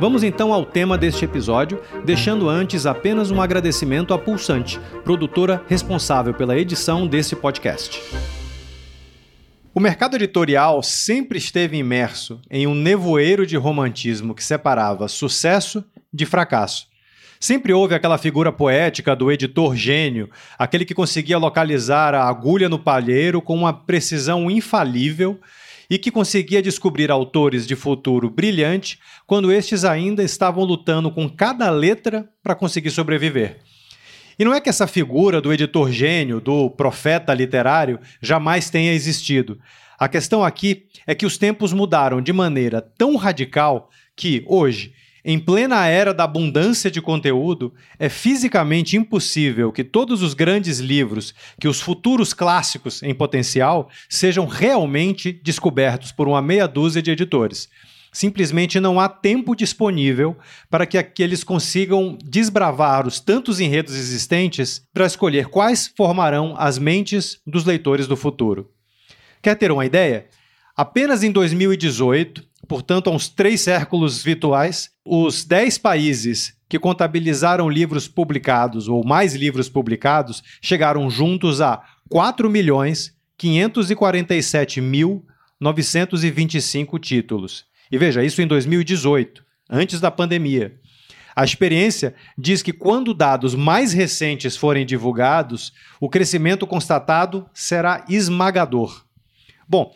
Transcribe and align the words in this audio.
Vamos 0.00 0.22
então 0.22 0.52
ao 0.52 0.64
tema 0.64 0.96
deste 0.96 1.24
episódio, 1.24 1.82
deixando 2.04 2.48
antes 2.48 2.86
apenas 2.86 3.32
um 3.32 3.42
agradecimento 3.42 4.14
à 4.14 4.18
Pulsante, 4.18 4.78
produtora 5.02 5.60
responsável 5.66 6.32
pela 6.32 6.56
edição 6.56 7.04
desse 7.04 7.34
podcast. 7.34 8.00
O 9.74 9.80
mercado 9.80 10.14
editorial 10.14 10.84
sempre 10.84 11.38
esteve 11.38 11.76
imerso 11.76 12.40
em 12.48 12.64
um 12.64 12.76
nevoeiro 12.76 13.44
de 13.44 13.56
romantismo 13.56 14.36
que 14.36 14.44
separava 14.44 15.08
sucesso 15.08 15.84
de 16.12 16.24
fracasso. 16.24 16.86
Sempre 17.40 17.72
houve 17.72 17.96
aquela 17.96 18.18
figura 18.18 18.52
poética 18.52 19.16
do 19.16 19.32
editor 19.32 19.74
gênio, 19.74 20.30
aquele 20.56 20.84
que 20.84 20.94
conseguia 20.94 21.38
localizar 21.38 22.14
a 22.14 22.28
agulha 22.28 22.68
no 22.68 22.78
palheiro 22.78 23.42
com 23.42 23.56
uma 23.56 23.72
precisão 23.72 24.48
infalível 24.48 25.40
e 25.90 25.98
que 25.98 26.10
conseguia 26.10 26.62
descobrir 26.62 27.10
autores 27.10 27.66
de 27.66 27.74
futuro 27.74 28.28
brilhante 28.28 28.98
quando 29.26 29.50
estes 29.52 29.84
ainda 29.84 30.22
estavam 30.22 30.64
lutando 30.64 31.10
com 31.10 31.28
cada 31.28 31.70
letra 31.70 32.28
para 32.42 32.54
conseguir 32.54 32.90
sobreviver. 32.90 33.60
E 34.38 34.44
não 34.44 34.54
é 34.54 34.60
que 34.60 34.68
essa 34.68 34.86
figura 34.86 35.40
do 35.40 35.52
editor 35.52 35.90
gênio, 35.90 36.40
do 36.40 36.70
profeta 36.70 37.34
literário, 37.34 37.98
jamais 38.22 38.70
tenha 38.70 38.92
existido. 38.92 39.58
A 39.98 40.08
questão 40.08 40.44
aqui 40.44 40.86
é 41.06 41.14
que 41.14 41.26
os 41.26 41.36
tempos 41.36 41.72
mudaram 41.72 42.20
de 42.20 42.32
maneira 42.32 42.80
tão 42.80 43.16
radical 43.16 43.90
que, 44.14 44.44
hoje, 44.46 44.92
em 45.24 45.38
plena 45.38 45.86
era 45.86 46.14
da 46.14 46.24
abundância 46.24 46.90
de 46.90 47.00
conteúdo, 47.02 47.72
é 47.98 48.08
fisicamente 48.08 48.96
impossível 48.96 49.72
que 49.72 49.84
todos 49.84 50.22
os 50.22 50.34
grandes 50.34 50.78
livros, 50.78 51.34
que 51.60 51.68
os 51.68 51.80
futuros 51.80 52.32
clássicos 52.32 53.02
em 53.02 53.14
potencial, 53.14 53.88
sejam 54.08 54.46
realmente 54.46 55.32
descobertos 55.32 56.12
por 56.12 56.28
uma 56.28 56.40
meia 56.40 56.66
dúzia 56.66 57.02
de 57.02 57.10
editores. 57.10 57.68
Simplesmente 58.12 58.80
não 58.80 58.98
há 58.98 59.08
tempo 59.08 59.54
disponível 59.54 60.36
para 60.70 60.86
que 60.86 60.96
aqueles 60.96 61.44
consigam 61.44 62.16
desbravar 62.24 63.06
os 63.06 63.20
tantos 63.20 63.60
enredos 63.60 63.94
existentes 63.94 64.82
para 64.92 65.06
escolher 65.06 65.48
quais 65.48 65.92
formarão 65.94 66.54
as 66.56 66.78
mentes 66.78 67.38
dos 67.46 67.64
leitores 67.64 68.06
do 68.06 68.16
futuro. 68.16 68.70
Quer 69.42 69.56
ter 69.56 69.70
uma 69.70 69.84
ideia? 69.84 70.26
Apenas 70.74 71.22
em 71.22 71.30
2018, 71.30 72.47
portanto, 72.68 73.08
há 73.08 73.12
uns 73.12 73.28
três 73.28 73.62
séculos 73.62 74.22
virtuais, 74.22 74.90
os 75.04 75.44
dez 75.44 75.78
países 75.78 76.56
que 76.68 76.78
contabilizaram 76.78 77.68
livros 77.68 78.06
publicados 78.06 78.88
ou 78.88 79.04
mais 79.04 79.34
livros 79.34 79.68
publicados 79.68 80.42
chegaram 80.60 81.08
juntos 81.08 81.60
a 81.60 81.82
4 82.10 82.48
milhões 82.50 83.16
547 83.38 84.80
mil 84.80 85.24
925 85.58 86.98
títulos. 86.98 87.64
E 87.90 87.96
veja, 87.96 88.22
isso 88.22 88.42
em 88.42 88.46
2018, 88.46 89.42
antes 89.70 90.00
da 90.00 90.10
pandemia. 90.10 90.78
A 91.34 91.44
experiência 91.44 92.14
diz 92.36 92.62
que 92.62 92.72
quando 92.72 93.14
dados 93.14 93.54
mais 93.54 93.92
recentes 93.92 94.56
forem 94.56 94.84
divulgados, 94.84 95.72
o 96.00 96.08
crescimento 96.08 96.66
constatado 96.66 97.48
será 97.54 98.04
esmagador. 98.08 99.04
Bom, 99.68 99.94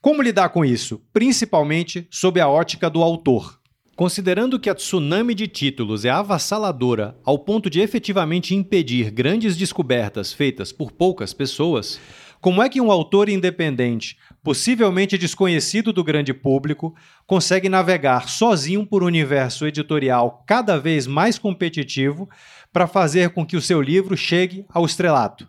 como 0.00 0.22
lidar 0.22 0.50
com 0.50 0.64
isso? 0.64 1.02
Principalmente 1.12 2.06
sob 2.10 2.40
a 2.40 2.48
ótica 2.48 2.88
do 2.88 3.02
autor. 3.02 3.58
Considerando 3.96 4.60
que 4.60 4.70
a 4.70 4.74
tsunami 4.74 5.34
de 5.34 5.48
títulos 5.48 6.04
é 6.04 6.10
avassaladora 6.10 7.18
ao 7.24 7.36
ponto 7.36 7.68
de 7.68 7.80
efetivamente 7.80 8.54
impedir 8.54 9.10
grandes 9.10 9.56
descobertas 9.56 10.32
feitas 10.32 10.70
por 10.70 10.92
poucas 10.92 11.32
pessoas, 11.32 12.00
como 12.40 12.62
é 12.62 12.68
que 12.68 12.80
um 12.80 12.92
autor 12.92 13.28
independente, 13.28 14.16
possivelmente 14.40 15.18
desconhecido 15.18 15.92
do 15.92 16.04
grande 16.04 16.32
público, 16.32 16.94
consegue 17.26 17.68
navegar 17.68 18.28
sozinho 18.28 18.86
por 18.86 19.02
um 19.02 19.06
universo 19.06 19.66
editorial 19.66 20.44
cada 20.46 20.78
vez 20.78 21.08
mais 21.08 21.36
competitivo 21.36 22.28
para 22.72 22.86
fazer 22.86 23.30
com 23.30 23.44
que 23.44 23.56
o 23.56 23.62
seu 23.62 23.82
livro 23.82 24.16
chegue 24.16 24.64
ao 24.68 24.86
estrelato? 24.86 25.48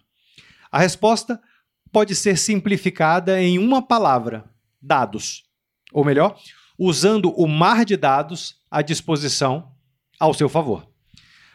A 0.72 0.80
resposta 0.80 1.40
pode 1.92 2.16
ser 2.16 2.38
simplificada 2.38 3.42
em 3.42 3.58
uma 3.58 3.82
palavra: 3.82 4.46
dados. 4.82 5.44
Ou 5.92 6.06
melhor, 6.06 6.38
usando 6.78 7.32
o 7.32 7.48
mar 7.48 7.84
de 7.84 7.98
dados 7.98 8.56
à 8.70 8.82
disposição 8.82 9.72
ao 10.20 10.34
seu 10.34 10.48
favor. 10.48 10.88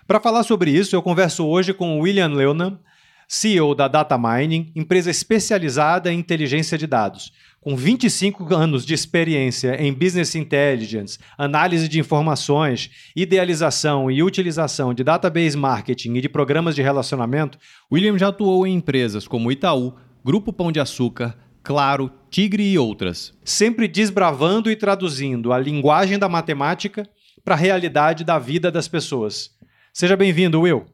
Para 0.07 0.21
falar 0.21 0.43
sobre 0.43 0.71
isso, 0.71 0.95
eu 0.95 1.03
converso 1.03 1.47
hoje 1.47 1.73
com 1.73 2.01
William 2.01 2.29
Leonan, 2.29 2.79
CEO 3.27 3.75
da 3.75 3.89
Data 3.89 4.19
Mining, 4.19 4.71
empresa 4.77 5.11
especializada 5.11 6.13
em 6.13 6.19
inteligência 6.19 6.77
de 6.77 6.87
dados. 6.87 7.33
Com 7.59 7.75
25 7.75 8.55
anos 8.55 8.85
de 8.85 8.93
experiência 8.93 9.83
em 9.83 9.91
business 9.95 10.35
intelligence, 10.35 11.19
análise 11.39 11.89
de 11.89 11.99
informações, 11.99 12.91
idealização 13.17 14.11
e 14.11 14.23
utilização 14.23 14.93
de 14.93 15.03
database 15.03 15.57
marketing 15.57 16.17
e 16.17 16.21
de 16.21 16.29
programas 16.29 16.75
de 16.75 16.83
relacionamento, 16.83 17.59
William 17.91 18.19
já 18.19 18.29
atuou 18.29 18.67
em 18.67 18.75
empresas 18.75 19.27
como 19.27 19.51
Itaú, 19.51 19.95
Grupo 20.25 20.55
Pão 20.55 20.73
de 20.73 20.81
Açúcar, 20.81 21.37
Claro, 21.63 22.11
Tigre 22.31 22.63
e 22.63 22.79
outras. 22.79 23.39
Sempre 23.45 23.87
desbravando 23.87 24.71
e 24.71 24.77
traduzindo 24.77 25.53
a 25.53 25.59
linguagem 25.59 26.19
da 26.19 26.31
matemática 26.31 27.07
para 27.45 27.55
a 27.55 27.59
realidade 27.59 28.25
da 28.25 28.39
vida 28.39 28.71
das 28.71 28.89
pessoas. 28.89 29.51
Seja 29.93 30.17
bem-vindo, 30.17 30.63
Will. 30.63 30.87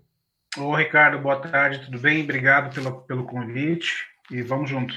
Ô, 0.58 0.74
Ricardo, 0.74 1.22
boa 1.22 1.36
tarde, 1.36 1.78
tudo 1.84 2.00
bem? 2.00 2.24
Obrigado 2.24 2.74
pelo, 2.74 3.02
pelo 3.02 3.22
convite 3.22 3.92
e 4.32 4.42
vamos 4.42 4.68
junto. 4.68 4.94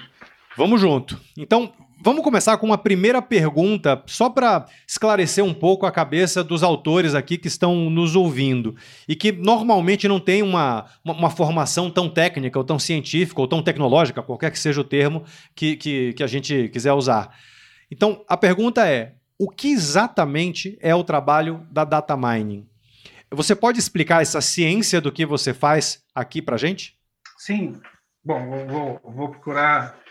Vamos 0.58 0.82
junto. 0.82 1.22
Então, 1.38 1.72
Vamos 2.06 2.22
começar 2.22 2.58
com 2.58 2.66
uma 2.66 2.78
primeira 2.78 3.22
pergunta, 3.22 4.04
só 4.08 4.30
para 4.30 4.66
esclarecer 4.86 5.42
um 5.42 5.54
pouco 5.54 5.86
a 5.86 5.92
cabeça 5.92 6.44
dos 6.44 6.62
autores 6.62 7.16
aqui 7.16 7.38
que 7.38 7.48
estão 7.48 7.90
nos 7.90 8.14
ouvindo 8.14 8.76
e 9.08 9.16
que 9.16 9.32
normalmente 9.32 10.06
não 10.06 10.20
tem 10.20 10.44
uma, 10.44 10.86
uma, 11.02 11.30
formação 11.30 11.90
tão 11.90 12.10
técnica, 12.10 12.60
ou 12.60 12.66
tão 12.66 12.78
científica, 12.78 13.40
ou 13.40 13.48
tão 13.48 13.64
tecnológica, 13.64 14.22
qualquer 14.22 14.52
que 14.52 14.60
seja 14.60 14.82
o 14.82 14.84
termo 14.84 15.24
que, 15.56 15.78
que, 15.78 16.12
que 16.12 16.22
a 16.22 16.28
gente 16.28 16.68
quiser 16.74 16.92
usar. 16.92 17.34
Então, 17.90 18.26
a 18.28 18.36
pergunta 18.36 18.86
é: 18.86 19.14
o 19.40 19.50
que 19.50 19.70
exatamente 19.72 20.78
é 20.82 20.94
o 20.94 21.06
trabalho 21.06 21.66
da 21.72 21.86
data 21.86 22.18
mining? 22.18 22.68
Você 23.32 23.56
pode 23.56 23.80
explicar 23.80 24.22
essa 24.22 24.42
ciência 24.42 25.00
do 25.00 25.10
que 25.10 25.26
você 25.26 25.54
faz 25.54 26.04
aqui 26.14 26.42
para 26.42 26.58
gente? 26.58 26.98
Sim. 27.38 27.80
Bom, 28.26 28.68
vou, 28.68 29.00
vou 29.06 29.30
procurar 29.30 30.03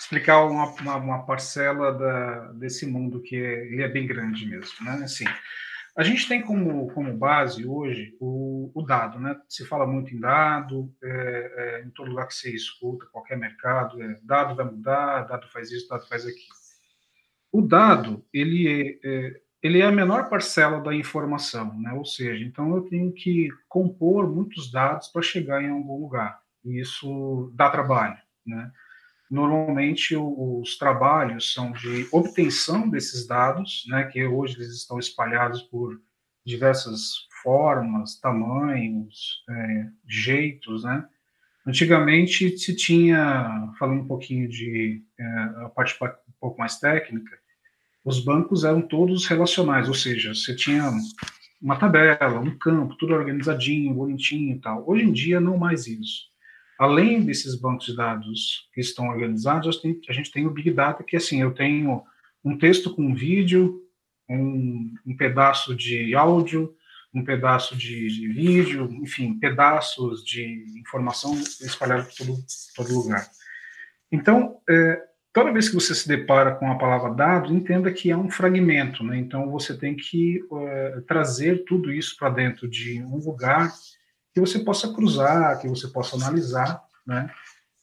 explicar 0.00 0.44
uma, 0.46 0.64
uma, 0.64 0.96
uma 0.96 1.26
parcela 1.26 1.92
da, 1.92 2.52
desse 2.52 2.86
mundo 2.86 3.20
que 3.20 3.36
é, 3.36 3.66
ele 3.66 3.82
é 3.82 3.88
bem 3.88 4.06
grande 4.06 4.46
mesmo, 4.46 4.82
né? 4.82 4.92
Assim, 5.04 5.26
a 5.94 6.02
gente 6.02 6.26
tem 6.26 6.40
como, 6.40 6.90
como 6.92 7.16
base 7.16 7.66
hoje 7.66 8.16
o, 8.18 8.70
o 8.74 8.82
dado, 8.82 9.20
né? 9.20 9.38
Se 9.46 9.66
fala 9.66 9.86
muito 9.86 10.14
em 10.14 10.18
dado, 10.18 10.90
é, 11.02 11.52
é, 11.56 11.84
em 11.84 11.90
todo 11.90 12.08
lugar 12.08 12.26
que 12.26 12.34
você 12.34 12.50
escuta, 12.50 13.06
qualquer 13.12 13.36
mercado, 13.36 14.02
é, 14.02 14.18
dado 14.22 14.54
vai 14.54 14.64
mudar, 14.64 15.24
dado 15.24 15.46
faz 15.48 15.70
isso, 15.70 15.86
dado 15.86 16.08
faz 16.08 16.24
aquilo. 16.24 16.60
O 17.52 17.60
dado, 17.60 18.24
ele 18.32 18.98
é, 19.02 19.08
é, 19.08 19.40
ele 19.62 19.80
é 19.80 19.84
a 19.84 19.92
menor 19.92 20.30
parcela 20.30 20.80
da 20.80 20.94
informação, 20.94 21.78
né? 21.78 21.92
Ou 21.92 22.06
seja, 22.06 22.42
então 22.42 22.74
eu 22.74 22.82
tenho 22.82 23.12
que 23.12 23.50
compor 23.68 24.26
muitos 24.32 24.72
dados 24.72 25.08
para 25.08 25.20
chegar 25.20 25.62
em 25.62 25.68
algum 25.68 26.00
lugar. 26.00 26.40
E 26.64 26.80
isso 26.80 27.52
dá 27.54 27.68
trabalho, 27.68 28.16
né? 28.46 28.72
Normalmente, 29.30 30.16
os 30.16 30.76
trabalhos 30.76 31.52
são 31.52 31.70
de 31.70 32.08
obtenção 32.10 32.88
desses 32.88 33.26
dados, 33.26 33.84
né, 33.88 34.04
que 34.04 34.24
hoje 34.24 34.56
eles 34.56 34.74
estão 34.74 34.98
espalhados 34.98 35.62
por 35.62 36.00
diversas 36.44 37.28
formas, 37.42 38.18
tamanhos, 38.18 39.44
é, 39.48 39.86
jeitos, 40.06 40.84
né? 40.84 41.06
Antigamente 41.66 42.58
se 42.58 42.74
tinha, 42.74 43.72
falando 43.78 44.02
um 44.02 44.06
pouquinho 44.06 44.48
de 44.48 45.02
é, 45.18 45.24
a 45.64 45.68
parte 45.68 45.96
um 46.02 46.32
pouco 46.40 46.58
mais 46.58 46.78
técnica, 46.78 47.38
os 48.04 48.24
bancos 48.24 48.64
eram 48.64 48.80
todos 48.80 49.26
relacionais, 49.26 49.86
ou 49.86 49.94
seja, 49.94 50.34
você 50.34 50.56
tinha 50.56 50.90
uma 51.60 51.76
tabela, 51.76 52.40
um 52.40 52.56
campo, 52.58 52.96
tudo 52.96 53.12
organizadinho, 53.12 53.94
bonitinho 53.94 54.56
e 54.56 54.60
tal. 54.60 54.88
Hoje 54.88 55.04
em 55.04 55.12
dia 55.12 55.38
não 55.38 55.58
mais 55.58 55.86
isso. 55.86 56.29
Além 56.80 57.20
desses 57.20 57.54
bancos 57.56 57.84
de 57.84 57.94
dados 57.94 58.66
que 58.72 58.80
estão 58.80 59.08
organizados, 59.08 59.78
a 60.08 60.12
gente 60.14 60.30
tem 60.30 60.46
o 60.46 60.50
Big 60.50 60.70
Data, 60.70 61.04
que 61.04 61.14
assim, 61.14 61.42
eu 61.42 61.52
tenho 61.52 62.02
um 62.42 62.56
texto 62.56 62.96
com 62.96 63.02
um 63.02 63.14
vídeo, 63.14 63.82
um, 64.26 64.94
um 65.04 65.14
pedaço 65.14 65.76
de 65.76 66.14
áudio, 66.14 66.74
um 67.12 67.22
pedaço 67.22 67.76
de, 67.76 68.08
de 68.08 68.28
vídeo, 68.28 68.88
enfim, 68.94 69.38
pedaços 69.38 70.24
de 70.24 70.64
informação 70.80 71.38
espalhados 71.38 72.16
por 72.16 72.26
todo, 72.26 72.38
todo 72.74 72.94
lugar. 72.94 73.28
Então, 74.10 74.56
é, 74.66 75.02
toda 75.34 75.52
vez 75.52 75.68
que 75.68 75.74
você 75.74 75.94
se 75.94 76.08
depara 76.08 76.54
com 76.54 76.72
a 76.72 76.78
palavra 76.78 77.12
dado, 77.12 77.54
entenda 77.54 77.92
que 77.92 78.10
é 78.10 78.16
um 78.16 78.30
fragmento, 78.30 79.04
né? 79.04 79.18
Então, 79.18 79.50
você 79.50 79.76
tem 79.76 79.94
que 79.94 80.40
é, 80.50 81.02
trazer 81.06 81.62
tudo 81.66 81.92
isso 81.92 82.16
para 82.16 82.30
dentro 82.30 82.66
de 82.66 83.02
um 83.02 83.18
lugar 83.18 83.70
que 84.32 84.40
você 84.40 84.58
possa 84.58 84.92
cruzar, 84.92 85.60
que 85.60 85.68
você 85.68 85.88
possa 85.88 86.16
analisar, 86.16 86.82
né? 87.06 87.30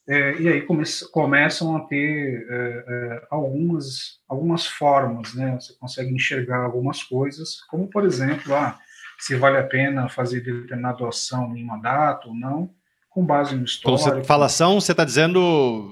É, 0.09 0.39
e 0.39 0.47
aí 0.47 0.61
come 0.61 0.85
começam 1.11 1.75
a 1.75 1.81
ter 1.81 2.47
é, 2.49 2.85
é, 2.87 3.27
algumas, 3.29 4.19
algumas 4.27 4.65
formas, 4.65 5.33
né? 5.33 5.57
Você 5.59 5.73
consegue 5.73 6.13
enxergar 6.13 6.63
algumas 6.63 7.03
coisas, 7.03 7.61
como, 7.69 7.89
por 7.89 8.05
exemplo, 8.05 8.55
ah, 8.55 8.79
se 9.19 9.35
vale 9.35 9.57
a 9.57 9.63
pena 9.63 10.07
fazer 10.07 10.41
determinada 10.41 11.05
ação 11.07 11.55
em 11.57 11.63
uma 11.63 11.77
data 11.77 12.27
ou 12.27 12.33
não, 12.33 12.69
com 13.09 13.25
base 13.25 13.55
no 13.55 13.65
histórico. 13.65 14.03
Quando 14.03 14.21
você 14.21 14.23
fala 14.23 14.45
ação, 14.45 14.79
você 14.79 14.93
está 14.93 15.03
dizendo 15.03 15.91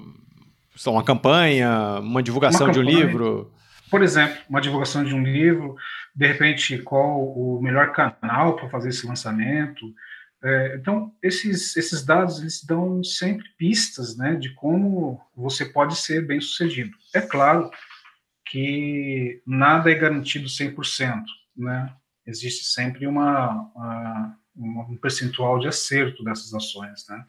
uma 0.86 1.04
campanha, 1.04 1.98
uma 2.00 2.22
divulgação 2.22 2.68
uma 2.68 2.74
campanha, 2.74 2.90
de 2.90 2.96
um 2.96 3.06
livro? 3.06 3.52
Por 3.90 4.02
exemplo, 4.02 4.36
uma 4.48 4.60
divulgação 4.62 5.04
de 5.04 5.14
um 5.14 5.22
livro, 5.22 5.76
de 6.14 6.26
repente, 6.26 6.78
qual 6.78 7.20
o 7.20 7.60
melhor 7.60 7.92
canal 7.92 8.56
para 8.56 8.70
fazer 8.70 8.88
esse 8.88 9.06
lançamento. 9.06 9.84
É, 10.42 10.76
então, 10.76 11.14
esses, 11.22 11.76
esses 11.76 12.04
dados 12.04 12.40
eles 12.40 12.62
dão 12.64 13.02
sempre 13.02 13.48
pistas 13.56 14.16
né, 14.16 14.34
de 14.34 14.54
como 14.54 15.20
você 15.34 15.64
pode 15.64 15.96
ser 15.96 16.26
bem 16.26 16.40
sucedido. 16.40 16.96
É 17.14 17.20
claro 17.20 17.70
que 18.46 19.42
nada 19.46 19.90
é 19.90 19.94
garantido 19.94 20.46
100%, 20.46 21.24
né? 21.56 21.92
existe 22.26 22.64
sempre 22.64 23.06
uma, 23.06 23.70
uma, 24.54 24.82
um 24.88 24.96
percentual 24.96 25.58
de 25.58 25.68
acerto 25.68 26.24
dessas 26.24 26.52
ações, 26.52 27.06
né? 27.08 27.24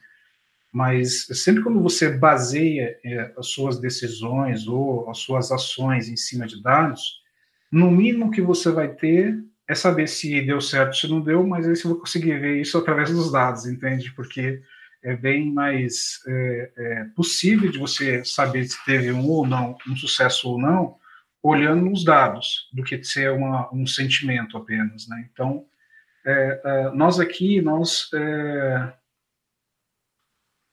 Mas 0.74 1.26
sempre 1.32 1.64
quando 1.64 1.82
você 1.82 2.18
baseia 2.18 3.00
é, 3.04 3.34
as 3.38 3.48
suas 3.48 3.80
decisões 3.80 4.68
ou 4.68 5.10
as 5.10 5.20
suas 5.20 5.52
ações 5.52 6.10
em 6.10 6.18
cima 6.18 6.46
de 6.46 6.62
dados, 6.62 7.22
no 7.72 7.90
mínimo 7.90 8.32
que 8.32 8.42
você 8.42 8.70
vai 8.70 8.90
ter 8.90 9.40
é 9.68 9.76
saber 9.76 10.08
se 10.08 10.42
deu 10.42 10.62
certo, 10.62 10.96
se 10.96 11.08
não 11.08 11.22
deu, 11.22 11.46
mas 11.46 11.68
aí 11.68 11.76
você 11.76 11.88
vai 11.88 11.98
conseguir 11.98 12.40
ver 12.40 12.62
isso 12.62 12.78
através 12.78 13.12
dos 13.12 13.32
dados, 13.32 13.66
entende? 13.66 14.12
Porque 14.14 14.62
é 15.04 15.16
bem 15.16 15.52
mais 15.52 16.22
é, 16.28 16.72
é, 16.78 17.04
possível 17.16 17.70
de 17.70 17.78
você 17.78 18.24
saber 18.24 18.66
se 18.66 18.84
teve 18.86 19.12
um 19.12 19.28
ou 19.30 19.46
não, 19.46 19.78
um 19.88 19.96
sucesso 19.96 20.50
ou 20.50 20.60
não, 20.60 20.98
olhando 21.44 21.92
os 21.92 22.04
dados, 22.04 22.70
do 22.74 22.84
que 22.84 23.02
ser 23.04 23.32
uma, 23.32 23.74
um 23.74 23.86
sentimento 23.86 24.58
apenas, 24.58 25.08
né? 25.08 25.28
Então, 25.32 25.66
é, 26.26 26.62
é, 26.64 26.92
nós 26.92 27.20
aqui, 27.20 27.62
nós 27.62 28.10
é, 28.14 28.94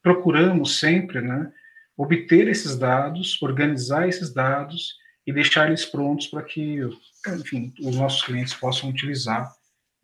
procuramos 0.02 0.80
sempre, 0.80 1.20
né, 1.20 1.52
obter 1.96 2.48
esses 2.48 2.76
dados, 2.76 3.40
organizar 3.40 4.08
esses 4.08 4.34
dados 4.34 4.96
e 5.26 5.32
deixar 5.32 5.68
eles 5.68 5.84
prontos 5.84 6.26
para 6.26 6.42
que, 6.42 6.80
enfim, 7.28 7.72
os 7.80 7.96
nossos 7.96 8.22
clientes 8.22 8.54
possam 8.54 8.90
utilizar 8.90 9.52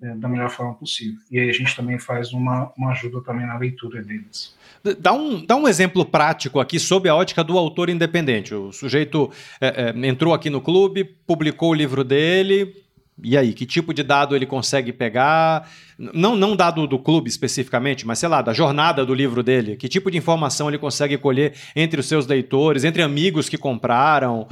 é, 0.02 0.14
da 0.14 0.28
melhor 0.28 0.48
forma 0.50 0.74
possível. 0.74 1.18
E 1.30 1.38
aí 1.38 1.50
a 1.50 1.52
gente 1.52 1.76
também 1.76 1.98
faz 1.98 2.32
uma, 2.32 2.72
uma 2.76 2.92
ajuda 2.92 3.22
também 3.22 3.46
na 3.46 3.58
leitura 3.58 4.02
deles. 4.02 4.54
Dá 4.98 5.12
um, 5.12 5.44
dá 5.44 5.56
um 5.56 5.68
exemplo 5.68 6.06
prático 6.06 6.58
aqui 6.58 6.80
sob 6.80 7.06
a 7.06 7.14
ótica 7.14 7.44
do 7.44 7.58
autor 7.58 7.90
independente. 7.90 8.54
O 8.54 8.72
sujeito 8.72 9.30
é, 9.60 9.92
é, 9.94 10.06
entrou 10.06 10.32
aqui 10.32 10.48
no 10.48 10.60
clube, 10.60 11.04
publicou 11.04 11.70
o 11.70 11.74
livro 11.74 12.02
dele. 12.02 12.74
E 13.22 13.36
aí, 13.36 13.52
que 13.52 13.66
tipo 13.66 13.92
de 13.92 14.02
dado 14.02 14.34
ele 14.34 14.46
consegue 14.46 14.90
pegar? 14.90 15.70
Não, 15.98 16.34
não 16.34 16.56
dado 16.56 16.86
do 16.86 16.98
clube 16.98 17.28
especificamente, 17.28 18.06
mas 18.06 18.18
sei 18.18 18.30
lá, 18.30 18.40
da 18.40 18.54
jornada 18.54 19.04
do 19.04 19.12
livro 19.12 19.42
dele. 19.42 19.76
Que 19.76 19.86
tipo 19.86 20.10
de 20.10 20.16
informação 20.16 20.68
ele 20.68 20.78
consegue 20.78 21.18
colher 21.18 21.54
entre 21.76 22.00
os 22.00 22.06
seus 22.06 22.26
leitores, 22.26 22.84
entre 22.84 23.02
amigos 23.02 23.50
que 23.50 23.58
compraram? 23.58 24.48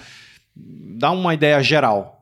Dá 0.55 1.11
uma 1.11 1.32
ideia 1.32 1.62
geral. 1.62 2.18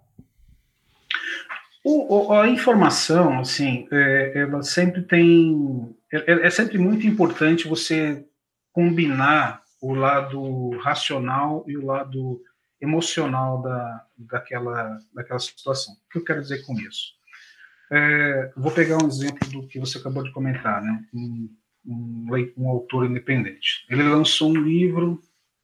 O, 1.88 2.32
a 2.32 2.48
informação, 2.48 3.38
assim, 3.38 3.86
é, 3.92 4.40
ela 4.40 4.60
sempre 4.64 5.02
tem. 5.02 5.94
É, 6.12 6.46
é, 6.46 6.50
sempre 6.50 6.78
muito 6.78 7.06
importante 7.06 7.68
você 7.68 8.26
combinar 8.72 9.62
o 9.80 9.94
lado 9.94 10.70
racional 10.78 11.64
e 11.68 11.76
o 11.76 11.86
lado 11.86 12.42
emocional 12.80 13.62
da, 13.62 14.04
daquela, 14.18 14.98
daquela 15.14 15.38
situação. 15.38 15.94
O 15.94 16.10
que 16.10 16.18
eu 16.18 16.24
quero 16.24 16.42
dizer 16.42 16.66
com 16.66 16.74
isso? 16.74 17.12
É, 17.92 18.52
vou 18.56 18.72
pegar 18.72 19.00
um 19.00 19.06
exemplo 19.06 19.48
do 19.48 19.68
que 19.68 19.78
você 19.78 19.98
acabou 19.98 20.24
de 20.24 20.32
comentar, 20.32 20.82
né? 20.82 21.04
Um, 21.14 21.48
um, 21.86 22.26
um 22.56 22.68
autor 22.68 23.06
independente. 23.06 23.86
Ele 23.88 24.02
lançou 24.02 24.50
um 24.50 24.60
livro, 24.60 25.22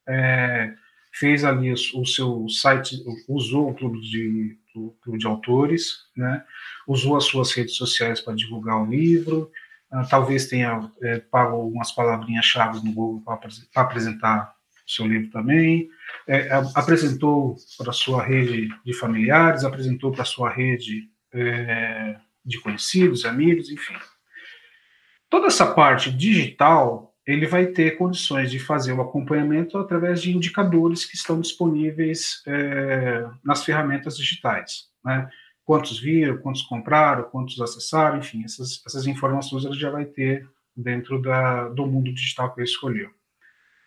é, 0.09 0.73
fez 1.13 1.45
ali 1.45 1.73
o 1.73 2.07
seu 2.07 2.49
site, 2.49 3.03
usou 3.27 3.71
o 3.71 3.75
clube 3.75 4.01
de 4.03 4.62
clube 4.73 5.19
de 5.19 5.27
autores, 5.27 5.99
né? 6.17 6.45
usou 6.87 7.17
as 7.17 7.25
suas 7.25 7.53
redes 7.53 7.77
sociais 7.77 8.21
para 8.21 8.35
divulgar 8.35 8.83
o 8.83 8.87
livro, 8.87 9.51
uh, 9.93 10.09
talvez 10.09 10.47
tenha 10.47 10.91
é, 11.03 11.19
pago 11.19 11.57
algumas 11.57 11.93
palavrinhas-chave 11.93 12.85
no 12.85 12.93
Google 12.93 13.23
para 13.23 13.83
apresentar 13.83 14.55
o 14.87 14.91
seu 14.91 15.07
livro 15.07 15.31
também, 15.31 15.89
é, 16.27 16.51
apresentou 16.75 17.57
para 17.79 17.91
a 17.91 17.95
sua 17.95 18.23
rede 18.23 18.69
de 18.85 18.93
familiares, 18.95 19.65
apresentou 19.65 20.13
para 20.13 20.23
a 20.23 20.27
sua 20.27 20.51
rede 20.51 21.09
é, 21.33 22.17
de 22.45 22.61
conhecidos, 22.61 23.25
amigos, 23.25 23.71
enfim. 23.71 23.95
Toda 25.31 25.47
essa 25.47 25.73
parte 25.73 26.11
digital 26.11 27.12
ele 27.27 27.47
vai 27.47 27.67
ter 27.67 27.97
condições 27.97 28.51
de 28.51 28.59
fazer 28.59 28.93
o 28.93 29.01
acompanhamento 29.01 29.79
através 29.79 30.21
de 30.21 30.35
indicadores 30.35 31.05
que 31.05 31.17
estão 31.17 31.41
disponíveis 31.41 32.43
é, 32.47 33.29
nas 33.45 33.65
ferramentas 33.65 34.17
digitais. 34.17 34.89
Né? 35.05 35.29
Quantos 35.65 36.01
viram, 36.01 36.39
quantos 36.39 36.63
compraram, 36.63 37.25
quantos 37.25 37.61
acessaram, 37.61 38.19
enfim, 38.19 38.43
essas, 38.45 38.83
essas 38.85 39.07
informações 39.07 39.65
ele 39.65 39.79
já 39.79 39.91
vai 39.91 40.05
ter 40.05 40.49
dentro 40.77 41.21
da, 41.23 41.69
do 41.69 41.87
mundo 41.87 42.13
digital 42.13 42.53
que 42.53 42.61
ele 42.61 42.69
escolheu. 42.69 43.11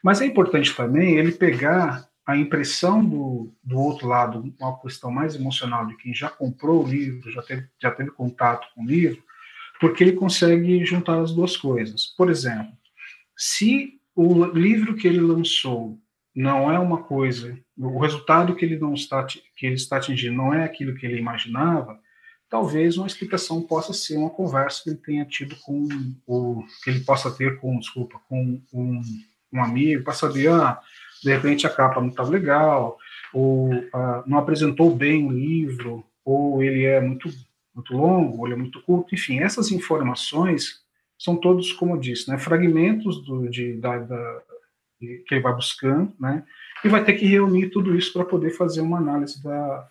Mas 0.01 0.21
é 0.21 0.25
importante 0.25 0.73
também 0.73 1.17
ele 1.17 1.31
pegar 1.31 2.07
a 2.25 2.37
impressão 2.37 3.03
do, 3.03 3.53
do 3.63 3.77
outro 3.77 4.07
lado, 4.07 4.53
uma 4.59 4.79
questão 4.79 5.11
mais 5.11 5.35
emocional 5.35 5.85
de 5.85 5.95
quem 5.97 6.13
já 6.13 6.29
comprou 6.29 6.83
o 6.83 6.87
livro, 6.87 7.29
já 7.31 7.41
teve, 7.41 7.67
já 7.79 7.91
teve 7.91 8.11
contato 8.11 8.67
com 8.73 8.83
o 8.83 8.87
livro, 8.87 9.21
porque 9.79 10.03
ele 10.03 10.13
consegue 10.13 10.83
juntar 10.85 11.19
as 11.19 11.33
duas 11.33 11.57
coisas. 11.57 12.07
Por 12.17 12.29
exemplo, 12.31 12.73
se 13.37 13.99
o 14.15 14.45
livro 14.45 14.95
que 14.95 15.07
ele 15.07 15.19
lançou 15.19 15.99
não 16.35 16.71
é 16.71 16.77
uma 16.77 17.03
coisa, 17.03 17.57
o 17.77 17.99
resultado 17.99 18.55
que 18.55 18.65
ele 18.65 18.77
não 18.77 18.93
está 18.93 19.23
que 19.23 19.65
ele 19.65 19.75
está 19.75 19.97
atingindo 19.97 20.35
não 20.35 20.53
é 20.53 20.63
aquilo 20.63 20.95
que 20.95 21.05
ele 21.05 21.17
imaginava, 21.17 21.99
talvez 22.49 22.97
uma 22.97 23.07
explicação 23.07 23.61
possa 23.61 23.93
ser 23.93 24.17
uma 24.17 24.29
conversa 24.29 24.83
que 24.83 24.89
ele 24.89 24.97
tenha 24.97 25.25
tido 25.25 25.55
com 25.57 25.87
o 26.25 26.63
que 26.83 26.89
ele 26.89 27.01
possa 27.01 27.31
ter 27.31 27.59
com, 27.59 27.79
desculpa, 27.79 28.19
com 28.29 28.61
um, 28.73 29.01
um 29.51 29.63
amigo, 29.63 30.03
para 30.03 30.13
saber, 30.13 30.49
ah, 30.49 30.79
de 31.23 31.33
repente 31.33 31.65
a 31.65 31.69
capa 31.69 32.01
não 32.01 32.09
estava 32.09 32.29
legal, 32.29 32.97
ou 33.33 33.71
ah, 33.93 34.23
não 34.25 34.37
apresentou 34.37 34.95
bem 34.95 35.25
o 35.25 35.31
livro, 35.31 36.05
ou 36.23 36.63
ele 36.63 36.85
é 36.85 36.99
muito 37.01 37.29
muito 37.73 37.93
longo, 37.93 38.37
ou 38.37 38.47
ele 38.47 38.53
é 38.53 38.57
muito 38.57 38.81
curto, 38.83 39.13
enfim, 39.13 39.39
essas 39.39 39.69
informações 39.69 40.84
são 41.17 41.35
todos, 41.35 41.71
como 41.71 41.95
eu 41.95 41.99
disse, 41.99 42.29
né, 42.29 42.37
fragmentos 42.37 43.23
do, 43.23 43.49
de, 43.49 43.73
da, 43.77 43.97
da, 43.99 44.41
de, 44.99 45.23
que 45.27 45.35
ele 45.35 45.41
vai 45.41 45.53
buscando, 45.53 46.13
né, 46.19 46.43
e 46.83 46.89
vai 46.89 47.03
ter 47.03 47.13
que 47.13 47.25
reunir 47.25 47.69
tudo 47.69 47.95
isso 47.95 48.13
para 48.13 48.25
poder 48.25 48.51
fazer 48.51 48.81
uma 48.81 48.97
análise 48.97 49.41
da, 49.41 49.87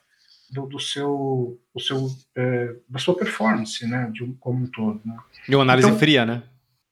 do, 0.51 0.67
do 0.67 0.79
seu, 0.79 1.59
do 1.75 1.81
seu 1.81 2.09
é, 2.37 2.77
da 2.89 2.99
sua 2.99 3.17
performance, 3.17 3.87
né, 3.87 4.11
de 4.13 4.23
um, 4.23 4.35
como 4.35 4.65
um 4.65 4.67
todo. 4.67 5.01
Né. 5.05 5.17
E 5.49 5.55
uma 5.55 5.63
análise 5.63 5.89
então, 5.89 5.99
fria, 5.99 6.27
né? 6.27 6.43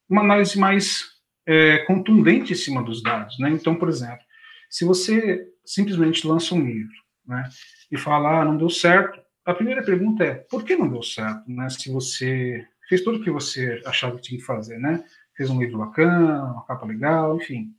Uma 0.08 0.22
análise 0.22 0.58
mais 0.58 1.12
é, 1.46 1.78
contundente 1.78 2.52
em 2.52 2.56
cima 2.56 2.82
dos 2.82 3.02
dados, 3.02 3.38
né. 3.38 3.50
Então, 3.50 3.74
por 3.74 3.88
exemplo, 3.88 4.24
se 4.68 4.84
você 4.84 5.46
simplesmente 5.64 6.26
lança 6.26 6.54
um 6.54 6.64
livro, 6.64 7.02
né, 7.26 7.48
e 7.90 7.96
fala, 7.96 8.40
ah, 8.40 8.44
não 8.44 8.56
deu 8.56 8.70
certo, 8.70 9.20
a 9.44 9.52
primeira 9.52 9.82
pergunta 9.82 10.24
é, 10.24 10.34
por 10.34 10.64
que 10.64 10.76
não 10.76 10.88
deu 10.88 11.02
certo, 11.02 11.50
né? 11.50 11.68
Se 11.68 11.90
você 11.90 12.64
fez 12.92 13.00
tudo 13.00 13.16
o 13.16 13.24
que 13.24 13.30
você 13.30 13.80
achava 13.86 14.16
que 14.16 14.22
tinha 14.22 14.38
que 14.38 14.44
fazer, 14.44 14.78
né? 14.78 15.02
Fez 15.34 15.48
um 15.48 15.58
livro 15.58 15.78
bacana, 15.78 16.44
uma 16.44 16.66
capa 16.66 16.84
legal, 16.84 17.38
enfim, 17.38 17.74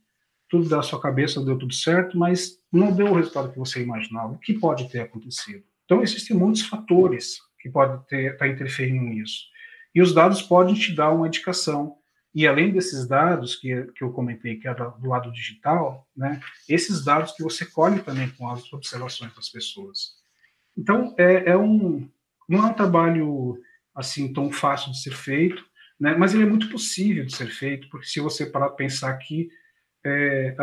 tudo 0.48 0.68
da 0.68 0.82
sua 0.82 1.00
cabeça 1.00 1.40
deu 1.40 1.56
tudo 1.56 1.72
certo, 1.72 2.18
mas 2.18 2.58
não 2.72 2.90
deu 2.90 3.06
o 3.06 3.14
resultado 3.14 3.52
que 3.52 3.58
você 3.58 3.80
imaginava. 3.80 4.32
O 4.32 4.38
que 4.38 4.54
pode 4.54 4.90
ter 4.90 5.02
acontecido? 5.02 5.62
Então 5.84 6.02
existem 6.02 6.36
muitos 6.36 6.62
fatores 6.62 7.38
que 7.60 7.68
podem 7.68 8.00
estar 8.10 8.38
tá 8.38 8.48
interferindo 8.48 9.04
nisso. 9.04 9.44
E 9.94 10.02
os 10.02 10.12
dados 10.12 10.42
podem 10.42 10.74
te 10.74 10.92
dar 10.92 11.12
uma 11.12 11.28
indicação. 11.28 11.96
E 12.34 12.44
além 12.44 12.72
desses 12.72 13.06
dados 13.06 13.54
que, 13.54 13.84
que 13.94 14.02
eu 14.02 14.10
comentei, 14.10 14.56
que 14.56 14.66
é 14.66 14.74
do 14.74 15.08
lado 15.08 15.30
digital, 15.30 16.08
né, 16.16 16.40
esses 16.68 17.04
dados 17.04 17.30
que 17.30 17.42
você 17.44 17.64
colhe 17.64 18.02
também 18.02 18.28
com 18.30 18.50
as 18.50 18.72
observações 18.72 19.32
das 19.32 19.48
pessoas. 19.48 20.16
Então, 20.76 21.14
é, 21.16 21.50
é 21.50 21.56
um, 21.56 22.08
não 22.48 22.66
é 22.66 22.70
um 22.72 22.74
trabalho 22.74 23.62
assim 23.94 24.32
tão 24.32 24.50
fácil 24.50 24.90
de 24.92 25.00
ser 25.00 25.12
feito, 25.12 25.64
né? 25.98 26.16
mas 26.16 26.34
ele 26.34 26.42
é 26.42 26.46
muito 26.46 26.68
possível 26.68 27.24
de 27.24 27.34
ser 27.34 27.48
feito, 27.48 27.88
porque 27.88 28.06
se 28.06 28.20
você 28.20 28.46
parar 28.46 28.68
para 28.68 28.76
pensar 28.76 29.16
que 29.18 29.48
é, 30.04 30.54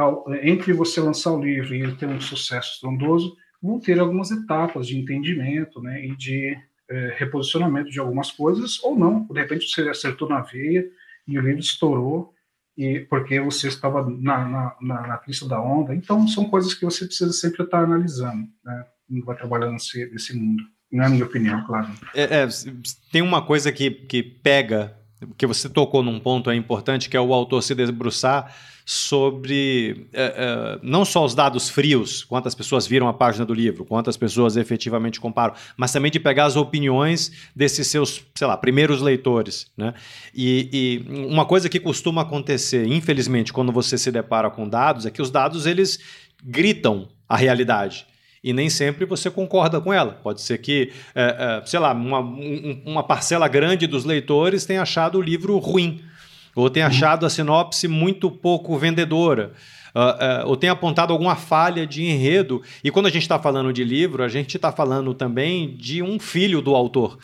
entre 0.43 0.73
você 0.73 1.01
lançar 1.01 1.31
o 1.31 1.43
livro 1.43 1.73
e 1.73 1.81
ele 1.81 1.95
ter 1.95 2.07
um 2.07 2.21
sucesso 2.21 2.73
estrondoso, 2.75 3.35
vão 3.61 3.79
ter 3.79 4.00
algumas 4.00 4.31
etapas 4.31 4.88
de 4.88 4.97
entendimento 4.97 5.81
né? 5.81 6.05
e 6.05 6.15
de 6.15 6.57
é, 6.89 7.15
reposicionamento 7.17 7.89
de 7.89 8.00
algumas 8.00 8.31
coisas, 8.31 8.83
ou 8.83 8.97
não, 8.97 9.25
de 9.25 9.39
repente 9.39 9.67
você 9.67 9.89
acertou 9.89 10.27
na 10.27 10.41
veia 10.41 10.85
e 11.27 11.38
o 11.38 11.41
livro 11.41 11.59
estourou, 11.59 12.33
e 12.77 13.01
porque 13.01 13.39
você 13.39 13.67
estava 13.67 14.09
na, 14.09 14.47
na, 14.47 14.75
na, 14.81 15.07
na 15.07 15.17
crista 15.17 15.47
da 15.47 15.61
onda. 15.61 15.93
Então, 15.93 16.27
são 16.27 16.50
coisas 16.50 16.73
que 16.73 16.85
você 16.85 17.05
precisa 17.05 17.31
sempre 17.33 17.63
estar 17.63 17.83
analisando, 17.83 18.47
né? 18.63 18.85
vai 19.25 19.35
trabalhando 19.35 19.73
nesse, 19.73 20.05
nesse 20.11 20.35
mundo. 20.35 20.63
Na 20.91 21.07
minha 21.07 21.24
opinião, 21.24 21.63
claro. 21.65 21.88
É, 22.13 22.41
é, 22.41 22.48
tem 23.12 23.21
uma 23.21 23.41
coisa 23.41 23.71
que, 23.71 23.89
que 23.89 24.21
pega, 24.21 24.93
que 25.38 25.48
você 25.48 25.69
tocou 25.69 26.03
num 26.03 26.19
ponto 26.19 26.50
é 26.50 26.55
importante, 26.55 27.10
que 27.10 27.15
é 27.15 27.21
o 27.21 27.33
autor 27.33 27.63
se 27.63 27.74
debruçar 27.74 28.53
sobre 28.86 30.07
é, 30.12 30.24
é, 30.24 30.79
não 30.83 31.05
só 31.05 31.24
os 31.24 31.33
dados 31.33 31.69
frios, 31.69 32.25
quantas 32.25 32.53
pessoas 32.53 32.86
viram 32.86 33.07
a 33.07 33.13
página 33.13 33.45
do 33.45 33.53
livro, 33.53 33.86
quantas 33.86 34.17
pessoas 34.17 34.57
efetivamente 34.57 35.19
comparam, 35.19 35.53
mas 35.77 35.93
também 35.93 36.12
de 36.12 36.19
pegar 36.19 36.45
as 36.45 36.57
opiniões 36.57 37.31
desses 37.55 37.88
seus, 37.88 38.21
sei 38.36 38.48
lá, 38.48 38.57
primeiros 38.57 39.01
leitores. 39.01 39.71
Né? 39.77 39.93
E, 40.36 41.05
e 41.07 41.25
uma 41.25 41.45
coisa 41.45 41.69
que 41.69 41.79
costuma 41.79 42.24
acontecer, 42.24 42.86
infelizmente, 42.86 43.53
quando 43.53 43.71
você 43.71 43.98
se 43.98 44.12
depara 44.12 44.50
com 44.50 44.67
dados, 44.67 45.05
é 45.05 45.12
que 45.12 45.21
os 45.21 45.31
dados 45.31 45.65
eles 45.65 46.00
gritam 46.43 47.07
a 47.29 47.38
realidade 47.38 48.11
e 48.43 48.53
nem 48.53 48.69
sempre 48.69 49.05
você 49.05 49.29
concorda 49.29 49.79
com 49.79 49.93
ela. 49.93 50.13
Pode 50.24 50.41
ser 50.41 50.57
que, 50.57 50.91
é, 51.13 51.62
é, 51.62 51.65
sei 51.65 51.79
lá, 51.79 51.93
uma, 51.93 52.19
um, 52.19 52.81
uma 52.86 53.03
parcela 53.03 53.48
grande 53.48 53.86
dos 53.86 54.03
leitores 54.03 54.65
tenha 54.65 54.81
achado 54.81 55.19
o 55.19 55.21
livro 55.21 55.57
ruim, 55.57 56.03
ou 56.55 56.69
tenha 56.69 56.86
uhum. 56.86 56.91
achado 56.91 57.25
a 57.25 57.29
sinopse 57.29 57.88
muito 57.88 58.31
pouco 58.31 58.77
vendedora. 58.77 59.53
Uh, 59.93 60.45
uh, 60.45 60.48
ou 60.48 60.55
tenha 60.55 60.71
apontado 60.71 61.12
alguma 61.12 61.36
falha 61.36 61.86
de 61.86 62.03
enredo. 62.03 62.62
E 62.81 62.89
quando 62.89 63.07
a 63.07 63.10
gente 63.10 63.24
está 63.24 63.38
falando 63.38 63.74
de 63.74 63.83
livro, 63.83 64.24
a 64.24 64.29
gente 64.29 64.55
está 64.55 64.71
falando 64.71 65.13
também 65.13 65.75
de 65.75 66.01
um 66.01 66.17
filho 66.17 66.62
do 66.62 66.74
autor. 66.74 67.17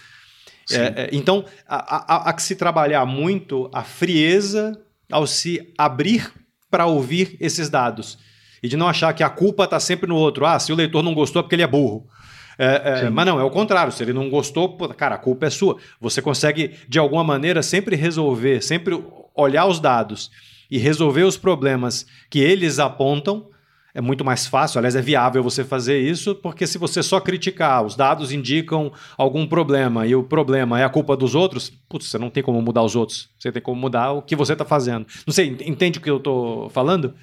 É, 0.69 0.75
é, 0.75 1.09
então, 1.13 1.45
há 1.65 2.33
que 2.33 2.41
se 2.41 2.53
trabalhar 2.53 3.05
muito 3.05 3.69
a 3.74 3.83
frieza 3.83 4.77
ao 5.09 5.25
se 5.25 5.74
abrir 5.77 6.29
para 6.69 6.86
ouvir 6.86 7.38
esses 7.39 7.69
dados 7.69 8.17
e 8.61 8.67
de 8.67 8.77
não 8.77 8.87
achar 8.87 9.13
que 9.13 9.23
a 9.23 9.29
culpa 9.29 9.63
está 9.65 9.79
sempre 9.79 10.07
no 10.07 10.15
outro. 10.15 10.45
Ah, 10.45 10.59
se 10.59 10.71
o 10.71 10.75
leitor 10.75 11.03
não 11.03 11.13
gostou 11.13 11.39
é 11.39 11.43
porque 11.43 11.55
ele 11.55 11.63
é 11.63 11.67
burro. 11.67 12.07
É, 12.57 13.03
é, 13.05 13.09
mas 13.09 13.25
não, 13.25 13.39
é 13.39 13.43
o 13.43 13.51
contrário. 13.51 13.91
Se 13.91 14.03
ele 14.03 14.13
não 14.13 14.29
gostou, 14.29 14.75
cara, 14.89 15.15
a 15.15 15.19
culpa 15.19 15.45
é 15.45 15.49
sua. 15.49 15.77
Você 16.01 16.21
consegue, 16.21 16.71
de 16.87 16.97
alguma 16.97 17.23
maneira, 17.23 17.61
sempre 17.61 17.95
resolver, 17.95 18.61
sempre 18.61 19.01
olhar 19.35 19.65
os 19.67 19.79
dados 19.79 20.31
e 20.69 20.77
resolver 20.77 21.23
os 21.23 21.37
problemas 21.37 22.05
que 22.29 22.39
eles 22.39 22.79
apontam. 22.79 23.47
É 23.93 24.01
muito 24.01 24.23
mais 24.23 24.45
fácil, 24.45 24.77
aliás, 24.77 24.95
é 24.95 25.01
viável 25.01 25.41
você 25.41 25.63
fazer 25.63 25.99
isso, 25.99 26.35
porque 26.35 26.67
se 26.67 26.77
você 26.77 27.01
só 27.01 27.19
criticar, 27.19 27.83
os 27.83 27.95
dados 27.95 28.31
indicam 28.31 28.91
algum 29.17 29.47
problema 29.47 30.05
e 30.05 30.13
o 30.13 30.21
problema 30.21 30.79
é 30.79 30.83
a 30.83 30.89
culpa 30.89 31.17
dos 31.17 31.33
outros, 31.33 31.71
putz, 31.89 32.05
você 32.05 32.19
não 32.19 32.29
tem 32.29 32.43
como 32.43 32.61
mudar 32.61 32.83
os 32.83 32.95
outros. 32.95 33.27
Você 33.39 33.51
tem 33.51 33.59
como 33.59 33.81
mudar 33.81 34.11
o 34.11 34.21
que 34.21 34.35
você 34.35 34.53
está 34.53 34.63
fazendo. 34.63 35.07
Não 35.25 35.33
sei, 35.33 35.57
entende 35.65 35.97
o 35.97 36.01
que 36.01 36.11
eu 36.11 36.17
estou 36.17 36.69
falando? 36.69 37.15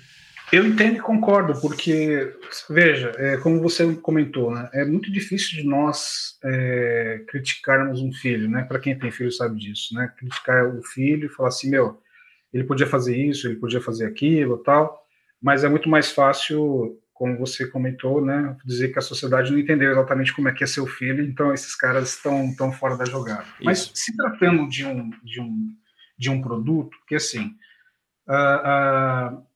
Eu 0.54 0.64
entendo 0.64 0.98
e 0.98 1.00
concordo, 1.00 1.60
porque, 1.60 2.32
veja, 2.70 3.10
é, 3.16 3.36
como 3.38 3.60
você 3.60 3.92
comentou, 3.96 4.54
né, 4.54 4.70
é 4.72 4.84
muito 4.84 5.10
difícil 5.10 5.60
de 5.60 5.64
nós 5.66 6.38
é, 6.44 7.24
criticarmos 7.26 8.00
um 8.00 8.12
filho, 8.12 8.48
né? 8.48 8.62
Para 8.62 8.78
quem 8.78 8.96
tem 8.96 9.10
filho 9.10 9.32
sabe 9.32 9.58
disso, 9.58 9.92
né? 9.96 10.12
Criticar 10.16 10.64
o 10.68 10.80
filho 10.80 11.26
e 11.26 11.28
falar 11.28 11.48
assim, 11.48 11.68
meu, 11.68 12.00
ele 12.52 12.62
podia 12.62 12.86
fazer 12.86 13.16
isso, 13.16 13.48
ele 13.48 13.56
podia 13.56 13.80
fazer 13.80 14.06
aquilo, 14.06 14.58
tal. 14.58 15.04
Mas 15.42 15.64
é 15.64 15.68
muito 15.68 15.88
mais 15.88 16.12
fácil, 16.12 17.00
como 17.12 17.36
você 17.36 17.66
comentou, 17.66 18.24
né? 18.24 18.56
Dizer 18.64 18.92
que 18.92 18.98
a 19.00 19.02
sociedade 19.02 19.50
não 19.50 19.58
entendeu 19.58 19.90
exatamente 19.90 20.32
como 20.32 20.48
é 20.48 20.52
que 20.52 20.62
é 20.62 20.68
seu 20.68 20.86
filho, 20.86 21.24
então 21.24 21.52
esses 21.52 21.74
caras 21.74 22.10
estão 22.10 22.54
tão 22.54 22.70
fora 22.70 22.96
da 22.96 23.04
jogada. 23.04 23.42
Isso. 23.42 23.64
Mas 23.64 23.90
se 23.92 24.16
tratando 24.16 24.68
de 24.68 24.86
um 24.86 25.10
de 25.24 25.40
um 25.40 25.74
de 26.16 26.30
um 26.30 26.40
produto, 26.40 26.96
que 27.08 27.16
assim, 27.16 27.56
uh, 28.28 29.34
uh, 29.34 29.53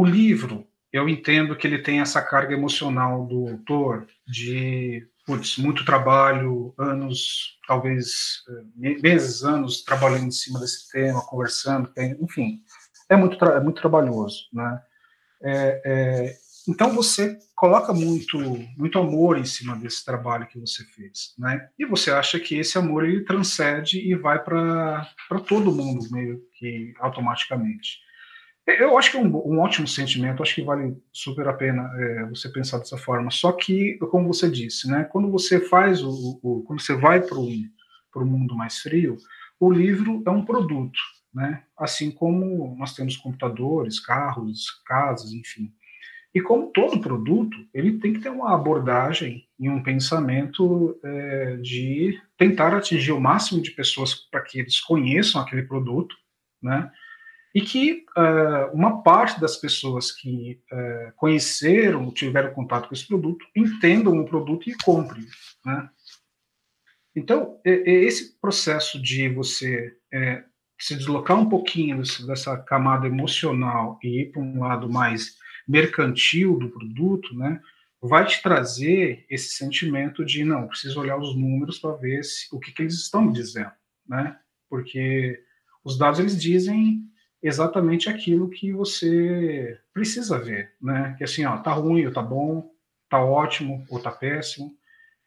o 0.00 0.04
livro, 0.04 0.66
eu 0.90 1.06
entendo 1.10 1.54
que 1.54 1.66
ele 1.66 1.78
tem 1.78 2.00
essa 2.00 2.22
carga 2.22 2.54
emocional 2.54 3.26
do 3.26 3.48
autor 3.48 4.06
de 4.26 5.06
putz, 5.26 5.58
muito 5.58 5.84
trabalho, 5.84 6.74
anos, 6.78 7.58
talvez 7.68 8.42
eh, 8.48 8.98
meses, 9.02 9.44
anos 9.44 9.84
trabalhando 9.84 10.28
em 10.28 10.30
cima 10.30 10.58
desse 10.58 10.90
tema, 10.90 11.20
conversando, 11.20 11.92
enfim, 12.18 12.62
é 13.10 13.14
muito, 13.14 13.44
é 13.44 13.60
muito 13.60 13.80
trabalhoso, 13.80 14.44
né? 14.54 14.80
É, 15.42 15.82
é, 15.84 16.36
então 16.66 16.94
você 16.94 17.38
coloca 17.54 17.92
muito, 17.92 18.38
muito 18.76 18.98
amor 18.98 19.36
em 19.36 19.44
cima 19.44 19.76
desse 19.76 20.02
trabalho 20.02 20.46
que 20.46 20.58
você 20.58 20.82
fez, 20.96 21.34
né? 21.38 21.68
E 21.78 21.84
você 21.84 22.10
acha 22.10 22.40
que 22.40 22.58
esse 22.58 22.78
amor 22.78 23.04
ele 23.04 23.24
transcende 23.24 23.98
e 23.98 24.14
vai 24.14 24.42
para 24.42 25.06
todo 25.46 25.74
mundo 25.74 26.08
meio 26.10 26.40
que 26.58 26.94
automaticamente. 26.98 28.00
Eu 28.78 28.96
acho 28.98 29.10
que 29.10 29.16
é 29.16 29.20
um, 29.20 29.26
um, 29.26 29.60
ótimo 29.60 29.86
sentimento, 29.86 30.42
acho 30.42 30.54
que 30.54 30.62
vale 30.62 30.96
super 31.12 31.48
a 31.48 31.52
pena 31.52 31.90
é, 31.96 32.24
você 32.26 32.48
pensar 32.48 32.78
dessa 32.78 32.96
forma. 32.96 33.30
Só 33.30 33.52
que, 33.52 33.98
como 34.10 34.32
você 34.32 34.50
disse, 34.50 34.88
né, 34.88 35.04
quando 35.04 35.30
você 35.30 35.60
faz 35.60 36.02
o, 36.02 36.38
o 36.42 36.62
quando 36.64 36.80
você 36.80 36.94
vai 36.94 37.20
para 37.20 37.38
o 37.38 38.26
mundo 38.26 38.56
mais 38.56 38.78
frio, 38.78 39.16
o 39.58 39.70
livro 39.70 40.22
é 40.26 40.30
um 40.30 40.44
produto, 40.44 40.98
né? 41.34 41.64
Assim 41.76 42.10
como 42.10 42.74
nós 42.78 42.94
temos 42.94 43.16
computadores, 43.16 44.00
carros, 44.00 44.82
casas, 44.86 45.32
enfim. 45.32 45.72
E 46.34 46.40
como 46.40 46.70
todo 46.72 47.00
produto, 47.00 47.56
ele 47.74 47.98
tem 47.98 48.12
que 48.12 48.20
ter 48.20 48.30
uma 48.30 48.54
abordagem 48.54 49.48
e 49.58 49.68
um 49.68 49.82
pensamento 49.82 50.98
é, 51.04 51.56
de 51.56 52.20
tentar 52.38 52.74
atingir 52.74 53.12
o 53.12 53.20
máximo 53.20 53.60
de 53.60 53.72
pessoas 53.72 54.14
para 54.14 54.40
que 54.40 54.60
eles 54.60 54.80
conheçam 54.80 55.40
aquele 55.40 55.62
produto, 55.62 56.14
né? 56.62 56.90
E 57.54 57.60
que 57.60 58.04
uh, 58.16 58.74
uma 58.74 59.02
parte 59.02 59.40
das 59.40 59.56
pessoas 59.56 60.12
que 60.12 60.60
uh, 60.72 61.12
conheceram, 61.16 62.10
tiveram 62.10 62.52
contato 62.52 62.88
com 62.88 62.94
esse 62.94 63.06
produto, 63.06 63.44
entendam 63.56 64.18
o 64.18 64.24
produto 64.24 64.68
e 64.68 64.76
comprem. 64.84 65.26
Né? 65.64 65.88
Então, 67.14 67.60
esse 67.64 68.38
processo 68.40 69.02
de 69.02 69.28
você 69.28 69.96
é, 70.12 70.44
se 70.78 70.94
deslocar 70.96 71.38
um 71.38 71.48
pouquinho 71.48 72.02
dessa 72.26 72.56
camada 72.56 73.06
emocional 73.06 73.98
e 74.02 74.22
ir 74.22 74.32
para 74.32 74.40
um 74.40 74.60
lado 74.60 74.88
mais 74.88 75.36
mercantil 75.66 76.58
do 76.58 76.70
produto, 76.70 77.36
né, 77.36 77.60
vai 78.00 78.24
te 78.26 78.42
trazer 78.42 79.26
esse 79.28 79.56
sentimento 79.56 80.24
de 80.24 80.44
não, 80.44 80.66
preciso 80.66 80.98
olhar 81.00 81.18
os 81.18 81.36
números 81.36 81.78
para 81.78 81.96
ver 81.96 82.24
se, 82.24 82.46
o 82.50 82.58
que, 82.58 82.72
que 82.72 82.82
eles 82.82 82.94
estão 82.94 83.22
me 83.22 83.32
dizendo, 83.32 83.72
né? 84.08 84.38
Porque 84.70 85.42
os 85.84 85.98
dados 85.98 86.18
eles 86.18 86.40
dizem 86.40 87.02
exatamente 87.42 88.08
aquilo 88.08 88.50
que 88.50 88.72
você 88.72 89.78
precisa 89.92 90.38
ver, 90.38 90.74
né? 90.80 91.14
Que 91.16 91.24
assim, 91.24 91.44
ó, 91.44 91.56
tá 91.58 91.72
ruim 91.72 92.06
ou 92.06 92.12
tá 92.12 92.22
bom, 92.22 92.70
tá 93.08 93.22
ótimo 93.22 93.84
ou 93.88 94.00
tá 94.00 94.10
péssimo. 94.10 94.76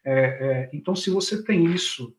É, 0.04 0.12
é, 0.12 0.70
então, 0.72 0.94
se 0.94 1.10
você 1.10 1.42
tem 1.42 1.64
isso 1.66 2.14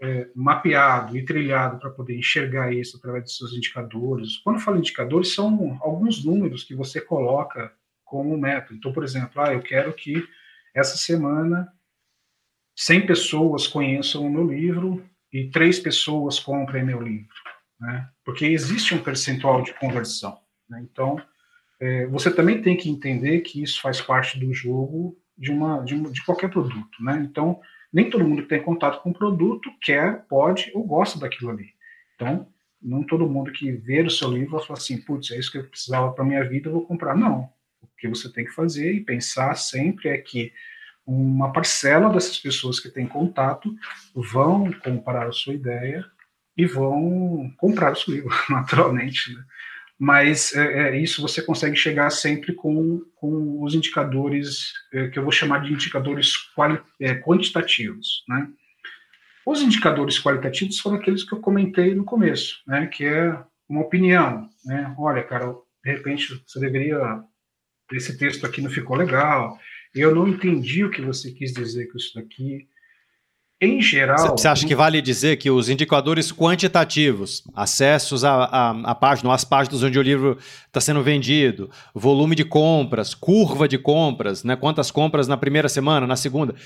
é, 0.00 0.28
mapeado 0.34 1.16
e 1.16 1.24
trilhado 1.24 1.78
para 1.78 1.90
poder 1.90 2.16
enxergar 2.16 2.72
isso 2.72 2.96
através 2.96 3.24
dos 3.24 3.36
seus 3.36 3.52
indicadores, 3.52 4.36
quando 4.38 4.56
eu 4.56 4.62
falo 4.62 4.78
indicadores, 4.78 5.34
são 5.34 5.78
alguns 5.80 6.24
números 6.24 6.62
que 6.64 6.74
você 6.74 7.00
coloca 7.00 7.72
como 8.04 8.36
método. 8.36 8.74
Então, 8.76 8.92
por 8.92 9.02
exemplo, 9.02 9.40
ah, 9.40 9.52
eu 9.52 9.62
quero 9.62 9.92
que 9.94 10.14
essa 10.74 10.96
semana 10.96 11.72
100 12.76 13.06
pessoas 13.06 13.66
conheçam 13.66 14.26
o 14.26 14.30
meu 14.30 14.46
livro 14.46 15.04
e 15.32 15.48
três 15.50 15.78
pessoas 15.78 16.38
comprem 16.38 16.84
meu 16.84 17.00
livro 17.00 17.41
né? 17.82 18.08
porque 18.24 18.46
existe 18.46 18.94
um 18.94 19.02
percentual 19.02 19.60
de 19.60 19.74
conversão. 19.74 20.38
Né? 20.70 20.86
Então, 20.90 21.20
é, 21.80 22.06
você 22.06 22.32
também 22.32 22.62
tem 22.62 22.76
que 22.76 22.88
entender 22.88 23.40
que 23.40 23.60
isso 23.60 23.82
faz 23.82 24.00
parte 24.00 24.38
do 24.38 24.54
jogo 24.54 25.18
de, 25.36 25.50
uma, 25.50 25.82
de, 25.84 26.00
de 26.00 26.24
qualquer 26.24 26.48
produto. 26.48 27.02
Né? 27.02 27.26
Então, 27.28 27.60
nem 27.92 28.08
todo 28.08 28.24
mundo 28.24 28.42
que 28.42 28.48
tem 28.48 28.62
contato 28.62 29.02
com 29.02 29.10
o 29.10 29.14
produto 29.14 29.68
quer, 29.82 30.24
pode 30.28 30.70
ou 30.74 30.84
gosta 30.84 31.18
daquilo 31.18 31.50
ali. 31.50 31.70
Então, 32.14 32.46
não 32.80 33.02
todo 33.02 33.28
mundo 33.28 33.50
que 33.50 33.72
vê 33.72 34.00
o 34.00 34.10
seu 34.10 34.30
livro 34.30 34.52
vai 34.56 34.64
falar 34.64 34.78
assim, 34.78 34.98
putz, 34.98 35.32
é 35.32 35.38
isso 35.38 35.50
que 35.50 35.58
eu 35.58 35.68
precisava 35.68 36.12
para 36.12 36.24
minha 36.24 36.48
vida, 36.48 36.68
eu 36.68 36.74
vou 36.74 36.86
comprar. 36.86 37.16
Não. 37.16 37.50
O 37.82 37.88
que 37.98 38.06
você 38.06 38.32
tem 38.32 38.44
que 38.44 38.52
fazer 38.52 38.92
e 38.94 39.00
pensar 39.00 39.56
sempre 39.56 40.08
é 40.08 40.18
que 40.18 40.52
uma 41.04 41.52
parcela 41.52 42.10
dessas 42.10 42.38
pessoas 42.38 42.78
que 42.78 42.88
têm 42.88 43.08
contato 43.08 43.74
vão 44.14 44.70
comprar 44.72 45.26
a 45.26 45.32
sua 45.32 45.54
ideia 45.54 46.04
e 46.56 46.66
vão 46.66 47.50
comprar 47.56 47.92
o 47.92 47.96
seu 47.96 48.14
livro, 48.14 48.30
naturalmente. 48.48 49.32
Né? 49.34 49.42
Mas 49.98 50.54
é, 50.54 50.88
é, 50.88 50.96
isso 50.98 51.22
você 51.22 51.40
consegue 51.42 51.76
chegar 51.76 52.10
sempre 52.10 52.52
com, 52.54 53.02
com 53.14 53.62
os 53.62 53.74
indicadores 53.74 54.72
é, 54.92 55.08
que 55.08 55.18
eu 55.18 55.22
vou 55.22 55.32
chamar 55.32 55.62
de 55.62 55.72
indicadores 55.72 56.36
quali, 56.54 56.80
é, 57.00 57.14
quantitativos. 57.14 58.24
Né? 58.28 58.48
Os 59.46 59.60
indicadores 59.60 60.20
qualitativos 60.20 60.78
foram 60.78 60.96
aqueles 60.96 61.24
que 61.24 61.32
eu 61.32 61.40
comentei 61.40 61.94
no 61.94 62.04
começo, 62.04 62.62
né, 62.66 62.86
que 62.86 63.04
é 63.04 63.36
uma 63.68 63.80
opinião, 63.80 64.48
né? 64.64 64.94
Olha, 64.96 65.22
cara, 65.24 65.52
de 65.84 65.90
repente 65.90 66.40
você 66.46 66.60
deveria 66.60 67.24
esse 67.90 68.16
texto 68.16 68.46
aqui 68.46 68.60
não 68.60 68.70
ficou 68.70 68.96
legal. 68.96 69.58
Eu 69.94 70.14
não 70.14 70.26
entendi 70.28 70.84
o 70.84 70.90
que 70.90 71.02
você 71.02 71.30
quis 71.32 71.52
dizer 71.52 71.86
com 71.88 71.98
isso 71.98 72.14
daqui. 72.14 72.68
Em 73.62 73.80
geral. 73.80 74.36
Você 74.36 74.48
acha 74.48 74.66
que 74.66 74.74
vale 74.74 75.00
dizer 75.00 75.36
que 75.36 75.48
os 75.48 75.68
indicadores 75.68 76.32
quantitativos, 76.32 77.44
acessos 77.54 78.24
à, 78.24 78.44
à, 78.44 78.70
à 78.90 78.92
página, 78.92 79.32
às 79.32 79.44
páginas 79.44 79.84
onde 79.84 79.96
o 79.96 80.02
livro 80.02 80.36
está 80.66 80.80
sendo 80.80 81.00
vendido, 81.00 81.70
volume 81.94 82.34
de 82.34 82.44
compras, 82.44 83.14
curva 83.14 83.68
de 83.68 83.78
compras, 83.78 84.42
né? 84.42 84.56
quantas 84.56 84.90
compras 84.90 85.28
na 85.28 85.36
primeira 85.36 85.68
semana, 85.68 86.08
na 86.08 86.16
segunda, 86.16 86.56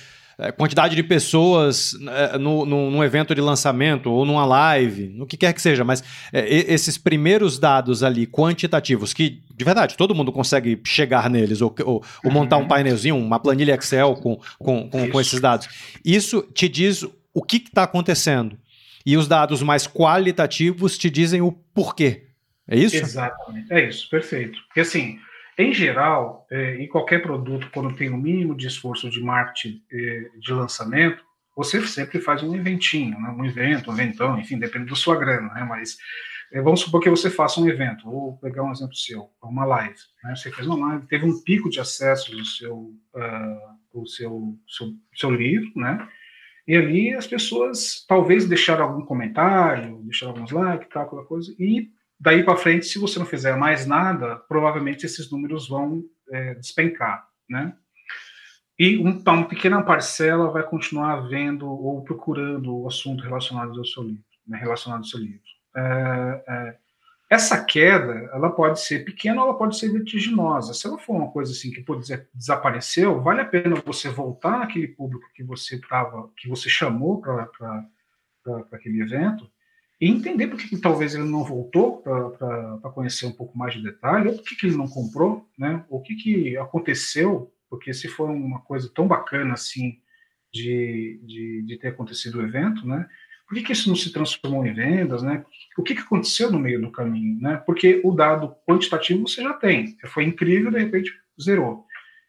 quantidade 0.52 0.94
de 0.94 1.02
pessoas 1.02 1.96
é, 2.08 2.38
no, 2.38 2.66
no, 2.66 2.90
num 2.90 3.02
evento 3.02 3.34
de 3.34 3.40
lançamento 3.40 4.10
ou 4.10 4.24
numa 4.26 4.44
live, 4.44 5.08
no 5.08 5.26
que 5.26 5.36
quer 5.36 5.52
que 5.54 5.62
seja, 5.62 5.82
mas 5.82 6.04
é, 6.32 6.46
esses 6.72 6.98
primeiros 6.98 7.58
dados 7.58 8.02
ali 8.02 8.26
quantitativos, 8.26 9.14
que 9.14 9.42
de 9.54 9.64
verdade 9.64 9.96
todo 9.96 10.14
mundo 10.14 10.30
consegue 10.30 10.78
chegar 10.84 11.30
neles, 11.30 11.62
ou, 11.62 11.74
ou, 11.84 12.04
ou 12.22 12.30
montar 12.30 12.58
um 12.58 12.62
uhum. 12.62 12.68
painelzinho, 12.68 13.16
uma 13.16 13.40
planilha 13.40 13.74
Excel 13.74 14.14
com, 14.16 14.38
com, 14.58 14.90
com, 14.90 15.10
com 15.10 15.20
esses 15.20 15.40
dados, 15.40 15.68
isso 16.04 16.42
te 16.52 16.68
diz 16.68 17.02
o 17.32 17.42
que 17.42 17.56
está 17.56 17.84
acontecendo. 17.84 18.58
E 19.04 19.16
os 19.16 19.28
dados 19.28 19.62
mais 19.62 19.86
qualitativos 19.86 20.98
te 20.98 21.08
dizem 21.08 21.40
o 21.40 21.52
porquê. 21.52 22.24
É 22.68 22.76
isso? 22.76 22.96
Exatamente, 22.96 23.72
é 23.72 23.88
isso, 23.88 24.10
perfeito. 24.10 24.58
Porque 24.66 24.80
assim, 24.80 25.18
em 25.58 25.72
geral, 25.72 26.46
é, 26.50 26.76
em 26.76 26.86
qualquer 26.86 27.22
produto, 27.22 27.70
quando 27.72 27.96
tem 27.96 28.10
o 28.10 28.14
um 28.14 28.20
mínimo 28.20 28.54
de 28.54 28.66
esforço 28.66 29.08
de 29.08 29.20
marketing 29.22 29.82
é, 29.90 30.30
de 30.38 30.52
lançamento, 30.52 31.24
você 31.56 31.84
sempre 31.86 32.20
faz 32.20 32.42
um 32.42 32.54
eventinho, 32.54 33.18
né? 33.18 33.30
um 33.30 33.44
evento, 33.44 33.90
um 33.90 33.94
eventão, 33.94 34.38
enfim, 34.38 34.58
depende 34.58 34.90
da 34.90 34.94
sua 34.94 35.16
grana, 35.16 35.52
né? 35.54 35.64
mas 35.64 35.96
é, 36.52 36.60
vamos 36.60 36.80
supor 36.80 37.00
que 37.00 37.08
você 37.08 37.30
faça 37.30 37.58
um 37.58 37.68
evento, 37.68 38.04
vou 38.04 38.36
pegar 38.38 38.62
um 38.62 38.70
exemplo 38.70 38.94
seu, 38.94 39.30
uma 39.42 39.64
live, 39.64 39.96
né? 40.22 40.36
você 40.36 40.52
fez 40.52 40.66
uma 40.66 40.88
live, 40.88 41.06
teve 41.06 41.24
um 41.24 41.42
pico 41.42 41.70
de 41.70 41.80
acessos 41.80 42.36
do 42.36 42.44
seu, 42.44 42.76
uh, 43.14 43.98
do 43.98 44.06
seu, 44.06 44.58
seu, 44.68 44.92
seu 45.14 45.30
livro, 45.30 45.72
né? 45.74 46.06
E 46.68 46.76
ali 46.76 47.14
as 47.14 47.26
pessoas 47.28 48.04
talvez 48.08 48.44
deixaram 48.46 48.84
algum 48.84 49.04
comentário, 49.04 50.00
deixaram 50.02 50.32
alguns 50.32 50.50
likes, 50.50 50.88
tal, 50.88 51.04
aquela 51.04 51.24
coisa, 51.24 51.54
e 51.58 51.90
daí 52.18 52.42
para 52.42 52.56
frente, 52.56 52.86
se 52.86 52.98
você 52.98 53.18
não 53.18 53.26
fizer 53.26 53.56
mais 53.56 53.86
nada, 53.86 54.36
provavelmente 54.48 55.06
esses 55.06 55.30
números 55.30 55.68
vão 55.68 56.04
é, 56.30 56.54
despencar, 56.54 57.28
né? 57.48 57.74
E 58.78 58.98
uma, 58.98 59.12
uma 59.32 59.48
pequena 59.48 59.82
parcela 59.82 60.50
vai 60.50 60.62
continuar 60.62 61.28
vendo 61.28 61.66
ou 61.66 62.02
procurando 62.02 62.76
o 62.76 62.86
assunto 62.86 63.24
relacionado 63.24 63.78
ao 63.78 63.84
seu 63.84 64.02
livro, 64.02 64.24
né, 64.46 64.58
relacionado 64.58 64.98
ao 64.98 65.04
seu 65.04 65.18
livro. 65.18 65.40
É, 65.74 66.44
é, 66.46 66.76
essa 67.28 67.64
queda, 67.64 68.30
ela 68.32 68.50
pode 68.50 68.80
ser 68.80 69.04
pequena 69.04 69.42
ou 69.42 69.48
ela 69.48 69.58
pode 69.58 69.78
ser 69.78 69.90
vertiginosa. 69.90 70.74
Se 70.74 70.86
ela 70.86 70.98
for 70.98 71.16
uma 71.16 71.30
coisa 71.30 71.52
assim 71.52 71.70
que 71.70 71.82
pode 71.82 72.02
dizer, 72.02 72.28
desapareceu, 72.34 73.20
vale 73.22 73.40
a 73.40 73.46
pena 73.46 73.82
você 73.84 74.08
voltar 74.08 74.58
naquele 74.58 74.88
público 74.88 75.26
que 75.34 75.42
você 75.42 75.80
tava, 75.80 76.30
que 76.36 76.48
você 76.48 76.68
chamou 76.68 77.20
para 77.20 77.48
aquele 78.72 79.00
evento 79.00 79.50
e 80.00 80.08
entender 80.08 80.48
por 80.48 80.58
que, 80.58 80.76
talvez 80.76 81.14
ele 81.14 81.24
não 81.24 81.42
voltou 81.42 82.02
para 82.02 82.90
conhecer 82.94 83.26
um 83.26 83.32
pouco 83.32 83.56
mais 83.56 83.74
de 83.74 83.82
detalhe, 83.82 84.28
ou 84.28 84.34
por 84.34 84.44
que, 84.44 84.56
que 84.56 84.66
ele 84.66 84.76
não 84.76 84.88
comprou, 84.88 85.48
né? 85.58 85.84
O 85.88 86.00
que, 86.00 86.14
que 86.14 86.56
aconteceu, 86.58 87.50
porque 87.70 87.94
se 87.94 88.06
foi 88.06 88.28
uma 88.28 88.60
coisa 88.60 88.90
tão 88.94 89.08
bacana 89.08 89.54
assim 89.54 89.98
de, 90.52 91.18
de, 91.24 91.62
de 91.66 91.78
ter 91.78 91.88
acontecido 91.88 92.38
o 92.38 92.42
evento, 92.42 92.86
né? 92.86 93.08
Por 93.48 93.54
que, 93.54 93.62
que 93.62 93.72
isso 93.72 93.88
não 93.88 93.96
se 93.96 94.12
transformou 94.12 94.66
em 94.66 94.74
vendas, 94.74 95.22
né? 95.22 95.44
O 95.78 95.82
que, 95.82 95.94
que 95.94 96.02
aconteceu 96.02 96.50
no 96.50 96.58
meio 96.58 96.80
do 96.80 96.90
caminho, 96.90 97.40
né? 97.40 97.56
Porque 97.64 98.00
o 98.04 98.12
dado 98.12 98.54
quantitativo 98.68 99.26
você 99.26 99.42
já 99.42 99.54
tem, 99.54 99.96
foi 100.06 100.24
incrível, 100.24 100.70
de 100.70 100.78
repente 100.78 101.10
zerou. 101.40 101.85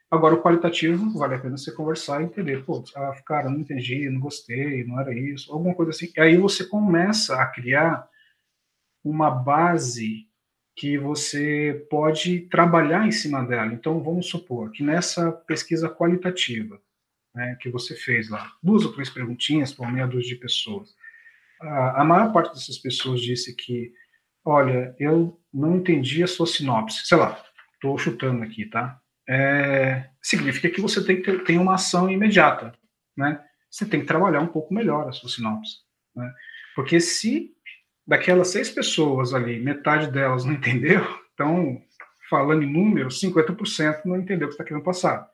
Agora, 0.10 0.36
o 0.36 0.42
qualitativo, 0.42 1.12
vale 1.18 1.36
a 1.36 1.40
pena 1.40 1.58
você 1.58 1.72
conversar 1.72 2.22
e 2.22 2.26
entender. 2.26 2.64
Pô, 2.64 2.84
ah, 2.96 3.14
cara, 3.26 3.50
não 3.50 3.60
entendi, 3.60 4.10
não 4.10 4.22
gostei, 4.22 4.84
não 4.86 5.00
era 5.00 5.14
isso, 5.14 5.52
alguma 5.52 5.76
coisa 5.76 5.92
assim. 5.92 6.12
E 6.16 6.22
aí 6.22 6.38
você 6.38 6.66
começa 6.66 7.36
a 7.42 7.46
criar 7.48 8.08
uma 9.04 9.30
base 9.30 10.26
que 10.76 10.98
você 10.98 11.86
pode 11.90 12.42
trabalhar 12.50 13.06
em 13.06 13.12
cima 13.12 13.44
dela. 13.44 13.74
Então, 13.74 14.02
vamos 14.02 14.28
supor 14.28 14.72
que 14.72 14.84
nessa 14.84 15.32
pesquisa 15.32 15.90
qualitativa 15.90 16.80
né, 17.38 17.58
que 17.60 17.70
você 17.70 17.96
fez 17.96 18.30
lá, 18.30 18.52
duas 18.64 18.86
ou 18.86 18.94
três 18.94 19.10
perguntinhas 19.10 19.74
para 19.74 19.92
meia 19.92 20.08
dúzia 20.08 20.30
de 20.30 20.36
pessoas, 20.36 20.96
a, 21.62 22.02
a 22.02 22.06
maior 22.06 22.32
parte 22.32 22.54
dessas 22.54 22.78
pessoas 22.78 23.22
disse 23.22 23.56
que, 23.56 23.92
olha, 24.46 24.96
eu 25.00 25.40
não 25.54 25.78
entendi 25.78 26.24
a 26.24 26.28
sua 26.28 26.48
sinopse. 26.48 27.06
Sei 27.06 27.18
lá, 27.18 27.44
estou 27.74 27.98
chutando 27.98 28.44
aqui, 28.44 28.66
tá? 28.66 29.00
É, 29.28 30.10
significa 30.22 30.70
que 30.70 30.82
você 30.82 31.04
tem 31.04 31.18
que 31.18 31.24
ter 31.24 31.44
tem 31.44 31.58
uma 31.58 31.76
ação 31.76 32.10
imediata, 32.10 32.74
né? 33.16 33.44
Você 33.70 33.86
tem 33.86 34.00
que 34.00 34.06
trabalhar 34.06 34.40
um 34.40 34.48
pouco 34.48 34.74
melhor 34.74 35.08
a 35.08 35.12
sua 35.12 35.30
sinopse, 35.30 35.78
né? 36.16 36.32
Porque 36.76 37.00
se 37.00 37.52
daquelas 38.06 38.48
seis 38.48 38.70
pessoas 38.70 39.34
ali, 39.34 39.60
metade 39.60 40.10
delas 40.10 40.46
não 40.46 40.54
entendeu, 40.54 41.06
então, 41.34 41.82
falando 42.30 42.64
em 42.64 42.72
números, 42.72 43.22
50% 43.22 44.06
não 44.06 44.18
entendeu 44.18 44.48
o 44.48 44.50
que 44.50 44.56
está 44.56 44.64
querendo 44.64 44.84
passar. 44.84 45.30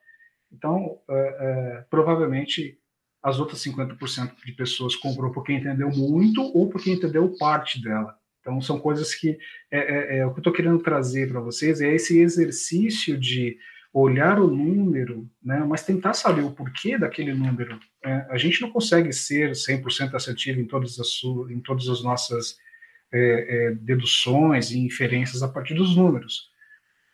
Então, 0.51 0.99
é, 1.09 1.15
é, 1.15 1.85
provavelmente, 1.89 2.77
as 3.21 3.39
outras 3.39 3.63
50% 3.63 4.35
de 4.43 4.51
pessoas 4.51 4.95
comprou 4.95 5.31
porque 5.31 5.53
entendeu 5.53 5.89
muito 5.89 6.41
ou 6.41 6.69
porque 6.69 6.91
entendeu 6.91 7.35
parte 7.39 7.81
dela. 7.81 8.17
Então, 8.41 8.61
são 8.61 8.77
coisas 8.77 9.15
que 9.15 9.37
é, 9.71 10.17
é, 10.17 10.17
é 10.17 10.25
o 10.25 10.31
que 10.31 10.39
eu 10.39 10.41
estou 10.41 10.53
querendo 10.53 10.79
trazer 10.79 11.29
para 11.29 11.39
vocês 11.39 11.79
é 11.79 11.93
esse 11.93 12.19
exercício 12.19 13.17
de 13.17 13.57
olhar 13.93 14.39
o 14.39 14.47
número, 14.47 15.29
né, 15.41 15.59
mas 15.59 15.85
tentar 15.85 16.13
saber 16.13 16.41
o 16.41 16.51
porquê 16.51 16.97
daquele 16.97 17.33
número. 17.33 17.79
É, 18.03 18.25
a 18.29 18.37
gente 18.37 18.59
não 18.61 18.71
consegue 18.71 19.13
ser 19.13 19.51
100% 19.51 20.15
assertivo 20.15 20.59
em 20.59 20.65
todas 20.65 20.99
as, 20.99 21.21
em 21.51 21.59
todas 21.59 21.87
as 21.87 22.01
nossas 22.01 22.57
é, 23.13 23.67
é, 23.67 23.71
deduções 23.75 24.71
e 24.71 24.79
inferências 24.79 25.43
a 25.43 25.47
partir 25.47 25.75
dos 25.75 25.95
números. 25.95 26.49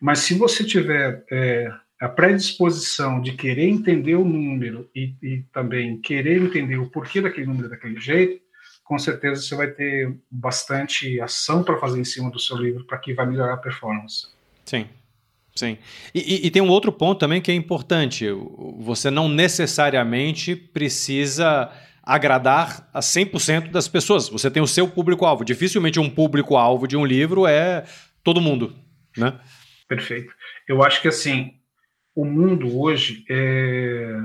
Mas 0.00 0.20
se 0.20 0.32
você 0.32 0.64
tiver 0.64 1.22
é, 1.30 1.70
a 2.00 2.08
predisposição 2.08 3.20
de 3.20 3.32
querer 3.32 3.68
entender 3.68 4.14
o 4.14 4.24
número 4.24 4.88
e, 4.96 5.14
e 5.22 5.42
também 5.52 6.00
querer 6.00 6.40
entender 6.40 6.78
o 6.78 6.88
porquê 6.88 7.20
daquele 7.20 7.46
número 7.46 7.68
daquele 7.68 8.00
jeito, 8.00 8.40
com 8.82 8.98
certeza 8.98 9.42
você 9.42 9.54
vai 9.54 9.70
ter 9.70 10.16
bastante 10.30 11.20
ação 11.20 11.62
para 11.62 11.78
fazer 11.78 12.00
em 12.00 12.04
cima 12.04 12.30
do 12.30 12.40
seu 12.40 12.56
livro 12.56 12.86
para 12.86 12.96
que 12.96 13.12
vai 13.12 13.26
melhorar 13.26 13.52
a 13.52 13.58
performance. 13.58 14.28
Sim, 14.64 14.88
Sim. 15.54 15.76
E, 16.14 16.46
e, 16.46 16.50
tem 16.50 16.62
um 16.62 16.68
outro 16.68 16.92
ponto 16.92 17.18
também 17.18 17.40
que 17.40 17.50
é 17.50 17.54
importante. 17.54 18.26
Você 18.78 19.10
não 19.10 19.28
necessariamente 19.28 20.54
precisa 20.54 21.70
agradar 22.02 22.88
a 22.94 23.00
100% 23.00 23.70
das 23.70 23.88
pessoas. 23.88 24.28
Você 24.28 24.50
tem 24.50 24.62
o 24.62 24.66
seu 24.66 24.88
público-alvo. 24.88 25.44
Dificilmente 25.44 26.00
um 26.00 26.08
público-alvo 26.08 26.86
de 26.86 26.96
um 26.96 27.04
livro 27.04 27.46
é 27.46 27.84
todo 28.22 28.40
mundo, 28.40 28.74
né? 29.16 29.38
Perfeito. 29.88 30.32
Eu 30.68 30.82
acho 30.82 31.02
que, 31.02 31.08
assim, 31.08 31.52
o 32.14 32.24
mundo 32.24 32.78
hoje 32.78 33.24
é... 33.28 34.16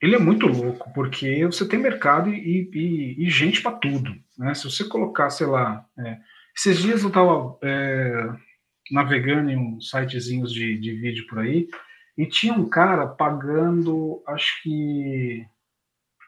Ele 0.00 0.16
é 0.16 0.18
muito 0.18 0.48
louco, 0.48 0.92
porque 0.92 1.46
você 1.46 1.68
tem 1.68 1.78
mercado 1.78 2.28
e, 2.28 2.68
e, 2.74 3.24
e 3.24 3.30
gente 3.30 3.62
para 3.62 3.70
tudo. 3.70 4.12
Né? 4.36 4.52
Se 4.54 4.64
você 4.64 4.84
colocar, 4.84 5.30
sei 5.30 5.46
lá... 5.46 5.84
É... 5.98 6.16
Esses 6.56 6.78
dias 6.82 7.02
eu 7.02 7.08
estava... 7.08 7.56
É 7.62 8.51
navegando 8.90 9.50
em 9.50 9.56
uns 9.56 9.90
sitezinhos 9.90 10.52
de, 10.52 10.78
de 10.78 10.92
vídeo 10.92 11.26
por 11.26 11.38
aí, 11.38 11.68
e 12.16 12.26
tinha 12.26 12.52
um 12.52 12.68
cara 12.68 13.06
pagando, 13.06 14.22
acho 14.26 14.62
que, 14.62 15.46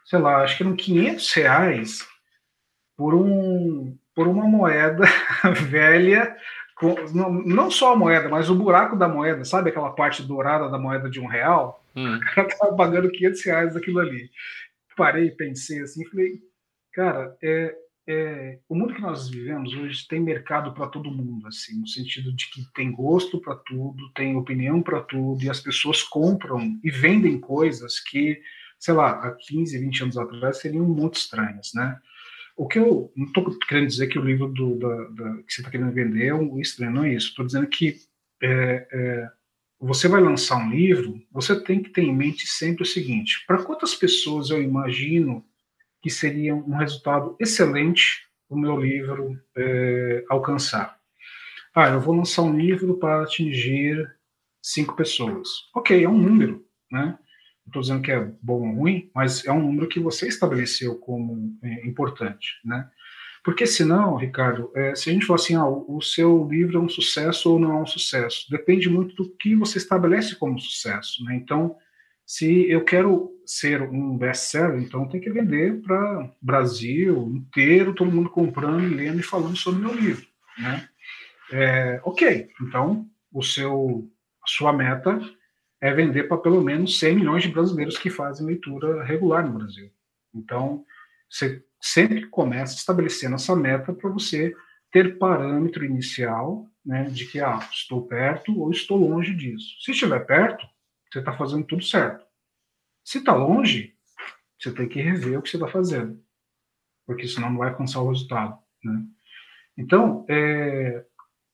sei 0.06 0.18
lá, 0.18 0.42
acho 0.42 0.56
que 0.56 0.62
eram 0.62 0.76
500 0.76 1.32
reais 1.32 2.08
por, 2.96 3.14
um, 3.14 3.96
por 4.14 4.26
uma 4.26 4.44
moeda 4.44 5.04
velha, 5.68 6.34
com, 6.76 6.94
não, 7.12 7.30
não 7.30 7.70
só 7.70 7.92
a 7.92 7.96
moeda, 7.96 8.28
mas 8.28 8.48
o 8.48 8.54
buraco 8.54 8.96
da 8.96 9.08
moeda, 9.08 9.44
sabe 9.44 9.70
aquela 9.70 9.90
parte 9.90 10.22
dourada 10.22 10.68
da 10.70 10.78
moeda 10.78 11.08
de 11.10 11.20
um 11.20 11.26
real? 11.26 11.84
Hum. 11.94 12.16
O 12.16 12.20
cara 12.20 12.48
tava 12.48 12.76
pagando 12.76 13.10
500 13.10 13.44
reais 13.44 13.74
daquilo 13.74 14.00
ali. 14.00 14.30
Parei, 14.96 15.30
pensei 15.30 15.82
assim, 15.82 16.04
falei, 16.06 16.40
cara, 16.92 17.36
é, 17.42 17.74
é, 18.06 18.58
o 18.68 18.74
mundo 18.74 18.94
que 18.94 19.00
nós 19.00 19.28
vivemos 19.28 19.72
hoje 19.74 20.06
tem 20.06 20.20
mercado 20.20 20.74
para 20.74 20.88
todo 20.88 21.10
mundo, 21.10 21.46
assim, 21.46 21.80
no 21.80 21.88
sentido 21.88 22.34
de 22.34 22.50
que 22.50 22.62
tem 22.74 22.92
gosto 22.92 23.40
para 23.40 23.56
tudo, 23.56 24.12
tem 24.14 24.36
opinião 24.36 24.82
para 24.82 25.00
tudo, 25.00 25.42
e 25.42 25.48
as 25.48 25.60
pessoas 25.60 26.02
compram 26.02 26.78
e 26.84 26.90
vendem 26.90 27.40
coisas 27.40 27.98
que, 28.00 28.40
sei 28.78 28.92
lá, 28.92 29.12
há 29.12 29.32
15, 29.32 29.78
20 29.78 30.02
anos 30.02 30.18
atrás 30.18 30.58
seriam 30.58 30.84
muito 30.84 31.14
estranhas, 31.14 31.70
né? 31.74 31.98
O 32.56 32.68
que 32.68 32.78
eu 32.78 33.12
não 33.16 33.26
estou 33.26 33.58
querendo 33.66 33.88
dizer 33.88 34.06
que 34.06 34.18
o 34.18 34.24
livro 34.24 34.48
do, 34.48 34.78
da, 34.78 35.04
da, 35.08 35.42
que 35.42 35.52
você 35.52 35.60
está 35.60 35.70
querendo 35.70 35.92
vender 35.92 36.26
é 36.26 36.34
um 36.34 36.60
estranho, 36.60 36.92
não 36.92 37.04
é 37.04 37.14
isso. 37.14 37.30
Estou 37.30 37.44
dizendo 37.44 37.66
que 37.66 37.96
é, 38.40 38.86
é, 38.92 39.30
você 39.80 40.06
vai 40.06 40.20
lançar 40.20 40.58
um 40.58 40.70
livro, 40.70 41.20
você 41.32 41.60
tem 41.60 41.82
que 41.82 41.90
ter 41.90 42.02
em 42.02 42.14
mente 42.14 42.46
sempre 42.46 42.82
o 42.84 42.86
seguinte: 42.86 43.44
para 43.46 43.64
quantas 43.64 43.94
pessoas 43.94 44.50
eu 44.50 44.62
imagino 44.62 45.44
que 46.04 46.10
seria 46.10 46.54
um 46.54 46.76
resultado 46.76 47.34
excelente 47.40 48.28
o 48.46 48.58
meu 48.58 48.78
livro 48.78 49.40
é, 49.56 50.22
alcançar? 50.28 50.98
Ah, 51.74 51.88
eu 51.88 51.98
vou 51.98 52.14
lançar 52.14 52.42
um 52.42 52.54
livro 52.54 52.98
para 52.98 53.22
atingir 53.22 54.06
cinco 54.62 54.94
pessoas. 54.94 55.48
Ok, 55.74 56.04
é 56.04 56.06
um 56.06 56.18
número, 56.18 56.62
né? 56.92 57.18
Não 57.64 57.68
estou 57.68 57.80
dizendo 57.80 58.02
que 58.02 58.12
é 58.12 58.20
bom 58.42 58.68
ou 58.68 58.74
ruim, 58.74 59.10
mas 59.14 59.46
é 59.46 59.50
um 59.50 59.62
número 59.62 59.88
que 59.88 59.98
você 59.98 60.28
estabeleceu 60.28 60.96
como 60.96 61.58
é, 61.62 61.86
importante, 61.86 62.60
né? 62.62 62.86
Porque 63.42 63.66
senão, 63.66 64.16
Ricardo, 64.16 64.70
é, 64.74 64.94
se 64.94 65.08
a 65.08 65.12
gente 65.14 65.24
falar 65.24 65.40
assim, 65.40 65.54
ah, 65.54 65.66
o 65.66 66.02
seu 66.02 66.46
livro 66.50 66.76
é 66.76 66.82
um 66.82 66.88
sucesso 66.88 67.50
ou 67.50 67.58
não 67.58 67.78
é 67.78 67.80
um 67.80 67.86
sucesso, 67.86 68.44
depende 68.50 68.90
muito 68.90 69.14
do 69.14 69.30
que 69.36 69.56
você 69.56 69.78
estabelece 69.78 70.36
como 70.36 70.58
sucesso, 70.58 71.24
né? 71.24 71.34
Então, 71.34 71.78
se 72.26 72.68
eu 72.70 72.84
quero 72.84 73.30
ser 73.46 73.82
um 73.82 74.16
best-seller, 74.16 74.80
então 74.80 75.08
tem 75.08 75.20
que 75.20 75.30
vender 75.30 75.80
para 75.82 76.30
Brasil 76.40 77.30
inteiro, 77.34 77.94
todo 77.94 78.10
mundo 78.10 78.30
comprando, 78.30 78.94
lendo 78.94 79.20
e 79.20 79.22
falando 79.22 79.56
sobre 79.56 79.80
meu 79.80 79.94
livro, 79.94 80.26
né? 80.58 80.88
É, 81.52 82.00
ok, 82.04 82.48
então 82.62 83.06
o 83.32 83.42
seu, 83.42 84.10
a 84.42 84.46
sua 84.46 84.72
meta 84.72 85.20
é 85.80 85.92
vender 85.92 86.24
para 86.24 86.38
pelo 86.38 86.62
menos 86.62 86.98
100 86.98 87.16
milhões 87.16 87.42
de 87.42 87.50
brasileiros 87.50 87.98
que 87.98 88.08
fazem 88.08 88.46
leitura 88.46 89.04
regular 89.04 89.46
no 89.46 89.58
Brasil. 89.58 89.90
Então, 90.34 90.84
você 91.28 91.62
sempre 91.80 92.26
começa 92.26 92.74
estabelecendo 92.74 93.34
essa 93.34 93.54
meta 93.54 93.92
para 93.92 94.08
você 94.08 94.54
ter 94.90 95.18
parâmetro 95.18 95.84
inicial 95.84 96.66
né, 96.84 97.04
de 97.04 97.26
que 97.26 97.40
ah, 97.40 97.58
estou 97.70 98.06
perto 98.06 98.58
ou 98.58 98.70
estou 98.70 98.96
longe 98.96 99.34
disso. 99.34 99.76
Se 99.82 99.90
estiver 99.90 100.20
perto, 100.20 100.66
você 101.14 101.20
está 101.20 101.36
fazendo 101.36 101.64
tudo 101.64 101.82
certo. 101.82 102.26
Se 103.04 103.18
está 103.18 103.34
longe, 103.34 103.94
você 104.58 104.72
tem 104.72 104.88
que 104.88 105.00
rever 105.00 105.38
o 105.38 105.42
que 105.42 105.48
você 105.48 105.56
está 105.56 105.68
fazendo, 105.68 106.22
porque 107.06 107.26
senão 107.26 107.50
não 107.50 107.58
vai 107.58 107.70
alcançar 107.70 108.00
o 108.00 108.10
resultado. 108.10 108.58
Né? 108.82 109.02
Então, 109.76 110.26
é, 110.28 111.04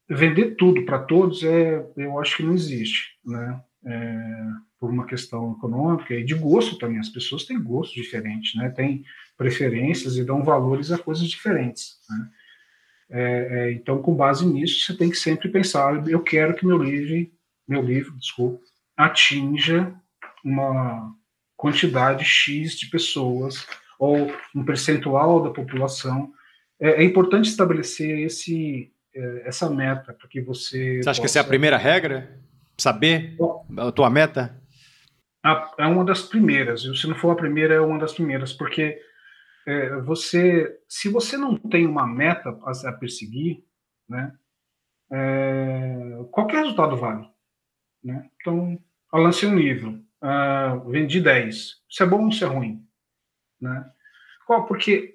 vender 0.08 0.56
tudo 0.56 0.84
para 0.84 0.98
todos, 0.98 1.42
é, 1.44 1.86
eu 1.96 2.18
acho 2.18 2.38
que 2.38 2.42
não 2.42 2.54
existe. 2.54 3.18
Né? 3.24 3.62
é, 3.84 4.46
por 4.78 4.90
uma 4.90 5.06
questão 5.06 5.52
econômica 5.52 6.14
e 6.14 6.24
de 6.24 6.34
gosto 6.34 6.78
também. 6.78 6.98
As 6.98 7.08
pessoas 7.08 7.44
têm 7.44 7.62
gostos 7.62 7.94
diferentes, 7.94 8.54
né? 8.54 8.70
Têm 8.70 9.04
preferências 9.36 10.16
e 10.16 10.24
dão 10.24 10.42
valores 10.42 10.90
a 10.90 10.98
coisas 10.98 11.28
diferentes. 11.28 11.98
Né? 12.08 12.30
É, 13.10 13.48
é, 13.50 13.72
então, 13.72 14.00
com 14.00 14.14
base 14.14 14.46
nisso, 14.46 14.84
você 14.84 14.96
tem 14.96 15.10
que 15.10 15.16
sempre 15.16 15.48
pensar: 15.48 16.06
eu 16.08 16.22
quero 16.22 16.54
que 16.54 16.66
meu 16.66 16.78
livro, 16.82 17.30
meu 17.66 17.82
livro, 17.82 18.16
desculpa, 18.18 18.64
atinja 19.04 19.92
uma 20.44 21.14
quantidade 21.56 22.24
x 22.24 22.78
de 22.78 22.86
pessoas 22.86 23.66
ou 23.98 24.32
um 24.54 24.64
percentual 24.64 25.42
da 25.42 25.50
população. 25.50 26.32
É, 26.80 27.02
é 27.02 27.04
importante 27.04 27.48
estabelecer 27.48 28.20
esse 28.20 28.92
é, 29.14 29.48
essa 29.48 29.68
meta 29.68 30.14
para 30.14 30.28
que 30.28 30.40
você. 30.40 31.02
Você 31.02 31.08
acha 31.08 31.08
possa... 31.08 31.20
que 31.20 31.26
essa 31.26 31.38
é 31.38 31.42
a 31.42 31.44
primeira 31.44 31.76
regra? 31.76 32.40
saber 32.80 33.36
a 33.76 33.92
tua 33.92 34.10
meta? 34.10 34.58
É 35.78 35.86
uma 35.86 36.04
das 36.04 36.22
primeiras. 36.22 36.82
Se 36.82 37.06
não 37.06 37.14
for 37.14 37.30
a 37.30 37.36
primeira, 37.36 37.74
é 37.74 37.80
uma 37.80 37.98
das 37.98 38.12
primeiras, 38.12 38.52
porque 38.52 39.00
é, 39.66 40.00
você, 40.00 40.78
se 40.88 41.08
você 41.08 41.36
não 41.36 41.56
tem 41.56 41.86
uma 41.86 42.06
meta 42.06 42.50
a, 42.64 42.88
a 42.88 42.92
perseguir, 42.92 43.62
né, 44.08 44.32
é, 45.12 46.24
qualquer 46.30 46.58
resultado 46.58 46.96
vale. 46.96 47.26
Né? 48.02 48.28
Então, 48.40 48.78
eu 49.12 49.20
lancei 49.20 49.48
um 49.48 49.58
livro, 49.58 50.02
uh, 50.22 50.88
vendi 50.90 51.20
10. 51.20 51.54
Isso 51.88 52.02
é 52.02 52.06
bom 52.06 52.22
ou 52.22 52.28
isso 52.28 52.44
é 52.44 52.48
ruim? 52.48 52.84
Né? 53.60 53.90
Qual? 54.46 54.66
Porque 54.66 55.14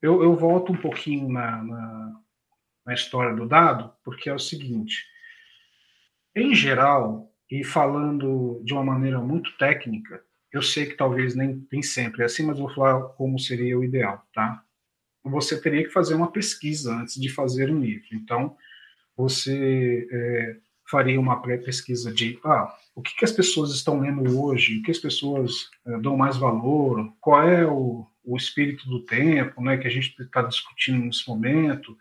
eu, 0.00 0.22
eu 0.22 0.34
volto 0.36 0.72
um 0.72 0.76
pouquinho 0.76 1.28
na, 1.28 1.62
na, 1.62 2.20
na 2.86 2.94
história 2.94 3.34
do 3.34 3.46
dado, 3.46 3.92
porque 4.04 4.28
é 4.28 4.34
o 4.34 4.38
seguinte 4.38 5.04
em 6.36 6.54
geral, 6.54 7.32
e 7.50 7.64
falando 7.64 8.60
de 8.62 8.74
uma 8.74 8.84
maneira 8.84 9.18
muito 9.18 9.56
técnica, 9.56 10.22
eu 10.52 10.60
sei 10.60 10.84
que 10.84 10.94
talvez 10.94 11.34
nem, 11.34 11.66
nem 11.72 11.82
sempre 11.82 12.22
é 12.22 12.26
assim, 12.26 12.44
mas 12.44 12.58
vou 12.58 12.68
falar 12.68 13.00
como 13.14 13.38
seria 13.38 13.78
o 13.78 13.82
ideal, 13.82 14.22
tá? 14.34 14.62
Você 15.24 15.58
teria 15.60 15.82
que 15.82 15.90
fazer 15.90 16.14
uma 16.14 16.30
pesquisa 16.30 16.94
antes 16.94 17.14
de 17.14 17.30
fazer 17.30 17.70
um 17.70 17.80
livro. 17.80 18.08
Então, 18.12 18.54
você 19.16 20.06
é, 20.12 20.56
faria 20.88 21.18
uma 21.18 21.40
pré-pesquisa 21.40 22.12
de 22.12 22.38
ah, 22.44 22.72
o 22.96 23.02
que, 23.02 23.14
que, 23.14 23.26
as 23.26 23.30
pessoas 23.30 23.72
estão 23.72 24.00
lendo 24.00 24.42
hoje, 24.42 24.78
o 24.78 24.82
que 24.82 24.90
as 24.90 24.98
pessoas 24.98 25.68
é, 25.86 25.98
dão 25.98 26.16
mais 26.16 26.38
valor, 26.38 27.12
qual 27.20 27.46
é 27.46 27.66
o, 27.66 28.06
o 28.24 28.36
espírito 28.38 28.88
do 28.88 29.04
tempo, 29.04 29.62
né, 29.62 29.76
que 29.76 29.86
a 29.86 29.90
gente 29.90 30.16
está 30.18 30.40
discutindo 30.40 31.04
nesse 31.04 31.28
momento, 31.28 31.96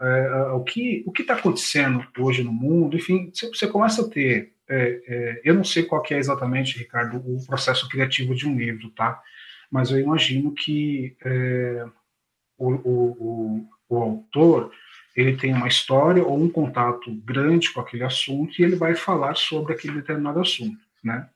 é, 0.00 0.52
o 0.52 0.62
que 0.62 1.02
o 1.04 1.10
que 1.10 1.22
está 1.22 1.34
acontecendo 1.34 2.06
hoje 2.16 2.44
no 2.44 2.52
mundo, 2.52 2.96
enfim, 2.96 3.32
você, 3.34 3.66
começa 3.66 4.02
a 4.02 4.08
ter, 4.08 4.54
é, 4.68 5.40
eu 5.44 5.52
não 5.52 5.64
sei 5.64 5.82
qual 5.82 6.02
é 6.08 6.14
exatamente, 6.14 6.78
Ricardo, 6.78 7.16
o 7.16 7.44
processo 7.44 7.88
criativo 7.88 8.32
de 8.32 8.46
um 8.46 8.56
livro, 8.56 8.88
tá? 8.90 9.20
Mas 9.68 9.90
eu 9.90 9.98
imagino 9.98 10.54
que 10.54 11.16
o, 12.56 12.70
o, 12.70 13.16
o, 13.18 13.68
o, 13.88 13.96
autor 13.96 14.72
ele 15.16 15.36
tem 15.36 15.52
uma 15.52 15.68
história 15.68 16.24
ou 16.24 16.40
um 16.40 16.48
contato 16.48 17.12
grande 17.24 17.72
com 17.72 17.80
aquele 17.80 18.04
assunto 18.04 18.58
e 18.58 18.64
ele 18.64 18.76
vai 18.76 18.94
falar 18.94 19.36
sobre 19.36 19.72
aquele 19.72 19.94
determinado 19.94 20.40
assunto, 20.40 20.78
né? 21.02 21.28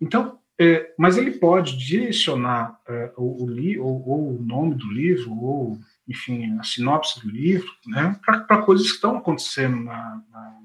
Então, 0.00 0.38
é, 0.58 0.92
mas 0.98 1.16
ele 1.16 1.32
pode 1.32 1.76
direcionar 1.78 2.78
é, 2.86 3.12
o, 3.16 3.44
o, 3.44 3.82
ou, 3.82 4.08
ou 4.08 4.36
o 4.36 4.42
nome 4.42 4.74
do 4.74 4.90
livro 4.92 5.32
ou 5.32 5.78
enfim, 6.10 6.58
a 6.58 6.64
sinopse 6.64 7.20
do 7.20 7.30
livro, 7.30 7.70
né, 7.86 8.18
para 8.26 8.62
coisas 8.62 8.88
que 8.88 8.94
estão 8.94 9.16
acontecendo 9.16 9.76
na, 9.76 10.20
na, 10.28 10.58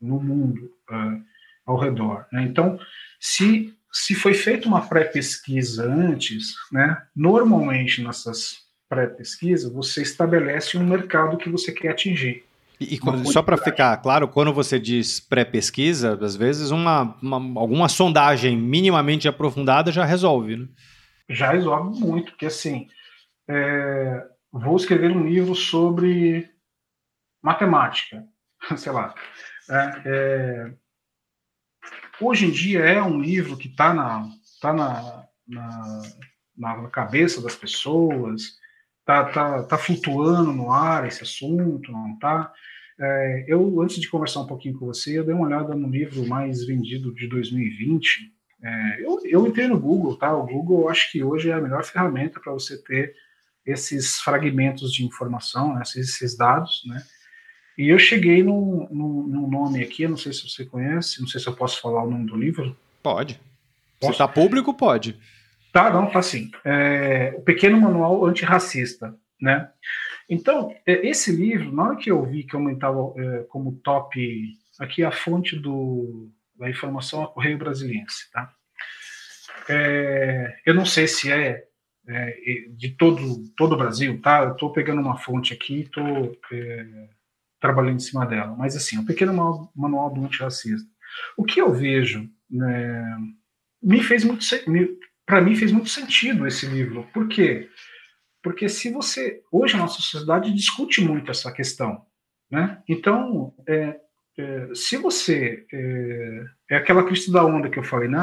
no 0.00 0.18
mundo 0.18 0.72
uh, 0.90 1.22
ao 1.66 1.76
redor. 1.78 2.26
Né? 2.32 2.44
Então, 2.44 2.80
se, 3.20 3.76
se 3.92 4.14
foi 4.14 4.32
feita 4.32 4.66
uma 4.66 4.80
pré-pesquisa 4.80 5.84
antes, 5.84 6.54
né, 6.72 7.06
normalmente 7.14 8.02
nessas 8.02 8.66
pré-pesquisas 8.88 9.72
você 9.72 10.02
estabelece 10.02 10.76
um 10.78 10.86
mercado 10.86 11.36
que 11.36 11.48
você 11.48 11.72
quer 11.72 11.90
atingir. 11.90 12.44
E, 12.80 12.94
e 12.94 13.32
só 13.32 13.42
para 13.42 13.56
ficar 13.56 13.96
claro, 13.96 14.28
quando 14.28 14.52
você 14.52 14.78
diz 14.78 15.18
pré-pesquisa, 15.18 16.16
às 16.20 16.36
vezes 16.36 16.70
uma, 16.70 17.16
uma, 17.20 17.60
alguma 17.60 17.88
sondagem 17.88 18.56
minimamente 18.56 19.26
aprofundada 19.26 19.90
já 19.90 20.04
resolve, 20.04 20.56
né? 20.56 20.68
Já 21.28 21.50
resolve 21.50 22.00
muito, 22.00 22.32
porque 22.32 22.46
assim, 22.46 22.88
é, 23.48 24.24
vou 24.52 24.76
escrever 24.76 25.10
um 25.10 25.26
livro 25.26 25.54
sobre 25.54 26.48
matemática, 27.42 28.24
sei 28.76 28.92
lá. 28.92 29.14
É, 29.68 30.02
é, 30.06 30.72
hoje 32.20 32.46
em 32.46 32.50
dia 32.50 32.80
é 32.80 33.02
um 33.02 33.20
livro 33.20 33.56
que 33.56 33.68
está 33.68 33.92
na, 33.92 34.28
tá 34.60 34.72
na, 34.72 35.24
na, 35.46 36.02
na, 36.56 36.88
cabeça 36.88 37.42
das 37.42 37.56
pessoas, 37.56 38.56
está 39.08 39.24
tá, 39.24 39.62
tá 39.62 39.78
flutuando 39.78 40.52
no 40.52 40.70
ar 40.70 41.06
esse 41.06 41.22
assunto, 41.22 41.90
não 41.90 42.12
está? 42.12 42.52
É, 43.00 43.44
eu, 43.48 43.80
antes 43.80 43.98
de 43.98 44.08
conversar 44.08 44.40
um 44.40 44.46
pouquinho 44.46 44.78
com 44.78 44.86
você, 44.86 45.18
eu 45.18 45.24
dei 45.24 45.34
uma 45.34 45.46
olhada 45.46 45.74
no 45.74 45.88
livro 45.88 46.26
mais 46.26 46.66
vendido 46.66 47.14
de 47.14 47.26
2020. 47.26 48.32
É, 48.62 49.02
eu, 49.02 49.20
eu 49.24 49.46
entrei 49.46 49.66
no 49.66 49.78
Google, 49.78 50.16
tá? 50.16 50.36
O 50.36 50.46
Google 50.46 50.82
eu 50.82 50.88
acho 50.90 51.10
que 51.10 51.22
hoje 51.22 51.48
é 51.48 51.54
a 51.54 51.60
melhor 51.60 51.84
ferramenta 51.84 52.38
para 52.38 52.52
você 52.52 52.76
ter 52.82 53.14
esses 53.64 54.20
fragmentos 54.20 54.92
de 54.92 55.04
informação, 55.04 55.74
né, 55.74 55.82
esses, 55.82 56.14
esses, 56.14 56.36
dados, 56.36 56.82
né? 56.86 57.02
E 57.76 57.88
eu 57.88 57.98
cheguei 57.98 58.42
num, 58.42 58.88
num, 58.90 59.22
num, 59.26 59.48
nome 59.48 59.82
aqui, 59.82 60.08
não 60.08 60.16
sei 60.16 60.32
se 60.32 60.48
você 60.48 60.64
conhece, 60.64 61.20
não 61.20 61.28
sei 61.28 61.40
se 61.40 61.46
eu 61.46 61.54
posso 61.54 61.80
falar 61.80 62.02
o 62.02 62.10
nome 62.10 62.26
do 62.26 62.36
livro. 62.36 62.76
Pode. 63.02 63.40
Posso? 64.00 64.12
Se 64.14 64.22
está 64.22 64.26
público, 64.26 64.74
pode. 64.74 65.16
Tá, 65.72 65.90
não, 65.90 66.10
tá 66.10 66.22
sim. 66.22 66.50
É, 66.64 67.34
o 67.36 67.42
Pequeno 67.42 67.80
Manual 67.80 68.24
Antirracista, 68.24 69.14
né? 69.40 69.70
Então, 70.28 70.74
é, 70.86 71.06
esse 71.06 71.30
livro, 71.30 71.72
na 71.72 71.84
hora 71.84 71.96
que 71.96 72.10
eu 72.10 72.24
vi 72.24 72.44
que 72.44 72.56
aumentava 72.56 73.12
é, 73.16 73.44
como 73.48 73.80
top, 73.82 74.18
aqui 74.78 75.04
a 75.04 75.10
fonte 75.10 75.56
do, 75.56 76.30
da 76.58 76.68
informação 76.68 77.22
é 77.22 77.24
a 77.24 77.28
Correio 77.28 77.58
Brasiliense, 77.58 78.30
tá? 78.32 78.52
É, 79.68 80.60
eu 80.64 80.74
não 80.74 80.86
sei 80.86 81.06
se 81.06 81.30
é 81.30 81.68
é, 82.08 82.64
de 82.70 82.90
todo, 82.90 83.44
todo 83.54 83.74
o 83.74 83.76
Brasil, 83.76 84.20
tá? 84.22 84.42
Eu 84.42 84.52
estou 84.52 84.72
pegando 84.72 85.00
uma 85.00 85.18
fonte 85.18 85.52
aqui 85.52 85.74
e 85.74 85.82
estou 85.82 86.36
é, 86.50 87.08
trabalhando 87.60 87.96
em 87.96 88.00
cima 88.00 88.24
dela. 88.24 88.54
Mas, 88.56 88.74
assim, 88.74 88.96
o 88.96 89.02
um 89.02 89.04
pequeno 89.04 89.70
manual 89.76 90.10
do 90.10 90.24
antirracista. 90.24 90.88
O 91.36 91.44
que 91.44 91.60
eu 91.60 91.72
vejo, 91.72 92.28
né, 92.50 93.18
me 93.82 94.02
fez 94.02 94.24
muito, 94.24 94.42
para 95.28 95.42
mim 95.42 95.54
fez 95.54 95.70
muito 95.70 95.90
sentido 95.90 96.46
esse 96.46 96.64
livro. 96.64 97.06
Por 97.12 97.28
quê? 97.28 97.68
Porque 98.42 98.66
se 98.66 98.90
você, 98.90 99.42
hoje 99.52 99.74
a 99.74 99.78
nossa 99.78 100.00
sociedade 100.00 100.54
discute 100.54 101.02
muito 101.02 101.30
essa 101.30 101.52
questão, 101.52 102.00
né? 102.50 102.82
Então, 102.88 103.52
é, 103.66 104.00
é, 104.38 104.68
se 104.74 104.96
você 104.96 105.66
é, 105.70 106.44
é, 106.70 106.76
aquela 106.76 107.04
crista 107.04 107.30
da 107.30 107.44
onda 107.44 107.68
que 107.68 107.78
eu 107.78 107.82
falei, 107.82 108.08
né? 108.08 108.18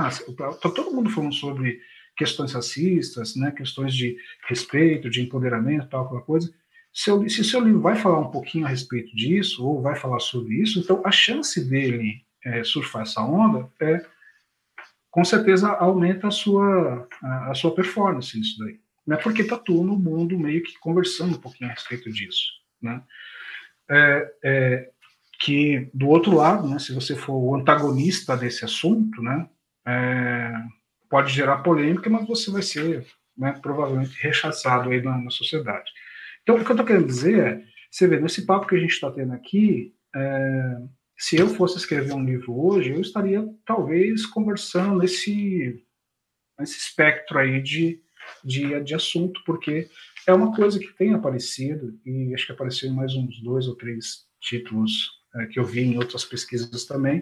todo 0.60 0.92
mundo 0.92 1.12
falando 1.12 1.36
sobre 1.36 1.80
questões 2.18 2.54
racistas, 2.54 3.36
né, 3.36 3.52
questões 3.52 3.94
de 3.94 4.18
respeito, 4.48 5.08
de 5.08 5.22
empoderamento, 5.22 5.88
tal, 5.88 6.06
aquela 6.06 6.22
coisa. 6.22 6.52
Se, 6.92 7.12
eu, 7.12 7.30
se 7.30 7.44
seu 7.44 7.60
livro 7.60 7.82
vai 7.82 7.98
falar 7.98 8.18
um 8.18 8.32
pouquinho 8.32 8.66
a 8.66 8.70
respeito 8.70 9.16
disso, 9.16 9.64
ou 9.64 9.80
vai 9.80 9.96
falar 9.96 10.20
sobre 10.20 10.56
isso, 10.56 10.80
então 10.80 11.04
a 11.06 11.12
chance 11.12 11.64
dele 11.70 12.24
é, 12.44 12.64
surfar 12.64 13.04
essa 13.04 13.22
onda 13.22 13.70
é, 13.80 14.04
com 15.16 15.24
certeza, 15.24 15.70
aumenta 15.70 16.28
a 16.28 16.32
sua, 16.32 17.08
a, 17.24 17.52
a 17.52 17.56
sua 17.56 17.74
performance 17.74 18.38
nisso 18.38 18.60
daí. 18.60 18.82
Né? 19.08 19.16
Porque 19.16 19.44
está 19.44 19.56
todo 19.58 19.98
mundo 19.98 20.38
meio 20.38 20.62
que 20.62 20.78
conversando 20.78 21.38
um 21.38 21.40
pouquinho 21.40 21.70
a 21.70 21.74
respeito 21.74 22.12
disso. 22.12 22.52
Né? 22.82 23.02
É, 23.90 24.34
é, 24.44 24.90
que, 25.40 25.90
do 25.94 26.10
outro 26.10 26.36
lado, 26.36 26.68
né, 26.68 26.80
se 26.80 26.94
você 26.94 27.16
for 27.16 27.36
o 27.36 27.56
antagonista 27.56 28.36
desse 28.36 28.66
assunto, 28.66 29.22
né, 29.22 29.48
é, 29.88 30.52
pode 31.10 31.32
gerar 31.32 31.60
polêmica, 31.60 32.10
mas 32.10 32.28
você 32.28 32.52
vai 32.52 32.62
ser 32.62 33.08
né, 33.38 33.58
provavelmente 33.62 34.22
rechaçado 34.22 34.90
aí 34.90 35.02
na, 35.02 35.18
na, 35.18 35.30
sociedade. 35.30 35.90
Então, 36.44 36.58
o 36.58 36.60
que 36.66 36.70
eu 36.70 36.74
estou 36.74 36.86
querendo 36.86 37.08
dizer 37.08 37.40
é, 37.40 37.64
você 37.90 38.06
vê, 38.06 38.20
nesse 38.20 38.46
papo 38.46 38.68
que 38.68 38.76
a 38.76 38.80
gente 38.80 38.92
está 38.92 39.10
tendo 39.10 39.32
aqui, 39.32 39.96
é, 40.14 40.78
se 41.18 41.38
eu 41.38 41.48
fosse 41.50 41.78
escrever 41.78 42.14
um 42.14 42.24
livro 42.24 42.54
hoje, 42.58 42.92
eu 42.92 43.02
estaria 43.02 43.48
talvez 43.66 44.26
conversando 44.26 45.00
nesse, 45.00 45.84
nesse 46.60 46.78
espectro 46.78 47.40
aí 47.40 47.62
de, 47.62 48.02
de, 48.44 48.80
de 48.82 48.94
assunto, 48.94 49.42
porque 49.46 49.90
é 50.28 50.34
uma 50.34 50.54
coisa 50.54 50.80
que 50.80 50.92
tem 50.94 51.14
aparecido, 51.14 51.98
e 52.06 52.34
acho 52.34 52.46
que 52.46 52.52
apareceu 52.52 52.90
em 52.90 52.94
mais 52.94 53.16
uns 53.16 53.42
dois 53.42 53.68
ou 53.68 53.76
três 53.76 54.26
títulos 54.42 55.12
é, 55.36 55.46
que 55.48 55.60
eu 55.60 55.64
vi 55.64 55.82
em 55.82 55.98
outras 55.98 56.26
pesquisas 56.26 56.86
também. 56.86 57.22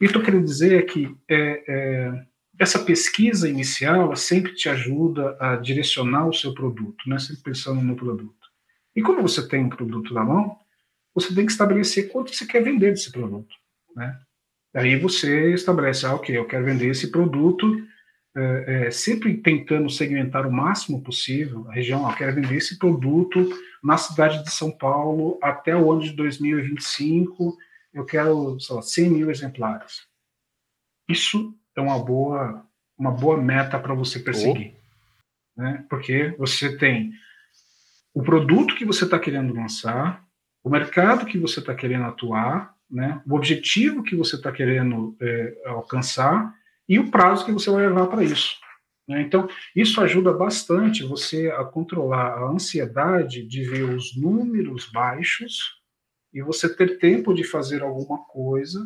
E 0.00 0.06
o 0.06 0.08
que 0.08 0.16
eu 0.16 0.22
quero 0.22 0.42
dizer 0.42 0.78
é 0.78 0.82
que 0.82 1.14
é, 1.28 1.64
é, 1.68 2.26
essa 2.58 2.78
pesquisa 2.78 3.48
inicial 3.48 4.14
sempre 4.16 4.54
te 4.54 4.68
ajuda 4.68 5.36
a 5.40 5.56
direcionar 5.56 6.28
o 6.28 6.32
seu 6.32 6.52
produto, 6.52 7.08
né? 7.08 7.18
sempre 7.18 7.42
pensando 7.42 7.80
no 7.80 7.96
produto. 7.96 8.34
E 8.94 9.02
quando 9.02 9.22
você 9.22 9.46
tem 9.46 9.64
um 9.64 9.68
produto 9.68 10.12
na 10.12 10.24
mão, 10.24 10.58
você 11.14 11.34
tem 11.34 11.46
que 11.46 11.52
estabelecer 11.52 12.08
quanto 12.08 12.34
você 12.34 12.46
quer 12.46 12.62
vender 12.62 12.90
desse 12.90 13.10
produto. 13.10 13.54
Né? 13.94 14.18
Aí 14.74 14.96
você 14.96 15.52
estabelece, 15.52 16.06
ah, 16.06 16.14
ok, 16.14 16.36
eu 16.36 16.46
quero 16.46 16.64
vender 16.64 16.88
esse 16.88 17.10
produto, 17.10 17.66
é, 18.36 18.86
é, 18.86 18.90
sempre 18.90 19.36
tentando 19.38 19.90
segmentar 19.90 20.46
o 20.46 20.52
máximo 20.52 21.02
possível 21.02 21.66
a 21.68 21.74
região, 21.74 22.06
ah, 22.06 22.12
eu 22.12 22.16
quero 22.16 22.34
vender 22.34 22.56
esse 22.56 22.78
produto 22.78 23.48
na 23.82 23.96
cidade 23.96 24.44
de 24.44 24.50
São 24.52 24.70
Paulo 24.70 25.38
até 25.42 25.76
o 25.76 25.90
ano 25.90 26.02
de 26.02 26.12
2025, 26.12 27.56
eu 27.92 28.04
quero, 28.04 28.58
sei 28.60 28.76
lá, 28.76 28.82
100 28.82 29.10
mil 29.10 29.30
exemplares. 29.30 30.06
Isso 31.08 31.52
é 31.76 31.80
uma 31.80 31.98
boa, 31.98 32.64
uma 32.96 33.10
boa 33.10 33.36
meta 33.36 33.80
para 33.80 33.94
você 33.94 34.20
perseguir. 34.20 34.74
Oh. 35.56 35.62
Né? 35.62 35.84
Porque 35.90 36.34
você 36.38 36.76
tem 36.76 37.12
o 38.14 38.22
produto 38.22 38.76
que 38.76 38.84
você 38.84 39.04
está 39.04 39.18
querendo 39.18 39.54
lançar, 39.54 40.24
o 40.62 40.70
mercado 40.70 41.26
que 41.26 41.38
você 41.38 41.60
está 41.60 41.74
querendo 41.74 42.04
atuar, 42.04 42.74
né, 42.90 43.22
o 43.26 43.34
objetivo 43.34 44.02
que 44.02 44.16
você 44.16 44.36
está 44.36 44.50
querendo 44.50 45.16
é, 45.20 45.62
alcançar 45.66 46.54
e 46.88 46.98
o 46.98 47.10
prazo 47.10 47.44
que 47.44 47.52
você 47.52 47.70
vai 47.70 47.86
levar 47.86 48.08
para 48.08 48.24
isso. 48.24 48.56
Né? 49.08 49.22
Então, 49.22 49.48
isso 49.74 50.00
ajuda 50.00 50.32
bastante 50.32 51.04
você 51.04 51.50
a 51.50 51.64
controlar 51.64 52.38
a 52.38 52.48
ansiedade 52.48 53.46
de 53.46 53.62
ver 53.64 53.84
os 53.84 54.16
números 54.16 54.90
baixos 54.92 55.80
e 56.32 56.42
você 56.42 56.68
ter 56.74 56.98
tempo 56.98 57.32
de 57.32 57.44
fazer 57.44 57.82
alguma 57.82 58.18
coisa 58.24 58.80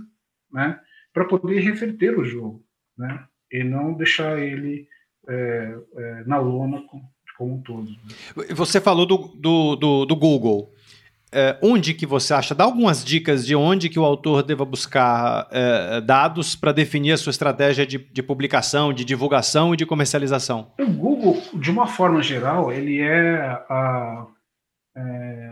né, 0.53 0.79
para 1.13 1.25
poder 1.25 1.61
reverter 1.61 2.19
o 2.19 2.25
jogo 2.25 2.65
né, 2.97 3.27
e 3.51 3.65
não 3.65 3.95
deixar 3.95 4.39
ele 4.39 4.87
é, 5.27 5.79
é, 5.97 6.25
na 6.25 6.39
lona 6.39 6.83
como, 6.87 7.11
como 7.37 7.55
um 7.55 7.63
todo. 7.63 7.91
Né? 7.91 8.47
Você 8.55 8.81
falou 8.81 9.07
do, 9.07 9.29
do, 9.29 9.77
do, 9.77 10.07
do 10.07 10.17
Google 10.17 10.74
é, 11.35 11.59
onde 11.61 11.93
que 11.93 12.07
você 12.07 12.33
acha? 12.33 12.55
Dá 12.55 12.63
algumas 12.63 13.05
dicas 13.05 13.45
de 13.45 13.57
onde 13.57 13.89
que 13.89 13.99
o 13.99 14.05
autor 14.05 14.43
deva 14.45 14.65
buscar 14.65 15.49
é, 15.51 16.01
dados 16.01 16.55
para 16.55 16.71
definir 16.71 17.13
a 17.13 17.17
sua 17.17 17.31
estratégia 17.31 17.85
de, 17.85 17.99
de, 17.99 18.23
publicação, 18.23 18.93
de 18.93 19.05
divulgação 19.05 19.75
e 19.75 19.77
de 19.77 19.85
comercialização. 19.85 20.73
O 20.79 20.87
Google, 20.87 21.43
de 21.55 21.71
uma 21.73 21.89
forma 21.89 22.23
geral, 22.23 22.73
ele 22.73 23.01
é, 23.01 23.37
a, 23.69 24.27
é 24.97 25.51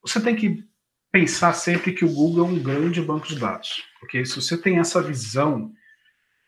você 0.00 0.20
tem 0.20 0.36
que 0.36 0.62
pensar 1.10 1.52
sempre 1.52 1.92
que 1.92 2.04
o 2.04 2.12
Google 2.12 2.46
é 2.46 2.48
um 2.48 2.62
grande 2.62 3.02
banco 3.02 3.26
de 3.26 3.36
dados, 3.36 3.82
porque 3.98 4.24
se 4.24 4.40
você 4.40 4.56
tem 4.56 4.78
essa 4.78 5.02
visão, 5.02 5.72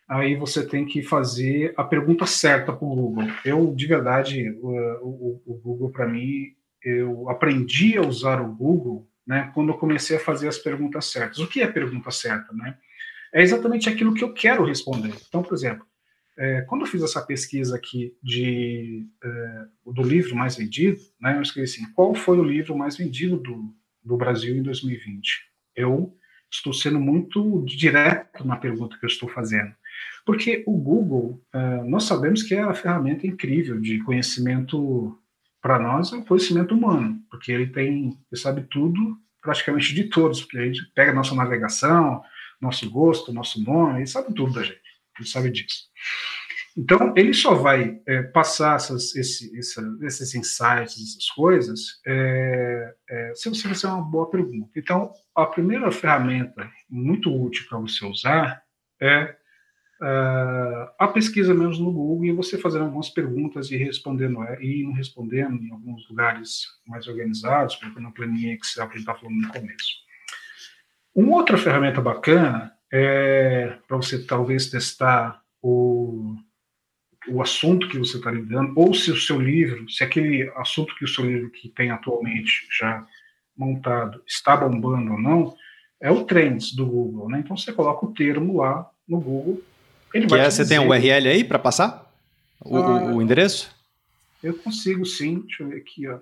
aí 0.07 0.35
você 0.35 0.65
tem 0.65 0.85
que 0.85 1.01
fazer 1.01 1.73
a 1.75 1.83
pergunta 1.83 2.25
certa 2.25 2.71
para 2.71 2.85
o 2.85 2.95
Google. 2.95 3.27
Eu, 3.43 3.73
de 3.75 3.85
verdade, 3.85 4.49
o, 4.61 4.69
o, 5.01 5.41
o 5.45 5.53
Google 5.55 5.91
para 5.91 6.07
mim 6.07 6.53
eu 6.83 7.29
aprendi 7.29 7.97
a 7.97 8.01
usar 8.01 8.41
o 8.41 8.53
Google 8.53 9.07
né, 9.25 9.51
quando 9.53 9.69
eu 9.69 9.77
comecei 9.77 10.17
a 10.17 10.19
fazer 10.19 10.47
as 10.47 10.57
perguntas 10.57 11.05
certas. 11.05 11.39
O 11.39 11.47
que 11.47 11.61
é 11.61 11.67
pergunta 11.67 12.09
certa? 12.11 12.53
Né? 12.53 12.77
É 13.33 13.41
exatamente 13.41 13.87
aquilo 13.87 14.13
que 14.13 14.23
eu 14.23 14.33
quero 14.33 14.65
responder. 14.65 15.13
Então, 15.27 15.43
por 15.43 15.53
exemplo, 15.53 15.85
é, 16.37 16.61
quando 16.61 16.81
eu 16.81 16.87
fiz 16.87 17.03
essa 17.03 17.21
pesquisa 17.21 17.75
aqui 17.75 18.15
de, 18.23 19.05
é, 19.23 19.65
do 19.85 20.01
livro 20.01 20.35
mais 20.35 20.55
vendido, 20.55 20.99
né, 21.19 21.35
eu 21.37 21.41
escrevi 21.41 21.69
assim, 21.69 21.91
qual 21.93 22.15
foi 22.15 22.39
o 22.39 22.43
livro 22.43 22.77
mais 22.77 22.97
vendido 22.97 23.37
do, 23.37 23.75
do 24.03 24.17
Brasil 24.17 24.55
em 24.55 24.63
2020? 24.63 25.47
Eu 25.75 26.15
estou 26.49 26.73
sendo 26.73 26.99
muito 26.99 27.63
direto 27.65 28.47
na 28.47 28.55
pergunta 28.55 28.97
que 28.97 29.05
eu 29.05 29.09
estou 29.09 29.29
fazendo. 29.29 29.73
Porque 30.25 30.63
o 30.65 30.77
Google, 30.77 31.43
é, 31.53 31.83
nós 31.83 32.05
sabemos 32.05 32.41
que 32.41 32.55
é 32.55 32.61
a 32.61 32.73
ferramenta 32.73 33.27
incrível 33.27 33.79
de 33.79 34.01
conhecimento 34.03 35.19
para 35.61 35.79
nós 35.79 36.13
é 36.13 36.17
o 36.17 36.25
conhecimento 36.25 36.73
humano, 36.73 37.21
porque 37.29 37.51
ele 37.51 37.67
tem, 37.67 38.17
ele 38.31 38.41
sabe 38.41 38.63
tudo 38.69 39.17
praticamente 39.41 39.93
de 39.93 40.05
todos, 40.05 40.41
porque 40.41 40.65
gente 40.65 40.91
pega 40.93 41.13
nossa 41.13 41.35
navegação, 41.35 42.21
nosso 42.61 42.89
gosto, 42.89 43.33
nosso 43.33 43.63
nome, 43.63 43.99
ele 43.99 44.07
sabe 44.07 44.33
tudo 44.33 44.53
da 44.53 44.63
gente, 44.63 44.81
ele 45.17 45.27
sabe 45.27 45.49
disso. 45.49 45.89
Então, 46.77 47.13
ele 47.15 47.33
só 47.33 47.55
vai 47.55 48.01
é, 48.05 48.21
passar 48.23 48.75
essas, 48.75 49.15
esse, 49.15 49.57
essa, 49.57 49.81
esses 50.01 50.35
insights, 50.35 50.95
essas 50.95 51.29
coisas, 51.31 51.99
é, 52.05 52.93
é, 53.09 53.31
se 53.35 53.49
você 53.49 53.67
fizer 53.67 53.87
uma 53.87 54.01
boa 54.01 54.29
pergunta. 54.29 54.69
Então, 54.77 55.11
a 55.35 55.45
primeira 55.45 55.91
ferramenta 55.91 56.69
muito 56.89 57.35
útil 57.35 57.65
para 57.67 57.79
você 57.79 58.05
usar 58.05 58.61
é 59.01 59.35
uh, 60.01 60.91
a 60.97 61.07
pesquisa 61.07 61.53
mesmo 61.53 61.85
no 61.85 61.91
Google 61.91 62.25
e 62.25 62.31
você 62.31 62.57
fazendo 62.57 62.85
algumas 62.85 63.09
perguntas 63.09 63.69
e 63.71 63.77
respondendo 63.77 64.43
é, 64.43 64.61
e 64.61 64.83
não 64.83 64.93
respondendo 64.93 65.61
em 65.61 65.71
alguns 65.71 66.07
lugares 66.09 66.65
mais 66.87 67.07
organizados, 67.07 67.75
como 67.75 67.99
na 67.99 68.11
planilha 68.11 68.57
que 68.57 68.65
gente 68.65 68.95
está 68.95 69.15
falando 69.15 69.35
no 69.35 69.49
começo. 69.49 70.09
Uma 71.13 71.37
outra 71.37 71.57
ferramenta 71.57 72.01
bacana 72.01 72.73
é 72.91 73.77
para 73.87 73.97
você 73.97 74.25
talvez 74.25 74.69
testar 74.69 75.41
o, 75.61 76.35
o 77.27 77.41
assunto 77.41 77.89
que 77.89 77.97
você 77.97 78.17
está 78.17 78.31
lidando, 78.31 78.73
ou 78.75 78.93
se 78.93 79.11
o 79.11 79.17
seu 79.17 79.39
livro, 79.39 79.89
se 79.89 80.03
aquele 80.03 80.51
assunto 80.55 80.95
que 80.95 81.03
o 81.03 81.07
seu 81.07 81.25
livro 81.25 81.51
que 81.51 81.69
tem 81.69 81.91
atualmente 81.91 82.67
já 82.77 83.05
montado 83.55 84.23
está 84.25 84.55
bombando 84.55 85.11
ou 85.11 85.19
não, 85.19 85.55
é 86.01 86.09
o 86.09 86.23
Trends 86.23 86.73
do 86.73 86.85
Google. 86.85 87.29
Né? 87.29 87.39
Então 87.39 87.57
você 87.57 87.73
coloca 87.73 88.05
o 88.05 88.13
termo 88.13 88.57
lá 88.57 88.89
no 89.07 89.19
Google 89.19 89.61
ele 90.13 90.27
que 90.27 90.35
é, 90.35 90.49
você 90.49 90.65
tem 90.67 90.79
um 90.79 90.89
URL 90.89 91.27
aí 91.27 91.43
para 91.43 91.59
passar? 91.59 92.09
O, 92.63 92.77
ah, 92.77 93.13
o, 93.13 93.21
endereço? 93.21 93.69
Eu 94.43 94.53
consigo 94.55 95.05
sim. 95.05 95.41
Deixa 95.41 95.63
eu 95.63 95.69
ver 95.69 95.77
aqui. 95.77 96.07
Ó. 96.07 96.19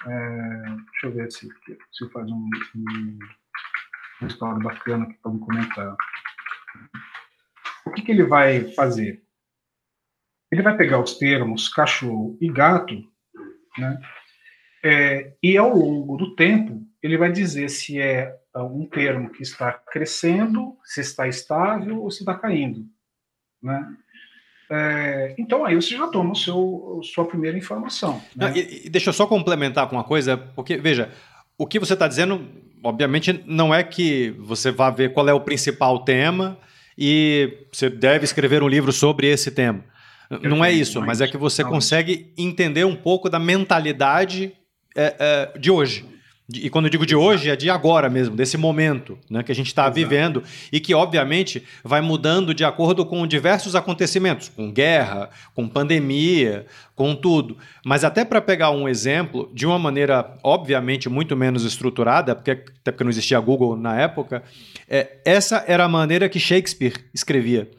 É, 0.05 0.61
deixa 0.91 1.07
eu 1.07 1.11
ver 1.11 1.31
se, 1.31 1.49
se 1.91 2.09
faz 2.09 2.29
um, 2.29 2.49
um, 2.75 3.19
uma 4.21 4.27
história 4.27 4.61
bacana 4.61 5.05
aqui 5.05 5.15
para 5.15 5.31
me 5.31 5.39
comentar. 5.39 5.95
O 7.85 7.91
que, 7.91 8.01
que 8.01 8.11
ele 8.11 8.23
vai 8.23 8.71
fazer? 8.73 9.23
Ele 10.51 10.61
vai 10.61 10.77
pegar 10.77 10.99
os 10.99 11.17
termos 11.17 11.69
cachorro 11.69 12.37
e 12.39 12.49
gato, 12.49 12.95
né? 13.77 13.99
É, 14.83 15.35
e 15.41 15.57
ao 15.57 15.75
longo 15.75 16.15
do 16.17 16.35
tempo 16.35 16.87
ele 17.01 17.17
vai 17.17 17.31
dizer 17.31 17.69
se 17.69 17.99
é 17.99 18.37
um 18.55 18.85
termo 18.87 19.29
que 19.29 19.43
está 19.43 19.71
crescendo, 19.73 20.77
se 20.83 21.01
está 21.01 21.27
estável 21.27 22.01
ou 22.01 22.11
se 22.11 22.19
está 22.19 22.37
caindo, 22.37 22.87
né? 23.61 23.97
É, 24.69 25.35
então 25.37 25.65
aí 25.65 25.75
você 25.75 25.95
já 25.95 26.07
toma 26.07 26.31
o 26.31 26.35
seu, 26.35 26.99
sua 27.03 27.25
primeira 27.25 27.57
informação. 27.57 28.21
Né? 28.35 28.47
Não, 28.49 28.55
e, 28.55 28.85
e 28.85 28.89
deixa 28.89 29.09
eu 29.09 29.13
só 29.13 29.25
complementar 29.25 29.87
com 29.87 29.95
uma 29.95 30.03
coisa, 30.03 30.37
porque, 30.37 30.77
veja, 30.77 31.09
o 31.57 31.65
que 31.65 31.79
você 31.79 31.93
está 31.93 32.07
dizendo 32.07 32.45
obviamente, 32.83 33.43
não 33.45 33.73
é 33.73 33.83
que 33.83 34.33
você 34.39 34.71
vá 34.71 34.89
ver 34.89 35.13
qual 35.13 35.27
é 35.27 35.33
o 35.33 35.41
principal 35.41 36.03
tema 36.03 36.57
e 36.97 37.65
você 37.71 37.89
deve 37.89 38.25
escrever 38.25 38.63
um 38.63 38.67
livro 38.67 38.91
sobre 38.91 39.27
esse 39.27 39.51
tema. 39.51 39.83
Não 40.41 40.63
é 40.63 40.71
isso, 40.71 41.01
mas 41.01 41.21
é 41.21 41.27
que 41.27 41.37
você 41.37 41.63
consegue 41.63 42.33
entender 42.37 42.85
um 42.85 42.95
pouco 42.95 43.29
da 43.29 43.39
mentalidade 43.39 44.51
é, 44.95 45.15
é, 45.19 45.59
de 45.59 45.71
hoje. 45.71 46.05
E 46.53 46.69
quando 46.69 46.85
eu 46.85 46.89
digo 46.89 47.05
de 47.05 47.13
hoje, 47.13 47.49
é 47.49 47.57
de 47.57 47.69
agora 47.69 48.09
mesmo, 48.09 48.33
desse 48.33 48.55
momento 48.55 49.17
né, 49.29 49.43
que 49.43 49.51
a 49.51 49.55
gente 49.55 49.67
está 49.67 49.89
vivendo 49.89 50.41
e 50.71 50.79
que, 50.79 50.93
obviamente, 50.93 51.61
vai 51.83 51.99
mudando 51.99 52.53
de 52.53 52.63
acordo 52.63 53.05
com 53.05 53.27
diversos 53.27 53.75
acontecimentos, 53.75 54.47
com 54.47 54.71
guerra, 54.71 55.29
com 55.53 55.67
pandemia, 55.67 56.65
com 56.95 57.13
tudo. 57.13 57.57
Mas 57.85 58.05
até 58.05 58.23
para 58.23 58.39
pegar 58.39 58.71
um 58.71 58.87
exemplo, 58.87 59.51
de 59.53 59.65
uma 59.65 59.77
maneira, 59.77 60.37
obviamente, 60.41 61.09
muito 61.09 61.35
menos 61.35 61.65
estruturada, 61.65 62.33
porque, 62.33 62.51
até 62.51 62.91
porque 62.91 63.03
não 63.03 63.11
existia 63.11 63.37
Google 63.41 63.75
na 63.75 63.99
época, 63.99 64.41
é, 64.87 65.17
essa 65.25 65.65
era 65.67 65.83
a 65.83 65.89
maneira 65.89 66.29
que 66.29 66.39
Shakespeare 66.39 66.93
escrevia. 67.13 67.69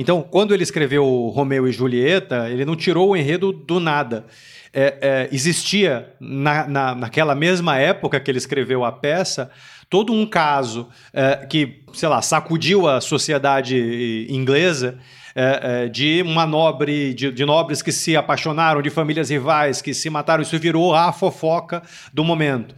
Então, 0.00 0.22
quando 0.22 0.54
ele 0.54 0.62
escreveu 0.62 1.04
Romeu 1.34 1.68
e 1.68 1.72
Julieta, 1.72 2.48
ele 2.48 2.64
não 2.64 2.74
tirou 2.74 3.10
o 3.10 3.16
enredo 3.16 3.52
do 3.52 3.78
nada 3.78 4.24
é, 4.72 4.98
é, 5.00 5.28
existia 5.32 6.14
na, 6.20 6.66
na, 6.66 6.94
naquela 6.94 7.34
mesma 7.34 7.76
época 7.76 8.20
que 8.20 8.30
ele 8.30 8.38
escreveu 8.38 8.84
a 8.84 8.92
peça 8.92 9.50
todo 9.88 10.12
um 10.12 10.24
caso 10.24 10.88
é, 11.12 11.44
que, 11.46 11.82
sei 11.92 12.08
lá, 12.08 12.22
sacudiu 12.22 12.88
a 12.88 13.00
sociedade 13.00 14.26
inglesa 14.30 14.98
é, 15.34 15.84
é, 15.84 15.88
de 15.88 16.22
uma 16.22 16.46
nobre, 16.46 17.12
de, 17.12 17.32
de, 17.32 17.44
nobres 17.44 17.82
que 17.82 17.90
se 17.90 18.16
apaixonaram, 18.16 18.80
de 18.80 18.90
famílias 18.90 19.30
rivais 19.30 19.82
que 19.82 19.92
se 19.92 20.08
mataram. 20.08 20.42
Isso 20.42 20.58
virou 20.58 20.94
a 20.94 21.12
fofoca 21.12 21.82
do 22.12 22.22
momento. 22.22 22.74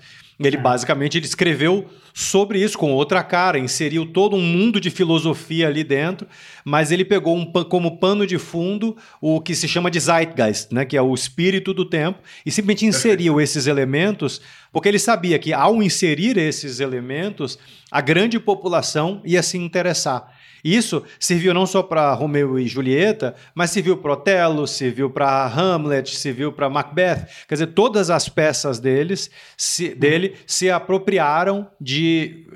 Ele 0.46 0.56
basicamente 0.56 1.16
ele 1.16 1.26
escreveu 1.26 1.88
sobre 2.14 2.62
isso 2.62 2.76
com 2.76 2.92
outra 2.92 3.22
cara, 3.22 3.58
inseriu 3.58 4.04
todo 4.06 4.36
um 4.36 4.42
mundo 4.42 4.80
de 4.80 4.90
filosofia 4.90 5.68
ali 5.68 5.82
dentro, 5.82 6.26
mas 6.64 6.92
ele 6.92 7.04
pegou 7.04 7.36
um, 7.36 7.44
como 7.64 7.98
pano 7.98 8.26
de 8.26 8.38
fundo 8.38 8.96
o 9.20 9.40
que 9.40 9.54
se 9.54 9.66
chama 9.66 9.90
de 9.90 9.98
zeitgeist, 9.98 10.72
né, 10.72 10.84
que 10.84 10.96
é 10.96 11.02
o 11.02 11.14
espírito 11.14 11.72
do 11.72 11.84
tempo, 11.84 12.20
e 12.44 12.50
simplesmente 12.50 12.86
inseriu 12.86 13.40
esses 13.40 13.66
elementos, 13.66 14.40
porque 14.70 14.88
ele 14.88 14.98
sabia 14.98 15.38
que 15.38 15.52
ao 15.52 15.82
inserir 15.82 16.36
esses 16.36 16.80
elementos, 16.80 17.58
a 17.90 18.00
grande 18.00 18.38
população 18.38 19.22
ia 19.24 19.42
se 19.42 19.56
interessar. 19.56 20.41
Isso 20.64 21.02
serviu 21.18 21.52
não 21.52 21.66
só 21.66 21.82
para 21.82 22.12
Romeu 22.14 22.58
e 22.58 22.68
Julieta, 22.68 23.34
mas 23.54 23.70
serviu 23.70 23.96
para 23.96 24.12
Otelo, 24.12 24.66
serviu 24.66 25.10
para 25.10 25.46
Hamlet, 25.46 26.16
serviu 26.16 26.52
para 26.52 26.70
Macbeth. 26.70 27.26
Quer 27.48 27.54
dizer, 27.54 27.66
todas 27.68 28.10
as 28.10 28.28
peças 28.28 28.78
deles, 28.78 29.30
se, 29.56 29.94
dele 29.94 30.36
se 30.46 30.70
apropriaram 30.70 31.68
de, 31.80 32.46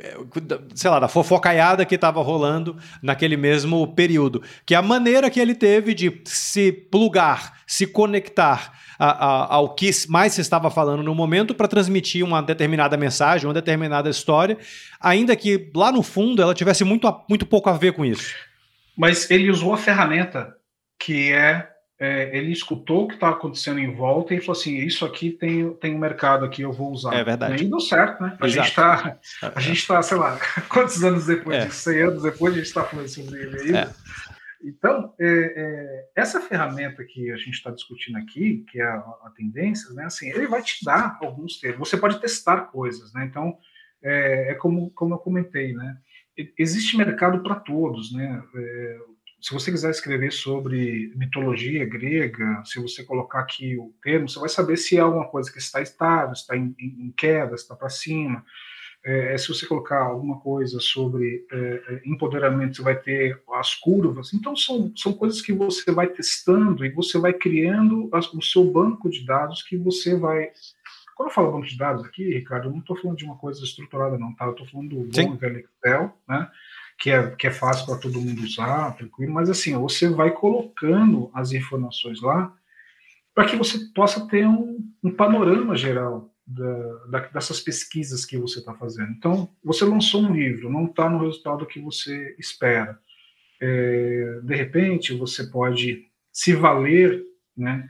sei 0.74 0.90
lá, 0.90 1.00
da 1.00 1.08
fofocaiada 1.08 1.84
que 1.84 1.96
estava 1.96 2.22
rolando 2.22 2.76
naquele 3.02 3.36
mesmo 3.36 3.94
período. 3.94 4.40
Que 4.64 4.74
é 4.74 4.78
a 4.78 4.82
maneira 4.82 5.28
que 5.28 5.40
ele 5.40 5.54
teve 5.54 5.92
de 5.92 6.20
se 6.24 6.70
plugar, 6.70 7.60
se 7.66 7.86
conectar 7.86 8.72
a, 8.98 9.10
a, 9.10 9.54
ao 9.54 9.74
que 9.74 9.90
mais 10.08 10.32
se 10.32 10.40
estava 10.40 10.70
falando 10.70 11.02
no 11.02 11.14
momento 11.14 11.54
para 11.54 11.68
transmitir 11.68 12.24
uma 12.24 12.42
determinada 12.42 12.96
mensagem, 12.96 13.46
uma 13.46 13.54
determinada 13.54 14.08
história, 14.08 14.58
ainda 15.00 15.34
que 15.36 15.70
lá 15.74 15.92
no 15.92 16.02
fundo 16.02 16.42
ela 16.42 16.54
tivesse 16.54 16.84
muito, 16.84 17.12
muito 17.28 17.46
pouco 17.46 17.68
a 17.68 17.74
ver 17.74 17.92
com 17.92 18.04
isso. 18.04 18.34
Mas 18.96 19.30
ele 19.30 19.50
usou 19.50 19.74
a 19.74 19.76
ferramenta 19.76 20.54
que 20.98 21.32
é, 21.32 21.68
é 22.00 22.36
ele 22.36 22.50
escutou 22.50 23.04
o 23.04 23.08
que 23.08 23.14
estava 23.14 23.34
acontecendo 23.34 23.78
em 23.78 23.94
volta 23.94 24.34
e 24.34 24.40
falou 24.40 24.58
assim: 24.58 24.78
isso 24.78 25.04
aqui 25.04 25.30
tem, 25.30 25.70
tem 25.74 25.94
um 25.94 25.98
mercado 25.98 26.46
aqui, 26.46 26.62
eu 26.62 26.72
vou 26.72 26.90
usar. 26.90 27.14
É 27.14 27.22
verdade. 27.22 27.62
E 27.62 27.68
deu 27.68 27.80
certo, 27.80 28.22
né? 28.22 28.36
A 28.40 28.46
Exato. 28.46 28.50
gente 28.50 28.68
está, 28.68 29.18
a 29.54 29.60
gente 29.60 29.78
está, 29.78 30.02
sei 30.02 30.16
lá, 30.16 30.38
quantos 30.70 31.04
anos 31.04 31.26
depois 31.26 31.56
é. 31.56 31.68
100 31.68 32.02
anos 32.02 32.22
depois, 32.22 32.54
a 32.54 32.56
gente 32.56 32.66
está 32.66 32.84
falando 32.84 33.08
sobre 33.08 33.38
ele. 33.38 33.76
É. 33.76 33.88
Então, 34.62 35.14
é, 35.18 35.26
é, 35.26 36.08
essa 36.16 36.40
ferramenta 36.40 37.04
que 37.04 37.30
a 37.30 37.36
gente 37.36 37.54
está 37.54 37.70
discutindo 37.70 38.16
aqui, 38.18 38.64
que 38.70 38.80
é 38.80 38.84
a, 38.84 38.96
a 38.96 39.32
tendências, 39.36 39.94
né, 39.94 40.04
assim, 40.04 40.28
ele 40.30 40.46
vai 40.46 40.62
te 40.62 40.84
dar 40.84 41.18
alguns 41.20 41.60
termos. 41.60 41.88
Você 41.88 41.96
pode 41.96 42.20
testar 42.20 42.62
coisas, 42.66 43.12
né? 43.12 43.24
Então, 43.24 43.58
é, 44.02 44.52
é 44.52 44.54
como, 44.54 44.90
como 44.90 45.14
eu 45.14 45.18
comentei, 45.18 45.72
né? 45.74 45.96
Existe 46.58 46.96
mercado 46.96 47.42
para 47.42 47.56
todos, 47.56 48.12
né? 48.12 48.42
É, 48.54 48.98
se 49.40 49.52
você 49.52 49.70
quiser 49.70 49.90
escrever 49.90 50.32
sobre 50.32 51.12
mitologia 51.14 51.84
grega, 51.86 52.62
se 52.64 52.80
você 52.80 53.04
colocar 53.04 53.40
aqui 53.40 53.76
o 53.78 53.94
termo, 54.02 54.28
você 54.28 54.38
vai 54.38 54.48
saber 54.48 54.76
se 54.76 54.96
é 54.96 55.00
alguma 55.00 55.28
coisa 55.28 55.52
que 55.52 55.58
está 55.58 55.80
estável, 55.80 56.32
está 56.32 56.56
em, 56.56 56.74
em 56.78 57.12
queda, 57.16 57.54
está 57.54 57.76
para 57.76 57.88
cima. 57.88 58.44
É, 59.06 59.34
é, 59.34 59.38
se 59.38 59.46
você 59.46 59.64
colocar 59.64 60.02
alguma 60.02 60.40
coisa 60.40 60.80
sobre 60.80 61.46
é, 61.52 61.56
é, 61.56 62.02
empoderamento, 62.04 62.74
você 62.74 62.82
vai 62.82 62.96
ter 62.96 63.40
as 63.52 63.72
curvas. 63.76 64.34
Então, 64.34 64.56
são, 64.56 64.92
são 64.96 65.12
coisas 65.12 65.40
que 65.40 65.52
você 65.52 65.92
vai 65.92 66.08
testando 66.08 66.84
e 66.84 66.90
você 66.90 67.16
vai 67.16 67.32
criando 67.32 68.10
as, 68.12 68.26
o 68.34 68.42
seu 68.42 68.64
banco 68.64 69.08
de 69.08 69.24
dados 69.24 69.62
que 69.62 69.76
você 69.76 70.16
vai. 70.16 70.50
Quando 71.14 71.28
eu 71.28 71.32
falo 71.32 71.52
banco 71.52 71.68
de 71.68 71.78
dados 71.78 72.04
aqui, 72.04 72.34
Ricardo, 72.34 72.66
eu 72.66 72.72
não 72.72 72.80
estou 72.80 72.96
falando 72.96 73.16
de 73.16 73.24
uma 73.24 73.36
coisa 73.36 73.62
estruturada, 73.62 74.18
não, 74.18 74.34
tá? 74.34 74.44
Eu 74.44 74.50
estou 74.50 74.66
falando 74.66 74.88
do 74.88 75.04
bom 75.04 75.36
velho 75.36 75.68
Excel, 75.84 76.12
né? 76.28 76.50
Que 76.98 77.10
é, 77.12 77.30
que 77.30 77.46
é 77.46 77.50
fácil 77.52 77.86
para 77.86 77.98
todo 77.98 78.20
mundo 78.20 78.42
usar, 78.42 78.96
tranquilo, 78.96 79.32
mas 79.32 79.48
assim, 79.48 79.76
você 79.76 80.08
vai 80.08 80.32
colocando 80.32 81.30
as 81.32 81.52
informações 81.52 82.20
lá 82.20 82.52
para 83.32 83.44
que 83.44 83.54
você 83.54 83.78
possa 83.94 84.26
ter 84.26 84.48
um, 84.48 84.84
um 85.04 85.12
panorama 85.12 85.76
geral 85.76 86.32
da, 86.46 87.18
dessas 87.32 87.60
pesquisas 87.60 88.24
que 88.24 88.38
você 88.38 88.60
está 88.60 88.72
fazendo. 88.72 89.10
Então, 89.10 89.50
você 89.64 89.84
lançou 89.84 90.22
um 90.22 90.32
livro, 90.32 90.70
não 90.70 90.86
está 90.86 91.10
no 91.10 91.18
resultado 91.18 91.66
que 91.66 91.80
você 91.80 92.36
espera. 92.38 92.98
É, 93.60 94.40
de 94.42 94.54
repente, 94.54 95.12
você 95.14 95.44
pode 95.44 96.06
se 96.32 96.54
valer 96.54 97.22
né, 97.56 97.88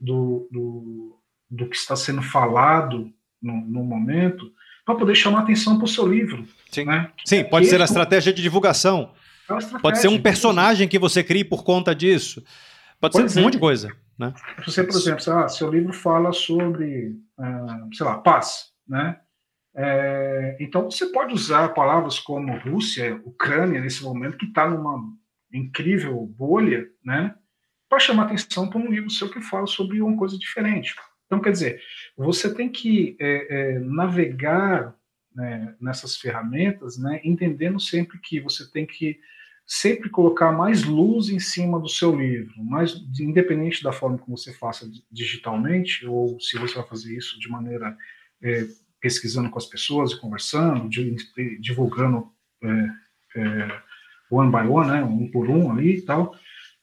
do, 0.00 0.48
do, 0.50 1.18
do 1.50 1.68
que 1.68 1.76
está 1.76 1.96
sendo 1.96 2.22
falado 2.22 3.12
no, 3.42 3.60
no 3.60 3.84
momento 3.84 4.50
para 4.84 4.94
poder 4.94 5.14
chamar 5.14 5.40
atenção 5.40 5.76
para 5.76 5.84
o 5.84 5.88
seu 5.88 6.06
livro. 6.06 6.46
Sim, 6.70 6.84
né? 6.84 7.10
Sim 7.24 7.44
pode 7.44 7.66
ser 7.66 7.80
a 7.80 7.84
estratégia 7.84 8.32
de 8.32 8.40
divulgação. 8.40 9.12
É 9.50 9.78
pode 9.80 10.00
ser 10.00 10.08
um 10.08 10.20
personagem 10.20 10.88
que 10.88 10.98
você 10.98 11.22
crie 11.22 11.44
por 11.44 11.62
conta 11.62 11.94
disso. 11.94 12.42
Pode 13.00 13.30
ser 13.30 13.40
um 13.40 13.42
monte 13.42 13.54
de 13.54 13.60
coisa. 13.60 13.94
Né? 14.18 14.34
Você, 14.64 14.82
por 14.82 14.96
exemplo, 14.96 15.32
ah, 15.32 15.48
seu 15.48 15.70
livro 15.70 15.92
fala 15.92 16.32
sobre, 16.32 17.10
uh, 17.38 17.94
sei 17.94 18.04
lá, 18.04 18.18
paz, 18.18 18.72
né? 18.86 19.20
É, 19.80 20.56
então 20.58 20.90
você 20.90 21.06
pode 21.06 21.32
usar 21.32 21.68
palavras 21.68 22.18
como 22.18 22.58
Rússia, 22.58 23.20
Ucrânia 23.24 23.80
nesse 23.80 24.02
momento 24.02 24.36
que 24.36 24.46
está 24.46 24.68
numa 24.68 25.00
incrível 25.52 26.26
bolha, 26.26 26.88
né? 27.04 27.34
Para 27.88 28.00
chamar 28.00 28.24
atenção 28.24 28.68
para 28.68 28.80
um 28.80 28.90
livro 28.90 29.08
seu 29.08 29.30
que 29.30 29.40
fala 29.40 29.66
sobre 29.66 30.02
uma 30.02 30.16
coisa 30.16 30.36
diferente. 30.36 30.96
Então, 31.26 31.40
quer 31.40 31.52
dizer, 31.52 31.80
você 32.16 32.52
tem 32.52 32.68
que 32.68 33.16
é, 33.20 33.74
é, 33.76 33.78
navegar 33.78 34.96
né, 35.34 35.76
nessas 35.80 36.16
ferramentas, 36.16 36.98
né, 36.98 37.20
entendendo 37.22 37.78
sempre 37.78 38.18
que 38.18 38.40
você 38.40 38.68
tem 38.70 38.84
que 38.84 39.20
sempre 39.68 40.08
colocar 40.08 40.50
mais 40.50 40.82
luz 40.82 41.28
em 41.28 41.38
cima 41.38 41.78
do 41.78 41.90
seu 41.90 42.18
livro, 42.18 42.54
mais 42.64 42.94
independente 43.20 43.84
da 43.84 43.92
forma 43.92 44.16
como 44.16 44.34
você 44.34 44.50
faça 44.50 44.90
digitalmente 45.12 46.06
ou 46.06 46.40
se 46.40 46.56
você 46.56 46.76
vai 46.76 46.86
fazer 46.86 47.14
isso 47.14 47.38
de 47.38 47.50
maneira 47.50 47.94
é, 48.42 48.66
pesquisando 48.98 49.50
com 49.50 49.58
as 49.58 49.66
pessoas 49.66 50.12
e 50.12 50.18
conversando, 50.18 50.88
divulgando 51.60 52.32
é, 52.64 52.88
é, 53.36 53.80
one 54.30 54.50
by 54.50 54.66
one, 54.66 54.88
né, 54.88 55.04
um 55.04 55.30
por 55.30 55.50
um 55.50 55.70
ali 55.70 55.98
e 55.98 56.02
tal. 56.02 56.34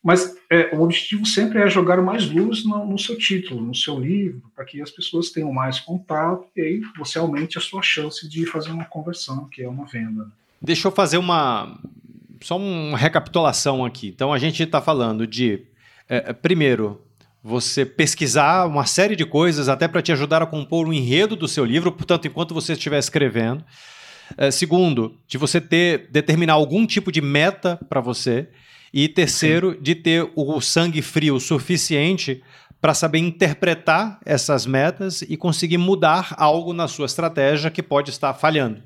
Mas 0.03 0.37
é, 0.51 0.75
o 0.75 0.83
objetivo 0.83 1.25
sempre 1.25 1.57
é 1.57 1.67
jogar 1.67 1.99
mais 2.03 2.29
luz 2.29 2.63
no, 2.63 2.85
no 2.85 2.99
seu 2.99 3.17
título, 3.17 3.65
no 3.65 3.73
seu 3.73 3.99
livro, 3.99 4.51
para 4.55 4.63
que 4.63 4.79
as 4.79 4.91
pessoas 4.91 5.31
tenham 5.31 5.51
mais 5.51 5.79
contato 5.79 6.47
e 6.55 6.61
aí 6.61 6.81
você 6.95 7.17
aumente 7.17 7.57
a 7.57 7.61
sua 7.61 7.81
chance 7.81 8.29
de 8.29 8.45
fazer 8.45 8.69
uma 8.69 8.85
conversão, 8.85 9.49
que 9.49 9.63
é 9.63 9.67
uma 9.67 9.87
venda. 9.87 10.31
Deixa 10.61 10.87
eu 10.87 10.91
fazer 10.91 11.17
uma, 11.17 11.79
só 12.41 12.57
uma 12.57 12.97
recapitulação 12.97 13.85
aqui. 13.85 14.07
Então, 14.07 14.33
a 14.33 14.39
gente 14.39 14.61
está 14.61 14.81
falando 14.81 15.25
de, 15.27 15.63
é, 16.09 16.29
é, 16.29 16.33
primeiro, 16.33 17.01
você 17.43 17.85
pesquisar 17.85 18.65
uma 18.65 18.85
série 18.85 19.15
de 19.15 19.25
coisas 19.25 19.69
até 19.69 19.87
para 19.87 20.01
te 20.01 20.11
ajudar 20.11 20.41
a 20.41 20.45
compor 20.45 20.87
o 20.87 20.89
um 20.89 20.93
enredo 20.93 21.35
do 21.35 21.47
seu 21.47 21.63
livro, 21.63 21.91
portanto, 21.91 22.27
enquanto 22.27 22.53
você 22.53 22.73
estiver 22.73 22.99
escrevendo. 22.99 23.63
É, 24.37 24.49
segundo, 24.49 25.19
de 25.27 25.37
você 25.37 25.61
ter 25.61 26.09
determinar 26.11 26.53
algum 26.53 26.85
tipo 26.85 27.11
de 27.11 27.21
meta 27.21 27.79
para 27.87 28.01
você. 28.01 28.49
E 28.91 29.09
terceiro, 29.09 29.77
de 29.79 29.93
ter 29.93 30.31
o 30.35 30.61
sangue 30.61 31.01
frio 31.01 31.39
suficiente 31.39 32.41
para 32.79 32.93
saber 32.93 33.19
interpretar 33.19 34.19
essas 34.25 34.65
metas 34.65 35.21
e 35.23 35.35
conseguir 35.35 35.77
mudar 35.77 36.33
algo 36.37 36.71
na 36.71 36.87
sua 36.87 37.05
estratégia 37.05 37.71
que 37.71 37.83
pode 37.83 38.09
estar 38.09 38.33
falhando. 38.33 38.81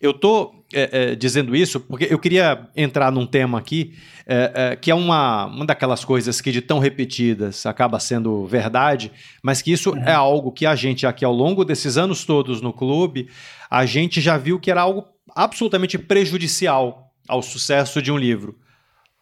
Eu 0.00 0.10
estou 0.10 0.61
é, 0.72 1.12
é, 1.12 1.14
dizendo 1.14 1.54
isso 1.54 1.80
porque 1.80 2.06
eu 2.10 2.18
queria 2.18 2.68
entrar 2.76 3.10
num 3.12 3.26
tema 3.26 3.58
aqui 3.58 3.94
é, 4.26 4.52
é, 4.54 4.76
que 4.76 4.90
é 4.90 4.94
uma, 4.94 5.46
uma 5.46 5.66
daquelas 5.66 6.04
coisas 6.04 6.40
que 6.40 6.52
de 6.52 6.60
tão 6.60 6.78
repetidas 6.78 7.66
acaba 7.66 7.98
sendo 7.98 8.46
verdade, 8.46 9.10
mas 9.42 9.60
que 9.60 9.72
isso 9.72 9.94
é 10.06 10.12
algo 10.12 10.52
que 10.52 10.64
a 10.64 10.74
gente 10.74 11.06
aqui 11.06 11.24
ao 11.24 11.32
longo 11.32 11.64
desses 11.64 11.96
anos 11.96 12.24
todos 12.24 12.60
no 12.60 12.72
clube, 12.72 13.28
a 13.70 13.84
gente 13.84 14.20
já 14.20 14.36
viu 14.36 14.60
que 14.60 14.70
era 14.70 14.82
algo 14.82 15.04
absolutamente 15.34 15.98
prejudicial 15.98 17.12
ao 17.28 17.42
sucesso 17.42 18.00
de 18.00 18.12
um 18.12 18.18
livro. 18.18 18.56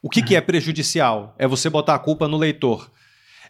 O 0.03 0.09
que, 0.09 0.22
que 0.22 0.34
é 0.34 0.40
prejudicial? 0.40 1.34
É 1.38 1.46
você 1.46 1.68
botar 1.68 1.94
a 1.94 1.98
culpa 1.98 2.26
no 2.26 2.36
leitor. 2.36 2.90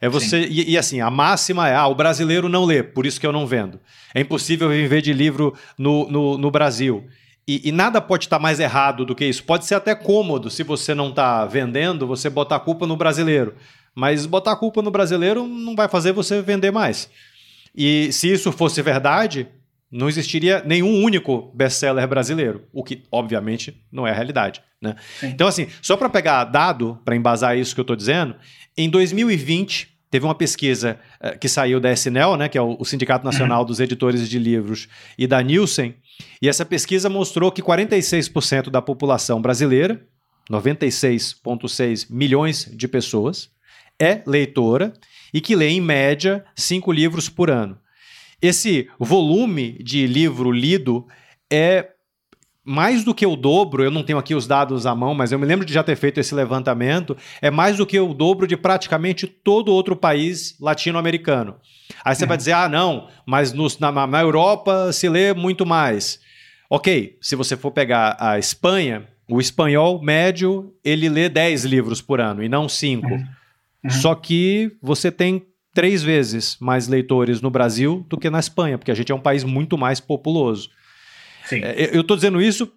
É 0.01 0.09
você. 0.09 0.47
E, 0.47 0.73
e, 0.73 0.79
assim, 0.79 1.01
a 1.01 1.11
máxima 1.11 1.69
é: 1.69 1.75
ah, 1.75 1.87
o 1.87 1.95
brasileiro 1.95 2.49
não 2.49 2.65
lê, 2.65 2.83
por 2.83 3.07
isso 3.07 3.21
que 3.21 3.27
eu 3.27 3.33
não 3.33 3.47
vendo. 3.47 3.79
É 4.15 4.21
impossível 4.21 4.69
viver 4.69 5.03
de 5.03 5.13
livro 5.13 5.55
no, 5.79 6.11
no, 6.11 6.39
no 6.39 6.51
Brasil. 6.51 7.07
E, 7.51 7.69
e, 7.69 7.73
nada 7.73 8.01
pode 8.01 8.27
estar 8.27 8.39
mais 8.39 8.61
errado 8.61 9.05
do 9.05 9.13
que 9.13 9.25
isso. 9.25 9.43
Pode 9.43 9.65
ser 9.65 9.75
até 9.75 9.93
cômodo 9.93 10.49
se 10.49 10.63
você 10.63 10.95
não 10.95 11.09
está 11.09 11.45
vendendo, 11.45 12.07
você 12.07 12.31
botar 12.31 12.55
a 12.55 12.61
culpa 12.61 12.87
no 12.87 12.97
brasileiro. 12.97 13.57
Mas 13.93 14.25
botar 14.25 14.53
a 14.53 14.57
culpa 14.57 14.81
no 14.81 14.89
brasileiro 14.89 15.49
não 15.49 15.75
vai 15.75 15.89
fazer 15.89 16.13
você 16.13 16.41
vender 16.41 16.71
mais. 16.71 17.11
E 17.75 18.13
se 18.13 18.33
isso 18.33 18.53
fosse 18.53 18.81
verdade, 18.83 19.49
não 19.91 20.09
existiria 20.09 20.63
nenhum 20.65 21.03
único 21.03 21.51
best-seller 21.53 22.07
brasileiro, 22.07 22.69
o 22.73 22.85
que, 22.85 23.03
obviamente, 23.11 23.85
não 23.91 24.07
é 24.07 24.13
a 24.13 24.15
realidade. 24.15 24.63
Né? 24.81 24.95
Então, 25.21 25.49
assim, 25.49 25.67
só 25.83 25.97
para 25.97 26.09
pegar 26.09 26.45
dado, 26.45 27.01
para 27.05 27.17
embasar 27.17 27.59
isso 27.59 27.75
que 27.75 27.81
eu 27.81 27.83
estou 27.83 27.97
dizendo, 27.97 28.37
em 28.77 28.89
2020, 28.89 29.89
teve 30.09 30.25
uma 30.25 30.37
pesquisa 30.37 31.01
uh, 31.21 31.37
que 31.37 31.49
saiu 31.49 31.81
da 31.81 31.91
SNEL, 31.91 32.37
né, 32.37 32.49
que 32.49 32.57
é 32.57 32.63
o, 32.63 32.77
o 32.79 32.85
Sindicato 32.85 33.25
Nacional 33.25 33.63
uhum. 33.63 33.67
dos 33.75 33.81
Editores 33.81 34.29
de 34.29 34.39
Livros, 34.39 34.87
e 35.19 35.27
da 35.27 35.43
Nielsen, 35.43 35.97
e 36.41 36.49
essa 36.49 36.65
pesquisa 36.65 37.09
mostrou 37.09 37.51
que 37.53 37.63
46% 37.63 38.71
da 38.71 38.81
população 38.83 39.41
brasileira, 39.41 40.05
96,6 40.51 42.07
milhões 42.11 42.69
de 42.73 42.89
pessoas, 42.89 43.51
é 44.01 44.23
leitora 44.27 44.93
e 45.33 45.41
que 45.41 45.55
lê, 45.55 45.69
em 45.69 45.81
média, 45.81 46.45
cinco 46.57 46.91
livros 46.91 47.29
por 47.29 47.51
ano. 47.51 47.79
Esse 48.43 48.89
volume 48.99 49.73
de 49.83 50.07
livro 50.07 50.51
lido 50.51 51.07
é 51.53 51.91
mais 52.65 53.05
do 53.05 53.15
que 53.15 53.27
o 53.27 53.37
dobro, 53.37 53.83
eu 53.83 53.91
não 53.91 54.03
tenho 54.03 54.19
aqui 54.19 54.35
os 54.35 54.47
dados 54.47 54.87
à 54.87 54.95
mão, 54.95 55.15
mas 55.15 55.33
eu 55.33 55.39
me 55.39 55.47
lembro 55.47 55.67
de 55.67 55.73
já 55.73 55.83
ter 55.83 55.97
feito 55.97 56.21
esse 56.21 56.35
levantamento, 56.35 57.17
é 57.41 57.51
mais 57.51 57.77
do 57.77 57.87
que 57.87 57.99
o 57.99 58.15
dobro 58.15 58.47
de 58.47 58.57
praticamente 58.57 59.27
todo 59.27 59.73
outro 59.73 59.97
país 59.97 60.57
latino-americano. 60.61 61.57
Aí 62.05 62.15
você 62.15 62.27
vai 62.27 62.37
dizer, 62.37 62.53
ah, 62.53 62.69
não, 62.69 63.09
mas 63.27 63.53
nos, 63.53 63.79
na, 63.79 64.07
na 64.07 64.21
Europa 64.21 64.93
se 64.93 65.09
lê 65.09 65.35
muito 65.35 65.67
mais. 65.67 66.21
Ok, 66.69 67.17
se 67.21 67.35
você 67.35 67.57
for 67.57 67.71
pegar 67.71 68.17
a 68.19 68.39
Espanha, 68.39 69.09
o 69.29 69.41
espanhol 69.41 70.03
médio, 70.03 70.75
ele 70.85 71.09
lê 71.09 71.29
10 71.29 71.65
livros 71.65 72.01
por 72.01 72.21
ano 72.21 72.43
e 72.43 72.49
não 72.49 72.69
5. 72.69 73.07
Uhum. 73.07 73.27
Uhum. 73.85 73.91
Só 73.91 74.15
que 74.15 74.77
você 74.83 75.11
tem 75.11 75.47
três 75.73 76.03
vezes 76.03 76.57
mais 76.61 76.89
leitores 76.89 77.41
no 77.41 77.51
Brasil 77.51 78.05
do 78.09 78.19
que 78.19 78.29
na 78.29 78.41
Espanha, 78.41 78.77
porque 78.77 78.91
a 78.91 78.95
gente 78.95 79.11
é 79.11 79.15
um 79.15 79.21
país 79.21 79.45
muito 79.45 79.79
mais 79.79 80.01
populoso. 80.01 80.69
Sim. 81.45 81.61
É, 81.63 81.97
eu 81.97 82.03
estou 82.03 82.17
dizendo 82.17 82.41
isso 82.41 82.71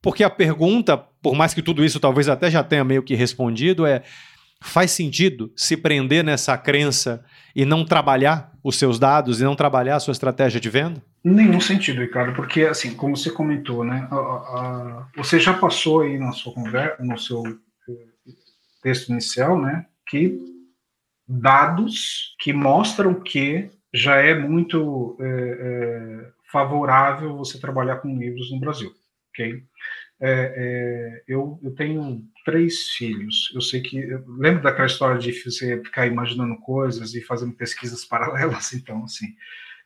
porque 0.00 0.22
a 0.22 0.30
pergunta, 0.30 0.96
por 0.96 1.34
mais 1.34 1.52
que 1.52 1.62
tudo 1.62 1.84
isso 1.84 1.98
talvez 1.98 2.28
até 2.28 2.50
já 2.50 2.62
tenha 2.62 2.84
meio 2.84 3.02
que 3.02 3.14
respondido, 3.14 3.84
é: 3.84 4.02
faz 4.62 4.90
sentido 4.90 5.52
se 5.56 5.76
prender 5.76 6.24
nessa 6.24 6.56
crença 6.56 7.24
e 7.54 7.64
não 7.64 7.84
trabalhar 7.84 8.52
os 8.62 8.76
seus 8.76 8.98
dados 8.98 9.40
e 9.40 9.44
não 9.44 9.54
trabalhar 9.54 9.96
a 9.96 10.00
sua 10.00 10.12
estratégia 10.12 10.60
de 10.60 10.68
venda? 10.68 11.02
Nenhum 11.22 11.60
sentido, 11.60 12.00
Ricardo, 12.00 12.34
porque 12.34 12.62
assim, 12.62 12.94
como 12.94 13.16
você 13.16 13.30
comentou, 13.30 13.84
né, 13.84 14.06
a, 14.10 14.16
a, 14.16 15.08
você 15.16 15.40
já 15.40 15.54
passou 15.54 16.02
aí 16.02 16.18
na 16.18 16.32
sua 16.32 16.52
conversa, 16.52 17.02
no 17.02 17.18
seu 17.18 17.42
eh, 17.46 18.32
texto 18.82 19.08
inicial, 19.08 19.60
né, 19.60 19.86
que 20.08 20.38
dados 21.26 22.36
que 22.38 22.52
mostram 22.52 23.14
que 23.14 23.70
já 23.92 24.16
é 24.16 24.34
muito 24.34 25.16
é, 25.20 25.26
é, 25.26 26.30
favorável 26.52 27.36
você 27.36 27.58
trabalhar 27.58 27.96
com 27.96 28.16
livros 28.16 28.52
no 28.52 28.60
Brasil, 28.60 28.92
ok? 29.30 29.64
É, 30.18 30.30
é, 30.56 31.24
eu, 31.28 31.58
eu, 31.62 31.74
tenho 31.74 32.24
três 32.44 32.88
filhos. 32.90 33.52
Eu 33.54 33.60
sei 33.60 33.82
que 33.82 33.98
eu 33.98 34.24
lembro 34.38 34.62
daquela 34.62 34.86
história 34.86 35.18
de 35.18 35.32
você 35.32 35.82
ficar 35.82 36.06
imaginando 36.06 36.56
coisas 36.58 37.14
e 37.14 37.20
fazendo 37.20 37.52
pesquisas 37.54 38.04
paralelas. 38.06 38.72
Então, 38.72 39.04
assim, 39.04 39.26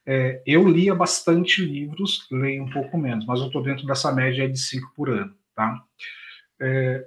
é, 0.06 0.42
eu 0.46 0.68
lia 0.68 0.94
bastante 0.94 1.64
livros, 1.64 2.26
leio 2.30 2.64
um 2.64 2.70
pouco 2.70 2.96
menos, 2.96 3.26
mas 3.26 3.40
eu 3.40 3.46
estou 3.46 3.62
dentro 3.62 3.86
dessa 3.86 4.12
média 4.12 4.48
de 4.48 4.58
cinco 4.58 4.92
por 4.94 5.10
ano, 5.10 5.34
tá? 5.54 5.84
É, 6.60 7.06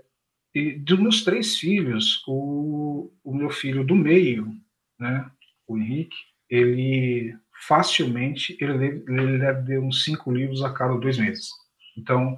e 0.53 0.73
dos 0.73 0.99
meus 0.99 1.23
três 1.23 1.57
filhos, 1.57 2.23
o, 2.27 3.11
o 3.23 3.33
meu 3.33 3.49
filho 3.49 3.83
do 3.83 3.95
meio, 3.95 4.53
né, 4.99 5.29
o 5.67 5.77
Henrique, 5.77 6.15
ele 6.49 7.35
facilmente 7.67 8.55
ele 8.59 8.77
deve, 8.77 9.03
ele 9.07 9.37
deve 9.39 9.79
uns 9.79 10.03
cinco 10.03 10.31
livros 10.31 10.61
a 10.63 10.71
cada 10.71 10.95
dois 10.97 11.17
meses. 11.17 11.49
Então, 11.97 12.37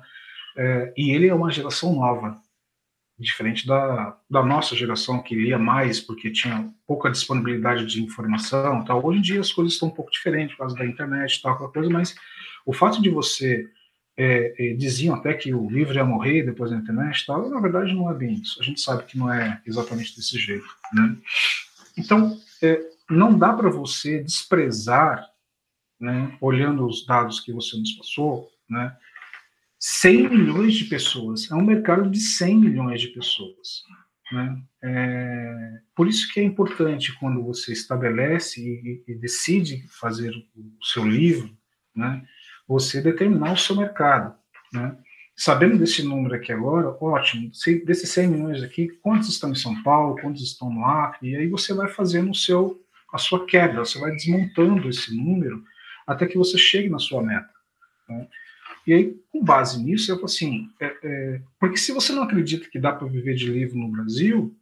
é, 0.55 0.93
e 0.95 1.11
ele 1.11 1.27
é 1.27 1.33
uma 1.33 1.51
geração 1.51 1.93
nova, 1.93 2.39
diferente 3.17 3.65
da, 3.65 4.17
da 4.29 4.43
nossa 4.43 4.75
geração 4.75 5.21
que 5.21 5.35
lia 5.35 5.57
mais 5.57 6.01
porque 6.01 6.31
tinha 6.31 6.69
pouca 6.85 7.09
disponibilidade 7.09 7.85
de 7.85 8.03
informação. 8.03 8.83
Tal. 8.83 9.05
Hoje 9.05 9.19
em 9.19 9.21
dia 9.21 9.39
as 9.39 9.53
coisas 9.53 9.73
estão 9.73 9.87
um 9.87 9.91
pouco 9.91 10.11
diferentes 10.11 10.55
por 10.55 10.59
causa 10.59 10.75
da 10.75 10.85
internet, 10.85 11.41
tal, 11.41 11.71
coisa. 11.71 11.89
Mas 11.89 12.15
o 12.65 12.73
fato 12.73 13.01
de 13.01 13.09
você 13.09 13.69
é, 14.17 14.53
é, 14.57 14.73
diziam 14.73 15.15
até 15.15 15.33
que 15.33 15.53
o 15.53 15.69
livro 15.69 15.93
ia 15.93 16.05
morrer 16.05 16.43
depois 16.43 16.71
da 16.71 16.77
internet, 16.77 17.25
tal, 17.25 17.49
na 17.49 17.59
verdade 17.59 17.93
não 17.93 18.09
é 18.09 18.13
bem 18.13 18.35
isso. 18.35 18.61
A 18.61 18.63
gente 18.63 18.81
sabe 18.81 19.03
que 19.03 19.17
não 19.17 19.31
é 19.31 19.61
exatamente 19.65 20.15
desse 20.15 20.37
jeito, 20.37 20.67
né? 20.93 21.17
Então, 21.97 22.37
é, 22.61 22.81
não 23.09 23.37
dá 23.37 23.53
para 23.53 23.69
você 23.69 24.21
desprezar, 24.21 25.25
né, 25.99 26.35
olhando 26.41 26.85
os 26.85 27.05
dados 27.05 27.39
que 27.39 27.53
você 27.53 27.77
nos 27.77 27.93
passou, 27.93 28.49
né, 28.69 28.95
100 29.79 30.29
milhões 30.29 30.73
de 30.75 30.85
pessoas. 30.85 31.49
É 31.51 31.55
um 31.55 31.63
mercado 31.63 32.09
de 32.09 32.19
100 32.19 32.55
milhões 32.57 33.01
de 33.01 33.09
pessoas. 33.09 33.83
Né? 34.31 34.61
É, 34.83 35.79
por 35.95 36.07
isso 36.07 36.31
que 36.33 36.39
é 36.39 36.43
importante 36.43 37.17
quando 37.19 37.43
você 37.43 37.71
estabelece 37.71 38.61
e, 38.61 39.03
e 39.07 39.15
decide 39.15 39.85
fazer 39.99 40.31
o 40.55 40.85
seu 40.85 41.05
livro, 41.05 41.55
né, 41.95 42.25
você 42.67 43.01
determinar 43.01 43.53
o 43.53 43.57
seu 43.57 43.75
mercado. 43.75 44.35
Né? 44.73 44.97
Sabendo 45.35 45.77
desse 45.77 46.01
número 46.01 46.35
aqui 46.35 46.51
agora, 46.51 46.95
ótimo. 46.99 47.53
Se, 47.53 47.83
desses 47.85 48.09
100 48.09 48.27
milhões 48.27 48.63
aqui, 48.63 48.87
quantos 49.01 49.29
estão 49.29 49.51
em 49.51 49.55
São 49.55 49.83
Paulo, 49.83 50.19
quantos 50.19 50.41
estão 50.41 50.73
no 50.73 50.85
Acre? 50.85 51.31
E 51.31 51.35
aí 51.35 51.47
você 51.47 51.73
vai 51.73 51.89
fazendo 51.89 52.31
o 52.31 52.35
seu, 52.35 52.81
a 53.13 53.17
sua 53.17 53.45
quebra, 53.45 53.85
você 53.85 53.99
vai 53.99 54.11
desmontando 54.11 54.89
esse 54.89 55.15
número 55.15 55.63
até 56.07 56.25
que 56.25 56.37
você 56.37 56.57
chegue 56.57 56.89
na 56.89 56.99
sua 56.99 57.21
meta. 57.21 57.49
Né? 58.07 58.27
E 58.85 58.93
aí, 58.93 59.15
com 59.31 59.43
base 59.43 59.81
nisso, 59.81 60.11
eu 60.11 60.15
falo 60.15 60.25
assim, 60.25 60.69
é, 60.79 60.95
é, 61.03 61.41
porque 61.59 61.77
se 61.77 61.91
você 61.91 62.13
não 62.13 62.23
acredita 62.23 62.69
que 62.69 62.79
dá 62.79 62.91
para 62.91 63.07
viver 63.07 63.33
de 63.33 63.49
livro 63.51 63.77
no 63.77 63.89
Brasil, 63.89 64.55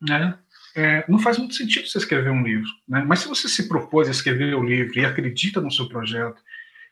né, 0.00 0.38
é, 0.74 1.04
não 1.08 1.18
faz 1.18 1.38
muito 1.38 1.54
sentido 1.54 1.86
você 1.86 1.98
escrever 1.98 2.30
um 2.30 2.42
livro. 2.42 2.68
Né? 2.88 3.04
Mas 3.06 3.20
se 3.20 3.28
você 3.28 3.48
se 3.48 3.68
propôs 3.68 4.08
a 4.08 4.10
escrever 4.10 4.54
o 4.54 4.64
livro 4.64 4.98
e 4.98 5.04
acredita 5.04 5.60
no 5.60 5.70
seu 5.70 5.88
projeto 5.88 6.42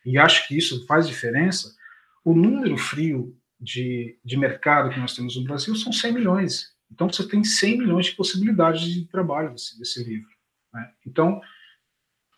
e 0.05 0.19
acha 0.19 0.47
que 0.47 0.57
isso 0.57 0.87
faz 0.87 1.09
diferença, 1.09 1.75
o 2.25 2.35
número 2.35 2.77
frio 2.77 3.37
de, 3.61 4.19
de 4.25 4.37
mercado 4.37 4.91
que 4.91 5.01
nós 5.01 5.15
temos 5.15 5.37
no 5.37 5.45
Brasil 5.45 5.75
são 5.75 5.93
100 5.93 6.13
milhões. 6.13 6.75
Então, 6.91 7.09
você 7.09 7.27
tem 7.27 7.45
100 7.45 7.79
milhões 7.79 8.07
de 8.07 8.13
possibilidades 8.13 8.83
de 8.83 9.07
trabalho 9.07 9.51
desse, 9.51 9.79
desse 9.79 10.03
livro. 10.03 10.29
Né? 10.73 10.91
Então, 11.07 11.41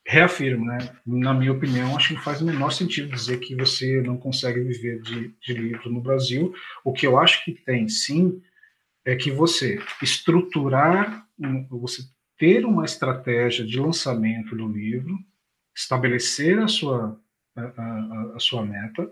reafirmo, 0.07 0.64
né? 0.64 0.78
na 1.07 1.32
minha 1.32 1.53
opinião, 1.53 1.96
acho 1.96 2.09
que 2.09 2.14
não 2.14 2.22
faz 2.22 2.40
o 2.40 2.44
menor 2.44 2.70
sentido 2.70 3.14
dizer 3.14 3.38
que 3.38 3.55
você 3.55 4.00
não 4.03 4.16
consegue 4.16 4.61
viver 4.61 5.00
de, 5.00 5.34
de 5.40 5.55
livro 5.55 5.90
no 5.90 6.00
Brasil. 6.00 6.53
O 6.84 6.92
que 6.92 7.07
eu 7.07 7.18
acho 7.18 7.44
que 7.44 7.53
tem, 7.53 7.88
sim, 7.88 8.42
é 9.05 9.14
que 9.14 9.30
você 9.30 9.80
estruturar, 10.03 11.26
você 11.70 12.03
ter 12.36 12.64
uma 12.64 12.84
estratégia 12.84 13.64
de 13.64 13.78
lançamento 13.78 14.57
do 14.57 14.66
livro, 14.66 15.16
estabelecer 15.74 16.59
a 16.59 16.68
sua 16.68 17.18
a, 17.55 17.62
a, 17.62 18.32
a 18.36 18.40
sua 18.40 18.64
meta, 18.64 19.11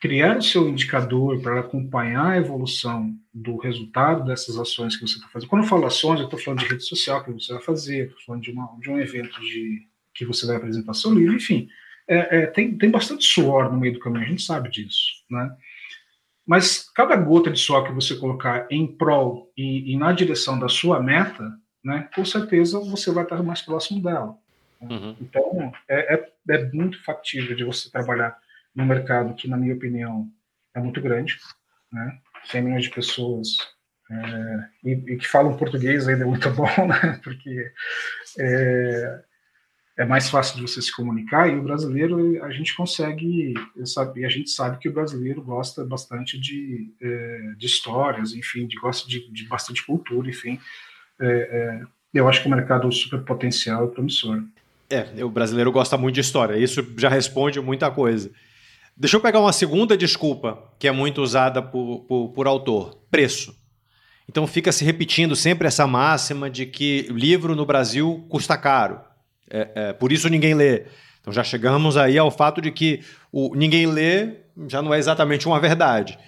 criar 0.00 0.38
o 0.38 0.42
seu 0.42 0.68
indicador 0.68 1.40
para 1.40 1.60
acompanhar 1.60 2.32
a 2.32 2.36
evolução 2.36 3.16
do 3.32 3.56
resultado 3.56 4.24
dessas 4.24 4.58
ações 4.58 4.96
que 4.96 5.06
você 5.06 5.16
está 5.16 5.28
fazendo. 5.28 5.48
Quando 5.48 5.62
eu 5.62 5.68
falo 5.68 5.86
ações, 5.86 6.18
eu 6.18 6.24
estou 6.24 6.40
falando 6.40 6.60
de 6.60 6.66
rede 6.66 6.84
social 6.84 7.22
que 7.22 7.30
você 7.30 7.52
vai 7.52 7.62
fazer, 7.62 8.06
estou 8.06 8.20
falando 8.26 8.42
de, 8.42 8.50
uma, 8.50 8.76
de 8.80 8.90
um 8.90 8.98
evento 8.98 9.40
de, 9.40 9.86
que 10.14 10.24
você 10.24 10.46
vai 10.46 10.56
apresentar 10.56 10.94
seu 10.94 11.12
livro, 11.12 11.34
enfim. 11.34 11.68
É, 12.08 12.42
é, 12.42 12.46
tem, 12.46 12.76
tem 12.76 12.90
bastante 12.90 13.24
suor 13.24 13.70
no 13.70 13.78
meio 13.78 13.94
do 13.94 14.00
caminho, 14.00 14.24
a 14.24 14.28
gente 14.28 14.42
sabe 14.42 14.70
disso, 14.70 15.06
né? 15.30 15.54
Mas 16.44 16.90
cada 16.90 17.14
gota 17.14 17.50
de 17.50 17.58
suor 17.58 17.84
que 17.86 17.92
você 17.92 18.16
colocar 18.16 18.66
em 18.70 18.86
prol 18.86 19.52
e, 19.56 19.92
e 19.92 19.96
na 19.96 20.12
direção 20.12 20.58
da 20.58 20.68
sua 20.68 21.00
meta, 21.00 21.48
né, 21.84 22.08
com 22.14 22.24
certeza 22.24 22.80
você 22.80 23.12
vai 23.12 23.22
estar 23.22 23.42
mais 23.42 23.62
próximo 23.62 24.02
dela. 24.02 24.36
Uhum. 24.80 25.16
Então, 25.20 25.72
é, 25.88 26.14
é, 26.14 26.32
é, 26.50 26.64
muito 26.72 27.02
factível 27.04 27.54
de 27.54 27.64
você 27.64 27.90
trabalhar 27.90 28.36
num 28.74 28.84
mercado 28.84 29.34
que, 29.34 29.48
na 29.48 29.56
minha 29.56 29.74
opinião, 29.74 30.28
é 30.74 30.80
muito 30.80 31.00
grande, 31.00 31.38
né? 31.92 32.18
100 32.44 32.62
milhões 32.62 32.84
de 32.84 32.90
pessoas 32.90 33.56
é, 34.10 34.68
e, 34.84 34.90
e, 34.90 35.16
que 35.16 35.28
falam 35.28 35.56
português 35.56 36.08
ainda 36.08 36.24
é 36.24 36.26
muito 36.26 36.50
bom, 36.52 36.86
né? 36.86 37.20
Porque 37.22 37.72
é, 38.38 39.22
é, 39.96 40.04
mais 40.06 40.30
fácil 40.30 40.56
de 40.56 40.62
você 40.62 40.80
se 40.80 40.94
comunicar 40.94 41.48
e 41.48 41.56
o 41.56 41.62
brasileiro 41.62 42.42
a 42.44 42.50
gente 42.50 42.74
consegue 42.74 43.52
sabe, 43.84 44.24
a 44.24 44.28
gente 44.28 44.50
sabe 44.50 44.78
que 44.78 44.88
o 44.88 44.92
brasileiro 44.92 45.42
gosta 45.42 45.84
bastante 45.84 46.40
de, 46.40 46.90
é, 47.00 47.52
de 47.56 47.66
histórias, 47.66 48.32
enfim, 48.32 48.66
de 48.66 48.78
gosta 48.78 49.08
de, 49.08 49.30
de 49.30 49.46
bastante 49.46 49.84
cultura, 49.84 50.28
enfim. 50.28 50.58
É, 51.20 51.26
é, 51.26 51.82
eu 52.14 52.28
acho 52.28 52.42
que 52.42 52.48
o 52.48 52.50
mercado 52.50 52.88
é 52.88 52.90
super 52.90 53.20
potencial 53.22 53.86
e 53.86 53.90
promissor. 53.90 54.42
É, 54.88 55.24
o 55.24 55.30
brasileiro 55.30 55.70
gosta 55.70 55.96
muito 55.96 56.14
de 56.14 56.20
história. 56.20 56.56
Isso 56.56 56.86
já 56.96 57.08
responde 57.08 57.60
muita 57.60 57.90
coisa. 57.90 58.30
Deixa 58.96 59.16
eu 59.16 59.20
pegar 59.20 59.40
uma 59.40 59.52
segunda 59.52 59.96
desculpa 59.96 60.70
que 60.78 60.86
é 60.86 60.92
muito 60.92 61.22
usada 61.22 61.62
por, 61.62 62.00
por, 62.00 62.28
por 62.30 62.46
autor: 62.46 62.98
preço. 63.10 63.56
Então 64.28 64.46
fica 64.46 64.70
se 64.70 64.84
repetindo 64.84 65.34
sempre 65.34 65.66
essa 65.66 65.86
máxima 65.86 66.50
de 66.50 66.66
que 66.66 67.08
livro 67.10 67.56
no 67.56 67.66
Brasil 67.66 68.24
custa 68.28 68.56
caro. 68.56 69.00
É, 69.52 69.68
é, 69.74 69.92
por 69.92 70.10
isso 70.10 70.28
ninguém 70.28 70.54
lê. 70.54 70.84
Então 71.20 71.32
já 71.32 71.44
chegamos 71.44 71.96
aí 71.96 72.16
ao 72.16 72.30
fato 72.30 72.60
de 72.60 72.72
que 72.72 73.00
o 73.30 73.54
ninguém 73.54 73.86
lê 73.86 74.30
já 74.66 74.80
não 74.80 74.92
é 74.92 74.98
exatamente 74.98 75.46
uma 75.46 75.60
verdade. 75.60 76.18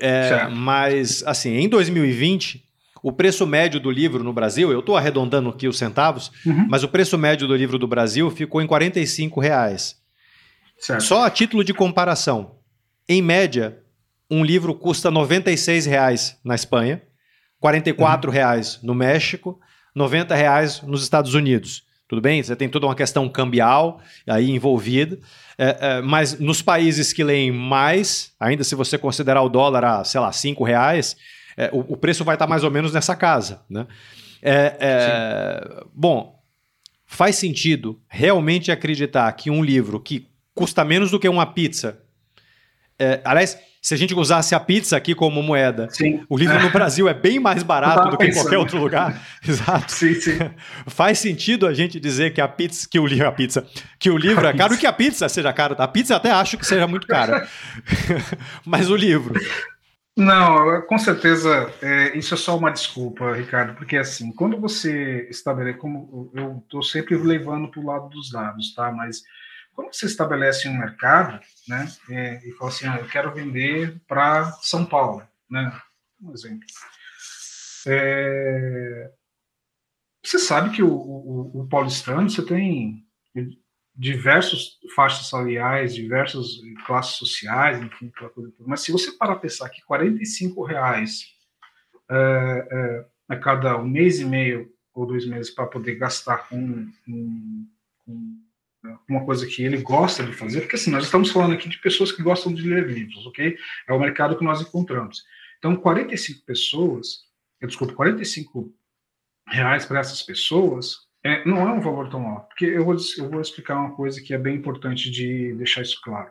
É, 0.00 0.48
mas, 0.48 1.22
assim, 1.26 1.54
em 1.56 1.68
2020, 1.68 2.62
o 3.02 3.12
preço 3.12 3.46
médio 3.46 3.80
do 3.80 3.90
livro 3.90 4.22
no 4.22 4.32
Brasil, 4.32 4.70
eu 4.70 4.80
estou 4.80 4.96
arredondando 4.96 5.48
aqui 5.48 5.66
os 5.68 5.78
centavos, 5.78 6.30
uhum. 6.44 6.66
mas 6.68 6.82
o 6.82 6.88
preço 6.88 7.16
médio 7.16 7.46
do 7.46 7.56
livro 7.56 7.78
do 7.78 7.86
Brasil 7.86 8.30
ficou 8.30 8.60
em 8.60 8.66
45 8.66 9.40
reais. 9.40 9.96
Certo. 10.78 11.02
Só 11.02 11.24
a 11.24 11.30
título 11.30 11.64
de 11.64 11.72
comparação, 11.72 12.56
em 13.08 13.22
média, 13.22 13.78
um 14.30 14.44
livro 14.44 14.74
custa 14.74 15.10
96 15.10 15.86
reais 15.86 16.38
na 16.44 16.54
Espanha, 16.54 17.02
44 17.60 18.28
uhum. 18.28 18.34
reais 18.34 18.80
no 18.82 18.94
México, 18.94 19.58
90 19.94 20.34
reais 20.34 20.82
nos 20.82 21.02
Estados 21.02 21.32
Unidos. 21.32 21.84
Tudo 22.08 22.20
bem? 22.20 22.42
Você 22.42 22.54
tem 22.54 22.68
toda 22.68 22.86
uma 22.86 22.94
questão 22.94 23.28
cambial 23.28 24.00
aí 24.26 24.50
envolvida, 24.50 25.18
é, 25.58 25.76
é, 25.80 26.00
mas 26.02 26.38
nos 26.38 26.62
países 26.62 27.12
que 27.12 27.24
leem 27.24 27.50
mais, 27.50 28.32
ainda 28.38 28.62
se 28.62 28.74
você 28.74 28.96
considerar 28.96 29.42
o 29.42 29.48
dólar 29.48 29.84
a, 29.84 30.04
sei 30.04 30.20
lá, 30.20 30.30
5 30.30 30.62
reais, 30.62 31.16
é, 31.56 31.68
o, 31.72 31.94
o, 31.94 31.96
preço 31.96 32.24
vai 32.24 32.36
estar 32.36 32.46
mais 32.46 32.62
ou 32.62 32.70
menos 32.70 32.92
nessa 32.92 33.16
casa. 33.16 33.62
Né? 33.68 33.86
É, 34.42 34.76
é, 34.78 35.84
bom, 35.92 36.40
faz 37.06 37.36
sentido 37.36 38.00
realmente 38.08 38.70
acreditar 38.70 39.32
que 39.32 39.50
um 39.50 39.64
livro 39.64 39.98
que 39.98 40.28
custa 40.54 40.84
menos 40.84 41.10
do 41.10 41.18
que 41.18 41.28
uma 41.28 41.46
pizza. 41.46 41.98
É, 42.98 43.20
aliás, 43.24 43.58
se 43.86 43.94
a 43.94 43.96
gente 43.96 44.12
usasse 44.14 44.52
a 44.52 44.58
pizza 44.58 44.96
aqui 44.96 45.14
como 45.14 45.40
moeda, 45.40 45.86
sim. 45.92 46.20
o 46.28 46.36
livro 46.36 46.58
no 46.60 46.70
Brasil 46.70 47.08
é 47.08 47.14
bem 47.14 47.38
mais 47.38 47.62
barato 47.62 48.10
do 48.10 48.18
que 48.18 48.24
em 48.24 48.32
qualquer 48.32 48.58
outro 48.58 48.80
lugar. 48.80 49.22
Exato. 49.46 49.92
Sim, 49.92 50.12
sim. 50.14 50.36
Faz 50.88 51.20
sentido 51.20 51.68
a 51.68 51.72
gente 51.72 52.00
dizer 52.00 52.34
que 52.34 52.40
a 52.40 52.48
pizza, 52.48 52.88
que 52.90 52.98
o 52.98 53.06
livro, 53.06 53.28
a 53.28 53.30
pizza, 53.30 53.64
que 53.96 54.10
o 54.10 54.18
livro 54.18 54.44
a 54.44 54.50
é 54.50 54.56
caro 54.56 54.70
pizza. 54.70 54.80
que 54.80 54.86
a 54.88 54.92
pizza 54.92 55.28
seja 55.28 55.52
cara. 55.52 55.76
A 55.78 55.86
pizza 55.86 56.16
até 56.16 56.32
acho 56.32 56.58
que 56.58 56.66
seja 56.66 56.84
muito 56.88 57.06
cara. 57.06 57.46
Mas 58.66 58.90
o 58.90 58.96
livro. 58.96 59.40
Não, 60.16 60.82
com 60.88 60.98
certeza, 60.98 61.72
é, 61.80 62.18
isso 62.18 62.34
é 62.34 62.36
só 62.36 62.58
uma 62.58 62.72
desculpa, 62.72 63.34
Ricardo, 63.34 63.76
porque 63.76 63.96
assim, 63.96 64.32
quando 64.32 64.60
você 64.60 65.28
estabelece, 65.30 65.78
como 65.78 66.28
eu 66.34 66.60
estou 66.64 66.82
sempre 66.82 67.16
levando 67.16 67.70
para 67.70 67.80
o 67.80 67.86
lado 67.86 68.08
dos 68.08 68.32
dados, 68.32 68.74
tá? 68.74 68.90
Mas 68.90 69.22
quando 69.76 69.94
você 69.94 70.06
estabelece 70.06 70.68
um 70.68 70.76
mercado, 70.76 71.38
né, 71.68 71.86
é, 72.10 72.48
e 72.48 72.52
fala 72.52 72.70
assim, 72.70 72.88
ah, 72.88 72.98
eu 72.98 73.06
quero 73.06 73.32
vender 73.32 74.00
para 74.08 74.50
São 74.62 74.86
Paulo, 74.86 75.22
né? 75.48 75.70
Um 76.20 76.32
exemplo. 76.32 76.66
É, 77.86 79.12
você 80.24 80.38
sabe 80.38 80.74
que 80.74 80.82
o, 80.82 80.88
o, 80.88 81.60
o 81.60 81.68
paulistano, 81.68 82.28
você 82.28 82.44
tem 82.44 83.06
diversos 83.94 84.78
faixas 84.94 85.28
salariais, 85.28 85.94
diversas 85.94 86.46
classes 86.86 87.16
sociais, 87.16 87.80
enfim, 87.80 88.10
mas 88.60 88.80
se 88.80 88.90
você 88.90 89.12
parar 89.12 89.34
a 89.34 89.38
pensar 89.38 89.68
que 89.68 89.84
45 89.84 90.64
reais 90.64 91.26
é, 92.10 92.68
é, 92.70 93.06
a 93.28 93.36
cada 93.36 93.78
um 93.78 93.86
mês 93.86 94.20
e 94.20 94.24
meio 94.24 94.72
ou 94.94 95.06
dois 95.06 95.26
meses 95.26 95.50
para 95.50 95.66
poder 95.66 95.96
gastar 95.96 96.48
com, 96.48 96.90
com, 97.04 97.66
com, 98.04 98.45
uma 99.08 99.24
coisa 99.24 99.46
que 99.46 99.62
ele 99.62 99.78
gosta 99.78 100.24
de 100.24 100.32
fazer, 100.32 100.60
porque 100.60 100.76
assim, 100.76 100.90
nós 100.90 101.04
estamos 101.04 101.30
falando 101.30 101.54
aqui 101.54 101.68
de 101.68 101.78
pessoas 101.78 102.12
que 102.12 102.22
gostam 102.22 102.52
de 102.52 102.62
ler 102.62 102.86
livros, 102.86 103.26
ok? 103.26 103.56
É 103.88 103.92
o 103.92 103.98
mercado 103.98 104.36
que 104.36 104.44
nós 104.44 104.60
encontramos. 104.60 105.24
Então, 105.58 105.76
45 105.76 106.44
pessoas, 106.44 107.24
eu 107.60 107.68
desculpa, 107.68 107.94
45 107.94 108.72
reais 109.48 109.84
para 109.84 110.00
essas 110.00 110.22
pessoas 110.22 111.06
é, 111.24 111.44
não 111.44 111.68
é 111.68 111.72
um 111.72 111.80
valor 111.80 112.08
tão 112.08 112.26
alto, 112.28 112.48
porque 112.48 112.66
eu 112.66 112.84
vou, 112.84 112.96
eu 113.18 113.30
vou 113.30 113.40
explicar 113.40 113.78
uma 113.78 113.94
coisa 113.94 114.20
que 114.20 114.32
é 114.32 114.38
bem 114.38 114.56
importante 114.56 115.10
de 115.10 115.54
deixar 115.54 115.82
isso 115.82 116.00
claro. 116.02 116.30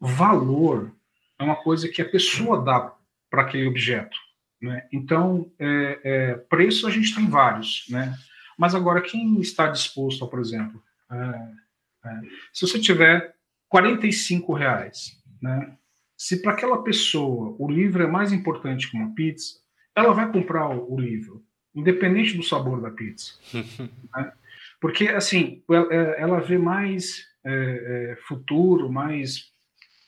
Valor 0.00 0.94
é 1.38 1.44
uma 1.44 1.56
coisa 1.56 1.88
que 1.88 2.00
a 2.00 2.08
pessoa 2.08 2.62
dá 2.62 2.94
para 3.28 3.42
aquele 3.42 3.66
objeto. 3.66 4.16
Né? 4.60 4.86
Então, 4.92 5.50
é, 5.58 6.00
é, 6.02 6.34
preço 6.34 6.86
a 6.86 6.90
gente 6.90 7.14
tem 7.14 7.28
vários, 7.28 7.84
né? 7.88 8.14
mas 8.58 8.74
agora 8.74 9.00
quem 9.00 9.40
está 9.40 9.68
disposto, 9.68 10.26
por 10.26 10.40
exemplo, 10.40 10.82
é, 11.10 12.08
é, 12.08 12.20
se 12.52 12.66
você 12.66 12.78
tiver 12.78 13.34
45 13.68 14.52
reais, 14.52 15.20
né? 15.40 15.76
se 16.16 16.42
para 16.42 16.52
aquela 16.52 16.82
pessoa 16.82 17.56
o 17.58 17.70
livro 17.70 18.02
é 18.02 18.06
mais 18.06 18.32
importante 18.32 18.90
que 18.90 18.96
uma 18.96 19.14
pizza, 19.14 19.58
ela 19.94 20.12
vai 20.12 20.30
comprar 20.30 20.68
o, 20.68 20.94
o 20.94 21.00
livro 21.00 21.44
independente 21.74 22.36
do 22.36 22.42
sabor 22.42 22.80
da 22.80 22.90
pizza. 22.90 23.34
né? 24.16 24.32
Porque, 24.80 25.08
assim, 25.08 25.62
é, 25.90 26.22
ela 26.22 26.40
vê 26.40 26.58
mais 26.58 27.26
é, 27.44 28.12
é, 28.12 28.16
futuro, 28.26 28.90
mais 28.90 29.50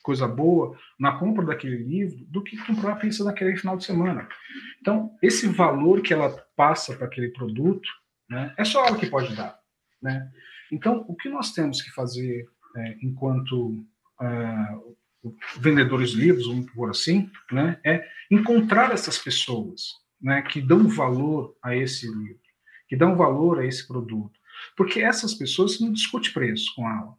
coisa 0.02 0.26
boa 0.26 0.76
na 0.98 1.12
compra 1.12 1.44
daquele 1.44 1.76
livro 1.76 2.24
do 2.26 2.42
que 2.42 2.56
comprar 2.56 2.92
a 2.92 2.96
pizza 2.96 3.22
naquele 3.22 3.56
final 3.56 3.76
de 3.76 3.84
semana. 3.84 4.28
Então, 4.80 5.16
esse 5.22 5.46
valor 5.46 6.02
que 6.02 6.12
ela 6.12 6.30
passa 6.56 6.96
para 6.96 7.06
aquele 7.06 7.28
produto, 7.28 7.88
né, 8.28 8.52
é 8.56 8.64
só 8.64 8.84
ela 8.84 8.98
que 8.98 9.06
pode 9.06 9.34
dar. 9.36 9.56
Né? 10.00 10.28
Então, 10.72 11.04
o 11.06 11.14
que 11.14 11.28
nós 11.28 11.52
temos 11.52 11.82
que 11.82 11.90
fazer 11.90 12.48
é, 12.74 12.96
enquanto 13.02 13.84
é, 14.20 14.78
vendedores 15.60 16.10
de 16.10 16.16
livros, 16.16 16.46
vamos 16.46 16.70
por 16.72 16.90
assim, 16.90 17.30
né, 17.50 17.78
é 17.84 18.08
encontrar 18.30 18.90
essas 18.90 19.18
pessoas 19.18 19.92
né, 20.20 20.40
que 20.42 20.60
dão 20.60 20.88
valor 20.88 21.54
a 21.62 21.76
esse 21.76 22.06
livro, 22.06 22.40
que 22.88 22.96
dão 22.96 23.14
valor 23.14 23.60
a 23.60 23.66
esse 23.66 23.86
produto. 23.86 24.40
Porque 24.76 25.00
essas 25.00 25.34
pessoas 25.34 25.78
não 25.78 25.92
discute 25.92 26.32
preço 26.32 26.72
com 26.74 26.88
ela. 26.88 27.14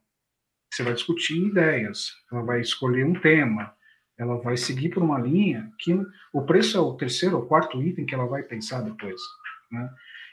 Você 0.72 0.82
vai 0.82 0.94
discutir 0.94 1.38
ideias, 1.38 2.12
ela 2.32 2.42
vai 2.42 2.60
escolher 2.60 3.06
um 3.06 3.14
tema, 3.14 3.76
ela 4.18 4.38
vai 4.38 4.58
seguir 4.58 4.90
por 4.90 5.04
uma 5.04 5.20
linha 5.20 5.72
que 5.78 5.94
o 6.32 6.42
preço 6.44 6.78
é 6.78 6.80
o 6.80 6.96
terceiro 6.96 7.38
ou 7.38 7.46
quarto 7.46 7.82
item 7.84 8.06
que 8.06 8.16
ela 8.16 8.26
vai 8.26 8.42
pensar 8.42 8.82
depois. 8.82 9.22
Né? 9.72 9.90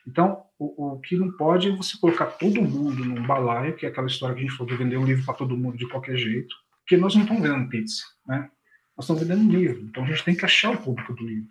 Então, 0.07 0.42
o, 0.59 0.94
o, 0.94 1.01
que 1.01 1.16
não 1.16 1.30
pode 1.32 1.68
é 1.68 1.76
você 1.76 1.96
colocar 1.98 2.26
todo 2.26 2.62
mundo 2.62 3.05
num 3.05 3.26
balaio, 3.26 3.76
que 3.76 3.86
é 3.86 3.88
aquela 3.88 4.07
história 4.07 4.34
que 4.34 4.40
a 4.40 4.44
gente 4.44 4.57
falou 4.57 4.72
de 4.72 4.82
vender 4.82 4.96
um 4.96 5.05
livro 5.05 5.24
para 5.24 5.34
todo 5.34 5.57
mundo 5.57 5.76
de 5.76 5.88
qualquer 5.88 6.16
jeito, 6.16 6.55
porque 6.80 6.96
nós 6.96 7.14
não 7.14 7.22
estamos 7.22 7.42
vendendo 7.42 7.68
pizza, 7.68 8.05
né? 8.26 8.51
Nós 8.96 9.05
estamos 9.05 9.22
vendendo 9.22 9.48
um 9.48 9.51
livro, 9.51 9.82
então 9.82 10.05
a 10.05 10.07
gente 10.07 10.24
tem 10.24 10.34
que 10.34 10.44
achar 10.44 10.70
o 10.70 10.78
público 10.78 11.14
do 11.14 11.26
livro. 11.26 11.48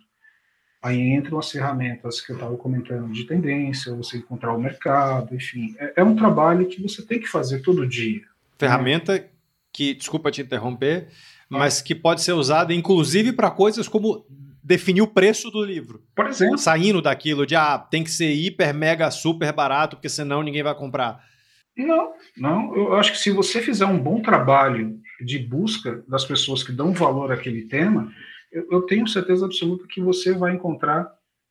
Aí 0.82 0.98
entram 0.98 1.38
as 1.38 1.50
ferramentas 1.50 2.20
que 2.20 2.32
eu 2.32 2.36
estava 2.36 2.56
comentando 2.56 3.12
de 3.12 3.24
tendência, 3.24 3.94
você 3.94 4.16
encontrar 4.16 4.54
o 4.54 4.60
mercado, 4.60 5.34
enfim. 5.34 5.74
É, 5.78 5.94
é, 5.96 6.04
um 6.04 6.16
trabalho 6.16 6.68
que 6.68 6.80
você 6.80 7.04
tem 7.04 7.20
que 7.20 7.26
fazer 7.26 7.60
todo 7.60 7.86
dia. 7.86 8.22
Ferramenta 8.58 9.14
né? 9.14 9.24
que, 9.70 9.94
desculpa 9.94 10.30
te 10.30 10.40
interromper, 10.40 11.08
mas 11.50 11.82
que 11.82 11.94
pode 11.94 12.22
ser 12.22 12.32
usada 12.32 12.72
inclusive 12.72 13.32
para 13.32 13.50
coisas 13.50 13.88
como 13.88 14.24
definir 14.62 15.02
o 15.02 15.06
preço 15.06 15.50
do 15.50 15.64
livro. 15.64 16.02
Por 16.14 16.26
exemplo. 16.26 16.58
Saindo 16.58 17.02
daquilo 17.02 17.46
de, 17.46 17.56
ah, 17.56 17.78
tem 17.78 18.04
que 18.04 18.10
ser 18.10 18.32
hiper, 18.32 18.74
mega, 18.74 19.10
super 19.10 19.52
barato, 19.52 19.96
porque 19.96 20.08
senão 20.08 20.42
ninguém 20.42 20.62
vai 20.62 20.74
comprar. 20.74 21.24
Não, 21.76 22.12
não. 22.36 22.74
Eu 22.76 22.94
acho 22.94 23.12
que 23.12 23.18
se 23.18 23.30
você 23.30 23.62
fizer 23.62 23.86
um 23.86 23.98
bom 23.98 24.20
trabalho 24.20 24.98
de 25.20 25.38
busca 25.38 26.04
das 26.08 26.24
pessoas 26.24 26.62
que 26.62 26.72
dão 26.72 26.92
valor 26.92 27.32
àquele 27.32 27.62
tema, 27.62 28.12
eu, 28.52 28.66
eu 28.70 28.82
tenho 28.82 29.06
certeza 29.06 29.46
absoluta 29.46 29.86
que 29.88 30.00
você 30.00 30.32
vai 30.32 30.52
encontrar 30.52 31.10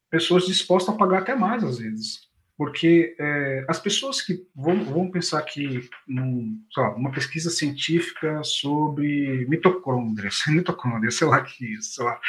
pessoas 0.09 0.45
dispostas 0.45 0.93
a 0.93 0.97
pagar 0.97 1.19
até 1.19 1.35
mais 1.35 1.63
às 1.63 1.79
vezes. 1.79 2.29
Porque 2.57 3.15
é, 3.17 3.65
as 3.69 3.79
pessoas 3.79 4.21
que 4.21 4.45
vão, 4.53 4.83
vão 4.83 5.09
pensar 5.09 5.41
que 5.43 5.87
num, 6.05 6.59
lá, 6.75 6.93
uma 6.93 7.09
pesquisa 7.09 7.49
científica 7.49 8.43
sobre 8.43 9.45
mitocôndrias, 9.47 10.41
mitocôndrias, 10.49 11.15
sei 11.15 11.27
lá 11.27 11.41
que 11.41 11.73
isso, 11.73 11.95
sei 11.95 12.03
lá. 12.03 12.19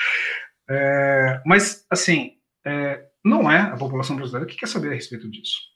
É, 0.71 1.43
mas, 1.45 1.85
assim, 1.91 2.37
é, 2.65 3.05
não 3.25 3.51
é 3.51 3.59
a 3.61 3.77
população 3.77 4.15
brasileira 4.15 4.47
que 4.47 4.57
quer 4.57 4.69
saber 4.69 4.91
a 4.91 4.95
respeito 4.95 5.29
disso. 5.29 5.69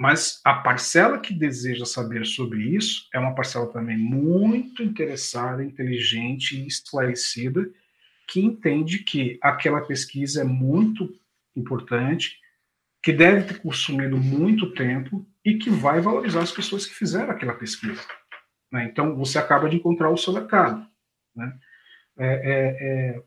mas 0.00 0.40
a 0.44 0.54
parcela 0.54 1.18
que 1.18 1.34
deseja 1.34 1.84
saber 1.84 2.24
sobre 2.24 2.60
isso 2.76 3.08
é 3.12 3.18
uma 3.18 3.34
parcela 3.34 3.66
também 3.72 3.98
muito 3.98 4.80
interessada, 4.82 5.62
inteligente 5.62 6.56
e 6.56 6.68
esclarecida, 6.68 7.68
que 8.28 8.40
entende 8.40 9.00
que 9.00 9.38
aquela 9.42 9.80
pesquisa 9.80 10.42
é 10.42 10.44
muito 10.44 11.12
importante, 11.56 12.38
que 13.02 13.12
deve 13.12 13.42
ter 13.42 13.60
consumido 13.60 14.16
muito 14.16 14.72
tempo 14.72 15.26
e 15.44 15.58
que 15.58 15.68
vai 15.68 16.00
valorizar 16.00 16.42
as 16.42 16.52
pessoas 16.52 16.86
que 16.86 16.94
fizeram 16.94 17.30
aquela 17.30 17.54
pesquisa. 17.54 18.02
Né? 18.70 18.84
Então, 18.84 19.16
você 19.16 19.38
acaba 19.38 19.68
de 19.68 19.76
encontrar 19.76 20.10
o 20.10 20.16
seu 20.16 20.32
mercado. 20.32 20.86
Né? 21.34 21.58
É, 22.18 22.26
é, 22.26 22.76
é, 22.80 23.22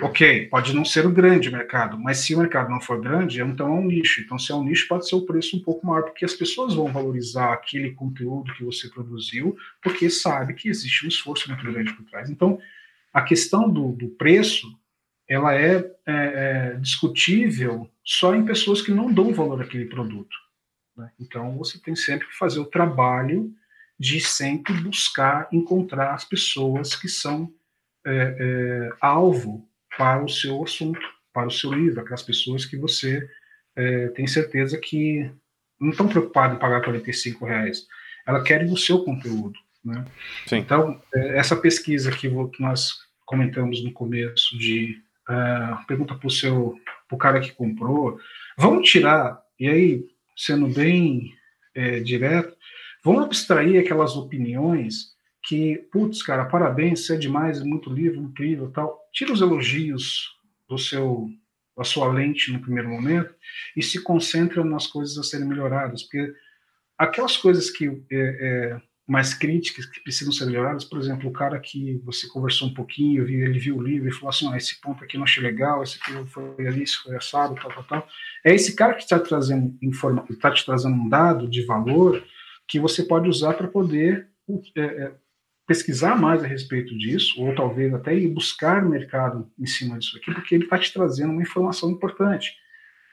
ok, 0.00 0.46
pode 0.46 0.74
não 0.74 0.84
ser 0.84 1.04
o 1.04 1.10
grande 1.10 1.50
mercado, 1.50 1.98
mas 1.98 2.18
se 2.18 2.34
o 2.34 2.38
mercado 2.38 2.70
não 2.70 2.80
for 2.80 3.00
grande, 3.00 3.42
então 3.42 3.66
é 3.66 3.70
um 3.70 3.84
nicho. 3.84 4.20
Então, 4.20 4.38
se 4.38 4.52
é 4.52 4.54
um 4.54 4.62
nicho, 4.62 4.86
pode 4.86 5.08
ser 5.08 5.16
o 5.16 5.26
preço 5.26 5.56
um 5.56 5.62
pouco 5.62 5.86
maior, 5.86 6.04
porque 6.04 6.24
as 6.24 6.34
pessoas 6.34 6.74
vão 6.74 6.92
valorizar 6.92 7.52
aquele 7.52 7.90
conteúdo 7.92 8.54
que 8.54 8.64
você 8.64 8.88
produziu, 8.88 9.56
porque 9.82 10.08
sabe 10.08 10.54
que 10.54 10.68
existe 10.68 11.04
um 11.04 11.08
esforço 11.08 11.48
muito 11.48 11.64
grande 11.64 11.92
por 11.92 12.04
trás. 12.04 12.30
Então, 12.30 12.58
a 13.12 13.22
questão 13.22 13.68
do, 13.68 13.92
do 13.92 14.08
preço, 14.10 14.66
ela 15.28 15.54
é, 15.54 15.76
é, 15.76 15.92
é, 16.06 16.76
discutível 16.80 17.90
só 18.04 18.34
em 18.34 18.44
pessoas 18.44 18.80
que 18.80 18.92
não 18.92 19.12
dão 19.12 19.34
valor 19.34 19.60
àquele 19.60 19.86
produto. 19.86 20.36
Né? 20.96 21.10
Então, 21.18 21.56
você 21.56 21.78
tem 21.78 21.96
sempre 21.96 22.28
que 22.28 22.36
fazer 22.36 22.60
o 22.60 22.64
trabalho 22.64 23.52
de 23.98 24.20
sempre 24.20 24.72
buscar 24.74 25.48
encontrar 25.52 26.14
as 26.14 26.24
pessoas 26.24 26.94
que 26.94 27.08
são 27.08 27.52
é, 28.06 28.36
é, 28.38 28.90
alvo 29.00 29.68
para 30.00 30.24
o 30.24 30.28
seu 30.30 30.64
assunto, 30.64 30.98
para 31.30 31.46
o 31.46 31.50
seu 31.50 31.70
livro, 31.70 32.00
aquelas 32.00 32.22
pessoas 32.22 32.64
que 32.64 32.74
você 32.74 33.28
é, 33.76 34.08
tem 34.08 34.26
certeza 34.26 34.78
que 34.78 35.30
não 35.78 35.90
estão 35.90 36.08
preocupadas 36.08 36.56
em 36.56 36.58
pagar 36.58 36.82
45 36.82 37.44
reais, 37.44 37.86
elas 38.26 38.42
querem 38.42 38.72
o 38.72 38.78
seu 38.78 39.04
conteúdo. 39.04 39.58
Né? 39.84 40.02
Então, 40.52 40.98
é, 41.14 41.36
essa 41.36 41.54
pesquisa 41.54 42.10
que, 42.10 42.30
nós 42.58 42.94
comentamos 43.26 43.84
no 43.84 43.92
começo 43.92 44.56
de 44.56 45.02
uh, 45.28 45.86
pergunta 45.86 46.14
para 46.14 46.28
o 47.12 47.18
cara 47.18 47.38
que 47.38 47.52
comprou, 47.52 48.18
vamos 48.56 48.88
tirar, 48.88 49.38
e 49.58 49.68
aí, 49.68 50.04
sendo 50.34 50.66
bem 50.66 51.34
é, 51.74 52.00
direto, 52.00 52.56
vamos 53.04 53.24
abstrair 53.24 53.78
aquelas 53.78 54.16
opiniões 54.16 55.14
que, 55.42 55.76
putz, 55.90 56.22
cara, 56.22 56.44
parabéns, 56.44 57.06
você 57.06 57.14
é 57.14 57.18
demais, 57.18 57.62
muito 57.62 57.92
livro, 57.92 58.20
incrível 58.20 58.70
tal. 58.70 58.98
Tira 59.12 59.32
os 59.32 59.40
elogios 59.40 60.36
do 60.68 60.78
seu 60.78 61.28
da 61.76 61.84
sua 61.84 62.12
lente 62.12 62.52
no 62.52 62.60
primeiro 62.60 62.90
momento 62.90 63.34
e 63.74 63.82
se 63.82 64.02
concentra 64.02 64.62
nas 64.62 64.86
coisas 64.86 65.16
a 65.16 65.22
serem 65.22 65.46
melhoradas, 65.46 66.02
porque 66.02 66.34
aquelas 66.98 67.38
coisas 67.38 67.70
que 67.70 67.86
é, 67.86 67.94
é, 68.12 68.80
mais 69.08 69.32
críticas 69.32 69.86
que 69.86 69.98
precisam 70.00 70.30
ser 70.30 70.44
melhoradas, 70.44 70.84
por 70.84 70.98
exemplo, 70.98 71.30
o 71.30 71.32
cara 71.32 71.58
que 71.58 71.98
você 72.04 72.28
conversou 72.28 72.68
um 72.68 72.74
pouquinho, 72.74 73.26
ele 73.26 73.58
viu 73.58 73.78
o 73.78 73.82
livro 73.82 74.08
e 74.08 74.12
falou 74.12 74.28
assim, 74.28 74.52
ah, 74.52 74.58
esse 74.58 74.78
ponto 74.78 75.02
aqui 75.02 75.16
não 75.16 75.24
achei 75.24 75.42
legal, 75.42 75.82
esse 75.82 75.98
aqui 75.98 76.12
foi 76.28 76.66
ali, 76.66 76.82
isso 76.82 77.02
foi 77.02 77.16
assado, 77.16 77.54
tal, 77.54 77.72
tal, 77.72 77.84
tal. 77.84 78.08
É 78.44 78.54
esse 78.54 78.76
cara 78.76 78.94
que 78.94 79.02
está 79.02 79.18
trazendo 79.18 79.74
informa 79.80 80.24
está 80.28 80.50
te 80.50 80.64
trazendo 80.66 80.94
um 80.94 81.08
dado 81.08 81.48
de 81.48 81.64
valor 81.64 82.22
que 82.68 82.78
você 82.78 83.02
pode 83.02 83.28
usar 83.28 83.54
para 83.54 83.68
poder 83.68 84.28
é, 84.76 84.80
é 84.80 85.12
pesquisar 85.70 86.16
mais 86.16 86.42
a 86.42 86.48
respeito 86.48 86.98
disso, 86.98 87.40
ou 87.40 87.54
talvez 87.54 87.94
até 87.94 88.12
ir 88.12 88.26
buscar 88.26 88.84
mercado 88.84 89.48
em 89.56 89.66
cima 89.66 89.96
disso 90.00 90.16
aqui, 90.16 90.34
porque 90.34 90.56
ele 90.56 90.64
está 90.64 90.76
te 90.76 90.92
trazendo 90.92 91.30
uma 91.32 91.42
informação 91.42 91.88
importante. 91.88 92.56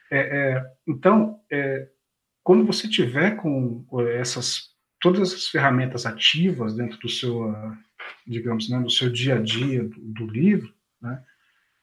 É, 0.10 0.18
é, 0.18 0.66
então, 0.88 1.40
é, 1.52 1.88
quando 2.42 2.66
você 2.66 2.90
tiver 2.90 3.36
com 3.36 3.86
essas 4.10 4.76
todas 5.00 5.32
as 5.32 5.48
ferramentas 5.48 6.08
ativas 6.08 6.74
dentro 6.74 6.98
do 6.98 7.08
seu, 7.08 7.54
digamos, 8.26 8.68
né, 8.72 8.80
do 8.80 8.90
seu 8.90 9.12
dia 9.12 9.36
a 9.36 9.40
dia 9.40 9.84
do, 9.84 10.00
do 10.00 10.26
livro, 10.26 10.74
né, 11.00 11.24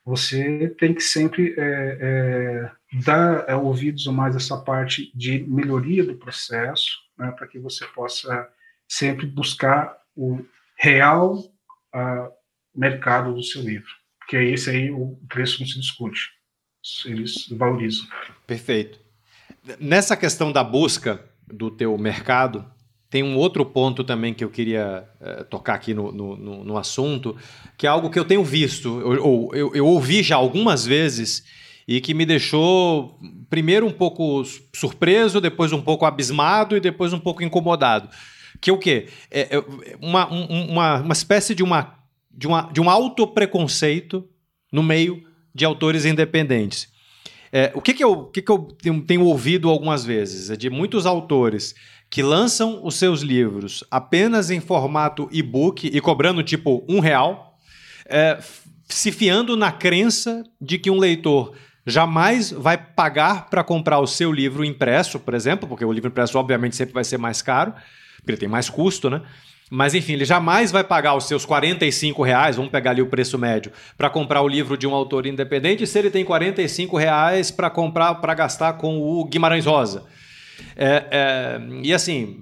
você 0.05 0.71
tem 0.71 0.93
que 0.93 1.03
sempre 1.03 1.55
é, 1.57 1.99
é, 2.01 2.71
dar 3.05 3.45
é, 3.49 3.55
ouvidos 3.55 4.05
mais 4.09 4.35
essa 4.35 4.57
parte 4.57 5.13
de 5.15 5.39
melhoria 5.45 6.03
do 6.03 6.17
processo, 6.17 6.99
né, 7.17 7.31
para 7.31 7.47
que 7.47 7.61
você 7.61 7.87
possa 7.95 8.49
sempre 8.89 9.25
buscar 9.25 9.97
o 10.17 10.45
real 10.85 11.39
uh, 11.39 12.31
mercado 12.75 13.35
do 13.35 13.43
seu 13.43 13.63
livro. 13.63 13.89
Porque 14.19 14.37
é 14.37 14.45
esse 14.45 14.69
aí 14.69 14.91
o 14.91 15.19
preço 15.29 15.61
não 15.61 15.67
se 15.67 15.81
discute. 15.81 16.21
Eles 17.07 17.49
valorizam. 17.51 18.07
Perfeito. 18.47 18.99
Nessa 19.81 20.15
questão 20.17 20.53
da 20.53 20.63
busca 20.63 21.25
do 21.47 21.71
teu 21.71 21.97
mercado, 21.97 22.71
tem 23.09 23.23
um 23.23 23.37
outro 23.37 23.65
ponto 23.65 24.05
também 24.05 24.35
que 24.35 24.45
eu 24.45 24.51
queria 24.51 25.09
uh, 25.21 25.45
tocar 25.45 25.75
aqui 25.75 25.95
no, 25.95 26.13
no, 26.13 26.65
no, 26.65 26.77
assunto, 26.77 27.37
que 27.79 27.87
é 27.87 27.91
algo 27.91 28.11
que 28.11 28.19
eu 28.19 28.25
tenho 28.25 28.45
visto, 28.45 29.01
ou 29.03 29.15
eu, 29.15 29.51
eu, 29.55 29.75
eu, 29.75 29.87
ouvi 29.87 30.23
já 30.23 30.37
algumas 30.37 30.85
vezes, 30.85 31.45
e 31.89 32.01
que 32.01 32.13
me 32.13 32.27
deixou, 32.27 33.19
primeiro, 33.49 33.87
um 33.87 33.93
pouco 33.93 34.43
surpreso, 34.75 35.41
depois 35.41 35.73
um 35.73 35.81
pouco 35.81 36.05
abismado 36.05 36.77
e 36.77 36.81
depois 36.81 37.13
um 37.13 37.21
pouco 37.21 37.43
incomodado. 37.43 38.09
Que 38.65 38.71
é 38.71 38.73
o 38.73 38.79
quê? 38.79 39.09
É, 39.31 39.57
é 39.57 39.65
uma, 40.01 40.27
uma, 40.27 41.01
uma 41.03 41.13
espécie 41.13 41.55
de, 41.55 41.63
uma, 41.63 41.99
de, 42.31 42.47
uma, 42.47 42.63
de 42.73 42.81
um 42.81 42.89
autopreconceito 42.89 44.27
no 44.73 44.83
meio 44.83 45.23
de 45.55 45.67
autores 45.67 46.07
independentes. 46.07 46.89
É, 47.53 47.71
o 47.75 47.83
que, 47.83 47.93
que, 47.93 48.03
eu, 48.03 48.25
que, 48.25 48.41
que 48.41 48.51
eu 48.51 48.61
tenho, 48.81 49.03
tenho 49.03 49.23
ouvido 49.25 49.69
algumas 49.69 50.03
vezes? 50.03 50.49
É 50.49 50.57
de 50.57 50.71
muitos 50.71 51.05
autores 51.05 51.75
que 52.09 52.23
lançam 52.23 52.81
os 52.83 52.95
seus 52.95 53.21
livros 53.21 53.85
apenas 53.91 54.51
em 54.51 54.61
formato 54.61 55.29
e-book 55.31 55.87
e 55.87 56.01
cobrando 56.01 56.43
tipo 56.43 56.83
um 56.89 57.01
real, 57.01 57.59
é, 58.07 58.39
se 58.89 59.13
fiando 59.13 59.59
na 59.59 59.73
crença 59.73 60.43
de 60.59 60.79
que 60.79 60.91
um 60.91 60.99
leitor 60.99 61.53
jamais 61.87 62.51
vai 62.51 62.79
pagar 62.79 63.51
para 63.51 63.63
comprar 63.63 63.99
o 63.99 64.07
seu 64.07 64.33
livro 64.33 64.65
impresso, 64.65 65.21
por 65.21 65.35
exemplo, 65.35 65.69
porque 65.69 65.85
o 65.85 65.93
livro 65.93 66.09
impresso 66.09 66.39
obviamente 66.39 66.75
sempre 66.75 66.95
vai 66.95 67.05
ser 67.05 67.19
mais 67.19 67.43
caro, 67.43 67.75
porque 68.25 68.33
ele 68.33 68.39
tem 68.39 68.49
mais 68.49 68.71
custo, 68.71 69.11
né? 69.11 69.21
Mas 69.71 69.95
enfim, 69.95 70.15
ele 70.15 70.25
jamais 70.25 70.71
vai 70.73 70.83
pagar 70.83 71.15
os 71.15 71.27
seus 71.27 71.45
45 71.45 72.23
reais, 72.23 72.57
vamos 72.57 72.71
pegar 72.71 72.91
ali 72.93 73.03
o 73.03 73.07
preço 73.07 73.39
médio, 73.39 73.73
para 73.97 74.09
comprar 74.11 74.41
o 74.43 74.49
livro 74.49 74.77
de 74.77 74.87
um 74.87 74.95
autor 74.95 75.27
independente, 75.27 75.87
se 75.87 75.99
ele 75.99 76.11
tem 76.11 76.25
45 76.25 76.97
reais 76.97 77.51
para 77.51 77.71
comprar, 77.71 78.15
para 78.17 78.35
gastar 78.35 78.75
com 78.75 79.01
o 79.01 79.25
Guimarães 79.25 79.67
Rosa. 79.67 80.05
É, 80.77 81.05
é, 81.11 81.61
e 81.83 81.93
assim, 81.93 82.39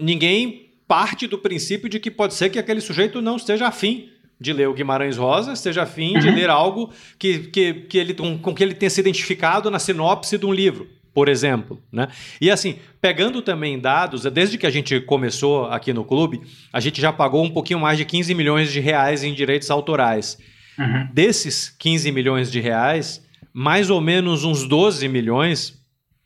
ninguém 0.00 0.70
parte 0.86 1.26
do 1.26 1.38
princípio 1.38 1.88
de 1.88 1.98
que 1.98 2.10
pode 2.10 2.34
ser 2.34 2.50
que 2.50 2.58
aquele 2.58 2.80
sujeito 2.80 3.20
não 3.20 3.36
esteja 3.36 3.66
afim 3.66 4.08
de 4.40 4.52
ler 4.52 4.68
o 4.68 4.74
Guimarães 4.74 5.16
Rosa, 5.16 5.52
esteja 5.52 5.82
afim 5.82 6.18
de 6.18 6.28
uhum. 6.28 6.34
ler 6.34 6.50
algo 6.50 6.90
que, 7.18 7.38
que, 7.48 7.74
que 7.74 7.98
ele, 7.98 8.14
com, 8.14 8.38
com 8.38 8.54
que 8.54 8.62
ele 8.62 8.74
tenha 8.74 8.90
se 8.90 9.00
identificado 9.00 9.70
na 9.70 9.78
sinopse 9.78 10.38
de 10.38 10.46
um 10.46 10.52
livro 10.52 10.88
por 11.14 11.28
exemplo. 11.28 11.80
Né? 11.90 12.08
E 12.40 12.50
assim, 12.50 12.78
pegando 13.00 13.40
também 13.40 13.78
dados, 13.78 14.24
desde 14.24 14.58
que 14.58 14.66
a 14.66 14.70
gente 14.70 15.00
começou 15.00 15.66
aqui 15.66 15.92
no 15.92 16.04
clube, 16.04 16.42
a 16.72 16.80
gente 16.80 17.00
já 17.00 17.12
pagou 17.12 17.44
um 17.44 17.50
pouquinho 17.50 17.78
mais 17.78 17.96
de 17.96 18.04
15 18.04 18.34
milhões 18.34 18.72
de 18.72 18.80
reais 18.80 19.22
em 19.22 19.32
direitos 19.32 19.70
autorais. 19.70 20.36
Uhum. 20.76 21.08
Desses 21.12 21.70
15 21.78 22.10
milhões 22.10 22.50
de 22.50 22.60
reais, 22.60 23.24
mais 23.52 23.88
ou 23.88 24.00
menos 24.00 24.42
uns 24.42 24.66
12 24.66 25.06
milhões, 25.08 25.80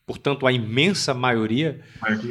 portanto 0.06 0.46
a 0.46 0.52
imensa 0.52 1.12
maioria, 1.12 1.80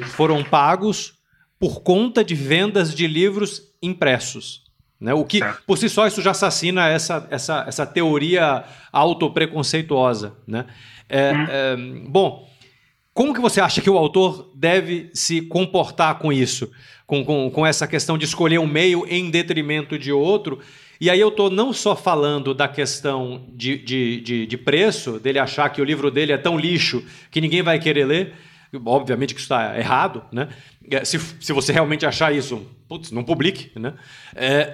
foram 0.08 0.44
pagos 0.44 1.14
por 1.60 1.82
conta 1.82 2.24
de 2.24 2.34
vendas 2.34 2.94
de 2.94 3.06
livros 3.06 3.62
impressos. 3.82 4.67
Né? 5.00 5.14
O 5.14 5.24
que, 5.24 5.40
certo. 5.40 5.64
por 5.66 5.78
si 5.78 5.90
só, 5.90 6.08
isso 6.08 6.22
já 6.22 6.32
assassina 6.32 6.88
essa, 6.88 7.28
essa, 7.30 7.66
essa 7.68 7.86
teoria 7.86 8.64
autopreconceituosa. 8.92 10.34
Né? 10.48 10.66
É, 11.08 11.32
uhum. 11.32 11.46
é, 11.50 11.76
bom, 12.08 12.48
como 13.14 13.34
que 13.34 13.42
você 13.42 13.60
acha 13.62 13.82
que 13.82 13.90
o 13.90 13.98
autor 13.98 14.52
deve 14.56 15.10
se 15.14 15.42
comportar 15.42 16.20
com 16.20 16.32
isso? 16.32 16.72
Com, 17.06 17.24
com, 17.24 17.50
com 17.50 17.66
essa 17.66 17.88
questão 17.88 18.18
de 18.18 18.26
escolher 18.26 18.60
um 18.60 18.68
meio 18.68 19.06
em 19.08 19.30
detrimento 19.30 19.98
de 19.98 20.12
outro? 20.12 20.60
E 21.00 21.10
aí 21.10 21.20
eu 21.20 21.30
estou 21.30 21.50
não 21.50 21.72
só 21.72 21.96
falando 21.96 22.54
da 22.54 22.68
questão 22.68 23.46
de, 23.50 23.78
de, 23.78 24.22
de, 24.22 24.46
de, 24.48 24.58
preço, 24.58 25.20
dele 25.20 25.38
achar 25.38 25.70
que 25.70 25.82
o 25.82 25.86
livro 25.86 26.10
dele 26.10 26.32
é 26.32 26.38
tão 26.38 26.58
lixo 26.58 27.04
que 27.30 27.40
ninguém 27.40 27.62
vai 27.62 27.80
querer 27.80 28.06
ler, 28.06 28.34
obviamente 28.86 29.34
que 29.34 29.40
isso 29.40 29.54
está 29.54 29.78
errado, 29.78 30.24
né? 30.32 30.50
É, 30.90 31.04
se, 31.04 31.20
se 31.20 31.52
você 31.52 31.74
realmente 31.74 32.06
achar 32.06 32.34
isso, 32.34 32.66
putz, 32.88 33.12
não 33.12 33.24
publique, 33.24 33.72
né? 33.78 33.94
É, 34.36 34.74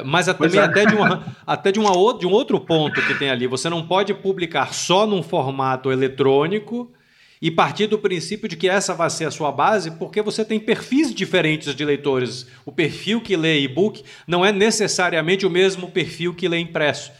é, 0.00 0.02
mas 0.04 0.26
também 0.26 0.60
é. 0.60 0.62
até, 0.62 0.84
de, 0.86 0.94
uma, 0.94 1.36
até 1.46 1.72
de, 1.72 1.78
uma, 1.78 1.92
de 2.18 2.26
um 2.26 2.30
outro 2.30 2.60
ponto 2.60 3.00
que 3.00 3.14
tem 3.14 3.30
ali, 3.30 3.46
você 3.46 3.68
não 3.68 3.86
pode 3.86 4.12
publicar 4.14 4.74
só 4.74 5.06
num 5.06 5.22
formato 5.22 5.90
eletrônico 5.90 6.92
e 7.40 7.50
partir 7.50 7.86
do 7.86 7.98
princípio 7.98 8.48
de 8.48 8.56
que 8.56 8.68
essa 8.68 8.94
vai 8.94 9.10
ser 9.10 9.26
a 9.26 9.30
sua 9.30 9.52
base, 9.52 9.90
porque 9.92 10.22
você 10.22 10.44
tem 10.44 10.60
perfis 10.60 11.14
diferentes 11.14 11.74
de 11.74 11.84
leitores. 11.84 12.46
O 12.64 12.72
perfil 12.72 13.20
que 13.20 13.36
lê 13.36 13.60
e-book 13.60 14.02
não 14.26 14.44
é 14.44 14.52
necessariamente 14.52 15.44
o 15.44 15.50
mesmo 15.50 15.90
perfil 15.90 16.32
que 16.32 16.48
lê 16.48 16.58
impresso. 16.58 17.12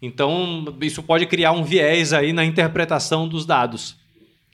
Então, 0.00 0.64
isso 0.80 1.02
pode 1.02 1.26
criar 1.26 1.52
um 1.52 1.64
viés 1.64 2.12
aí 2.12 2.32
na 2.32 2.44
interpretação 2.44 3.28
dos 3.28 3.44
dados. 3.44 3.97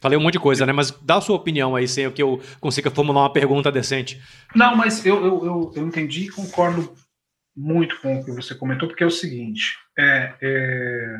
Falei 0.05 0.18
um 0.18 0.20
monte 0.20 0.34
de 0.34 0.38
coisa, 0.40 0.66
né? 0.66 0.72
Mas 0.74 0.90
dá 0.90 1.16
a 1.16 1.20
sua 1.22 1.34
opinião 1.34 1.74
aí, 1.74 1.88
sem 1.88 2.12
que 2.12 2.22
eu 2.22 2.38
consiga 2.61 2.90
formular 2.90 3.22
uma 3.22 3.32
pergunta 3.32 3.72
decente. 3.72 4.22
Não, 4.55 4.76
mas 4.76 5.07
eu, 5.07 5.16
eu, 5.24 5.46
eu, 5.46 5.72
eu 5.76 5.86
entendi 5.86 6.26
e 6.26 6.28
concordo 6.28 6.94
muito 7.57 7.98
com 8.02 8.20
o 8.20 8.22
que 8.22 8.30
você 8.30 8.55
comentou, 8.55 8.86
porque 8.86 9.02
é 9.02 9.07
o 9.07 9.11
seguinte: 9.11 9.78
é, 9.98 10.34
é, 10.42 11.16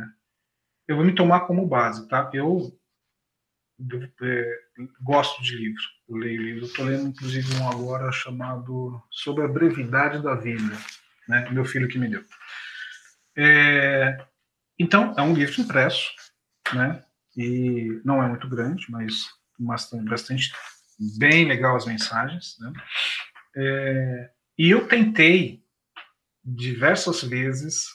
eu 0.87 0.97
vou 0.97 1.05
me 1.07 1.14
tomar 1.14 1.47
como 1.47 1.66
base, 1.66 2.07
tá? 2.09 2.30
Eu 2.35 2.78
é, 4.20 4.59
gosto 5.03 5.43
de 5.43 5.57
livro, 5.57 5.82
eu 6.07 6.16
leio 6.16 6.43
livro. 6.43 6.66
Estou 6.66 6.85
lendo, 6.85 7.09
inclusive, 7.09 7.55
um 7.55 7.70
agora 7.70 8.12
chamado 8.12 9.03
Sobre 9.11 9.45
a 9.45 9.49
Brevidade 9.49 10.22
da 10.22 10.35
Vida, 10.35 10.76
né? 11.26 11.49
Meu 11.51 11.64
filho 11.64 11.89
que 11.89 11.99
me 11.99 12.11
deu. 12.11 12.22
É, 13.35 14.18
então, 14.78 15.14
é 15.16 15.22
um 15.22 15.32
livro 15.32 15.59
impresso, 15.62 16.12
né? 16.74 17.03
E 17.37 18.01
não 18.05 18.22
é 18.22 18.28
muito 18.28 18.49
grande, 18.49 18.87
mas 18.91 19.26
bastante, 19.59 20.05
bastante 20.05 20.53
bem 21.18 21.47
legal 21.47 21.76
as 21.76 21.87
mensagens, 21.87 22.57
né? 22.61 22.72
É, 23.57 24.30
e 24.59 24.70
eu 24.70 24.87
tentei 24.87 25.62
diversas 26.45 27.22
vezes 27.22 27.87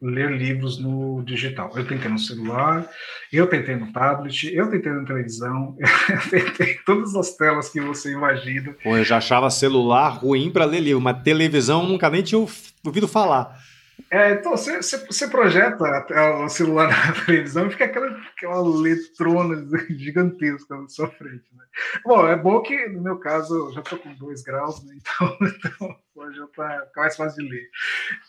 ler 0.00 0.30
livros 0.30 0.78
no 0.78 1.22
digital. 1.24 1.72
Eu 1.74 1.86
tentei 1.86 2.10
no 2.10 2.18
celular, 2.18 2.88
eu 3.32 3.46
tentei 3.46 3.76
no 3.76 3.92
tablet, 3.92 4.54
eu 4.54 4.70
tentei 4.70 4.92
na 4.92 5.04
televisão, 5.04 5.76
eu 6.10 6.30
tentei 6.30 6.74
todas 6.84 7.14
as 7.14 7.34
telas 7.34 7.70
que 7.70 7.80
você 7.80 8.12
imagina. 8.12 8.74
Pô, 8.82 8.96
eu 8.96 9.04
já 9.04 9.16
achava 9.16 9.48
celular 9.50 10.08
ruim 10.10 10.50
para 10.50 10.64
ler 10.64 10.80
livro, 10.80 11.00
mas 11.00 11.22
televisão 11.22 11.86
nunca 11.86 12.10
nem 12.10 12.22
tinha 12.22 12.38
ouvido 12.84 13.08
falar. 13.08 13.58
É, 14.10 14.32
então, 14.32 14.52
você, 14.52 14.80
você 14.80 15.28
projeta 15.28 15.84
o 16.44 16.48
celular 16.48 16.88
na 17.06 17.24
televisão 17.24 17.66
e 17.66 17.70
fica 17.70 17.86
aquela, 17.86 18.18
aquela 18.36 18.62
letrona 18.62 19.66
gigantesca 19.90 20.76
na 20.76 20.88
sua 20.88 21.10
frente. 21.10 21.44
Né? 21.52 21.64
Bom, 22.04 22.26
é 22.26 22.36
bom 22.36 22.62
que, 22.62 22.88
no 22.88 23.02
meu 23.02 23.18
caso, 23.18 23.54
eu 23.54 23.72
já 23.72 23.80
estou 23.80 23.98
com 23.98 24.14
dois 24.14 24.42
graus, 24.42 24.84
né? 24.84 24.94
então, 25.00 25.36
então 26.10 26.32
já 26.32 26.44
está 26.44 26.88
mais 26.96 27.16
fácil 27.16 27.44
de 27.44 27.50
ler. 27.50 27.68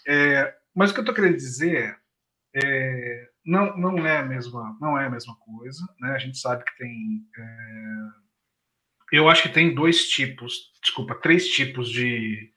É, 0.08 0.56
mas 0.74 0.90
o 0.90 0.94
que 0.94 1.00
eu 1.00 1.04
estou 1.04 1.16
querendo 1.16 1.38
dizer 1.38 2.00
é, 2.56 2.60
é, 2.64 3.30
não, 3.46 3.78
não, 3.78 4.08
é 4.08 4.18
a 4.18 4.24
mesma, 4.24 4.76
não 4.82 5.00
é 5.00 5.06
a 5.06 5.10
mesma 5.10 5.36
coisa. 5.36 5.88
Né? 6.00 6.12
A 6.12 6.18
gente 6.18 6.40
sabe 6.40 6.64
que 6.64 6.78
tem. 6.78 7.24
É, 7.38 9.18
eu 9.18 9.30
acho 9.30 9.44
que 9.44 9.50
tem 9.50 9.74
dois 9.74 10.10
tipos, 10.10 10.72
desculpa, 10.82 11.16
três 11.16 11.48
tipos 11.48 11.90
de 11.90 12.52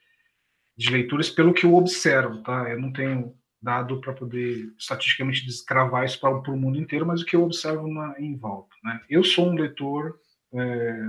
de 0.81 0.91
leituras 0.91 1.29
pelo 1.29 1.53
que 1.53 1.67
eu 1.67 1.75
observo, 1.75 2.43
tá? 2.43 2.71
Eu 2.71 2.81
não 2.81 2.91
tenho 2.91 3.37
dado 3.61 4.01
para 4.01 4.15
poder 4.15 4.73
estatisticamente 4.79 5.45
descravar 5.45 6.07
isso 6.07 6.19
para 6.19 6.31
o 6.31 6.57
mundo 6.57 6.81
inteiro, 6.81 7.05
mas 7.05 7.21
o 7.21 7.27
que 7.27 7.37
eu 7.37 7.43
observo 7.43 7.87
na, 7.87 8.19
em 8.19 8.35
volta, 8.35 8.75
né? 8.83 8.99
Eu 9.07 9.23
sou 9.23 9.51
um 9.51 9.55
leitor 9.55 10.19
é, 10.55 11.03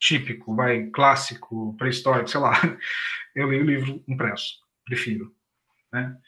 típico, 0.00 0.56
vai 0.56 0.86
clássico, 0.86 1.76
pré-histórico, 1.78 2.28
sei 2.28 2.40
lá. 2.40 2.52
Eu 3.32 3.46
leio 3.46 3.62
livro 3.62 4.02
impresso, 4.08 4.58
prefiro, 4.84 5.32
né? 5.92 6.18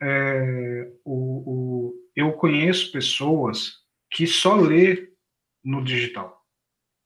É, 0.00 0.90
o, 1.04 1.12
o, 1.12 1.94
eu 2.16 2.32
conheço 2.32 2.90
pessoas 2.90 3.82
que 4.10 4.26
só 4.26 4.56
lê 4.56 5.12
no 5.62 5.84
digital. 5.84 6.42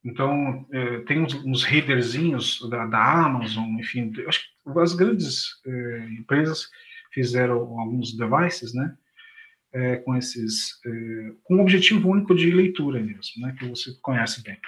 Então, 0.05 0.65
é, 0.71 1.01
tem 1.01 1.21
uns, 1.21 1.35
uns 1.45 1.65
readerzinhos 1.65 2.61
da, 2.71 2.87
da, 2.87 3.27
Amazon, 3.27 3.67
enfim, 3.81 4.13
acho 4.29 4.45
que 4.45 4.56
as 4.77 4.95
grandes 4.95 5.47
é, 5.67 6.09
empresas 6.19 6.69
fizeram 7.13 7.79
alguns 7.79 8.17
devices, 8.17 8.75
né, 8.75 8.97
é, 9.73 9.97
com 9.97 10.17
esses, 10.17 10.79
é, 10.85 11.33
com 11.45 11.57
um 11.57 11.61
objetivo 11.61 12.11
único 12.11 12.35
de 12.35 12.51
leitura 12.51 13.01
mesmo, 13.01 13.43
né, 13.43 13.55
que 13.59 13.67
você 13.67 13.93
conhece 14.03 14.43
bem. 14.43 14.59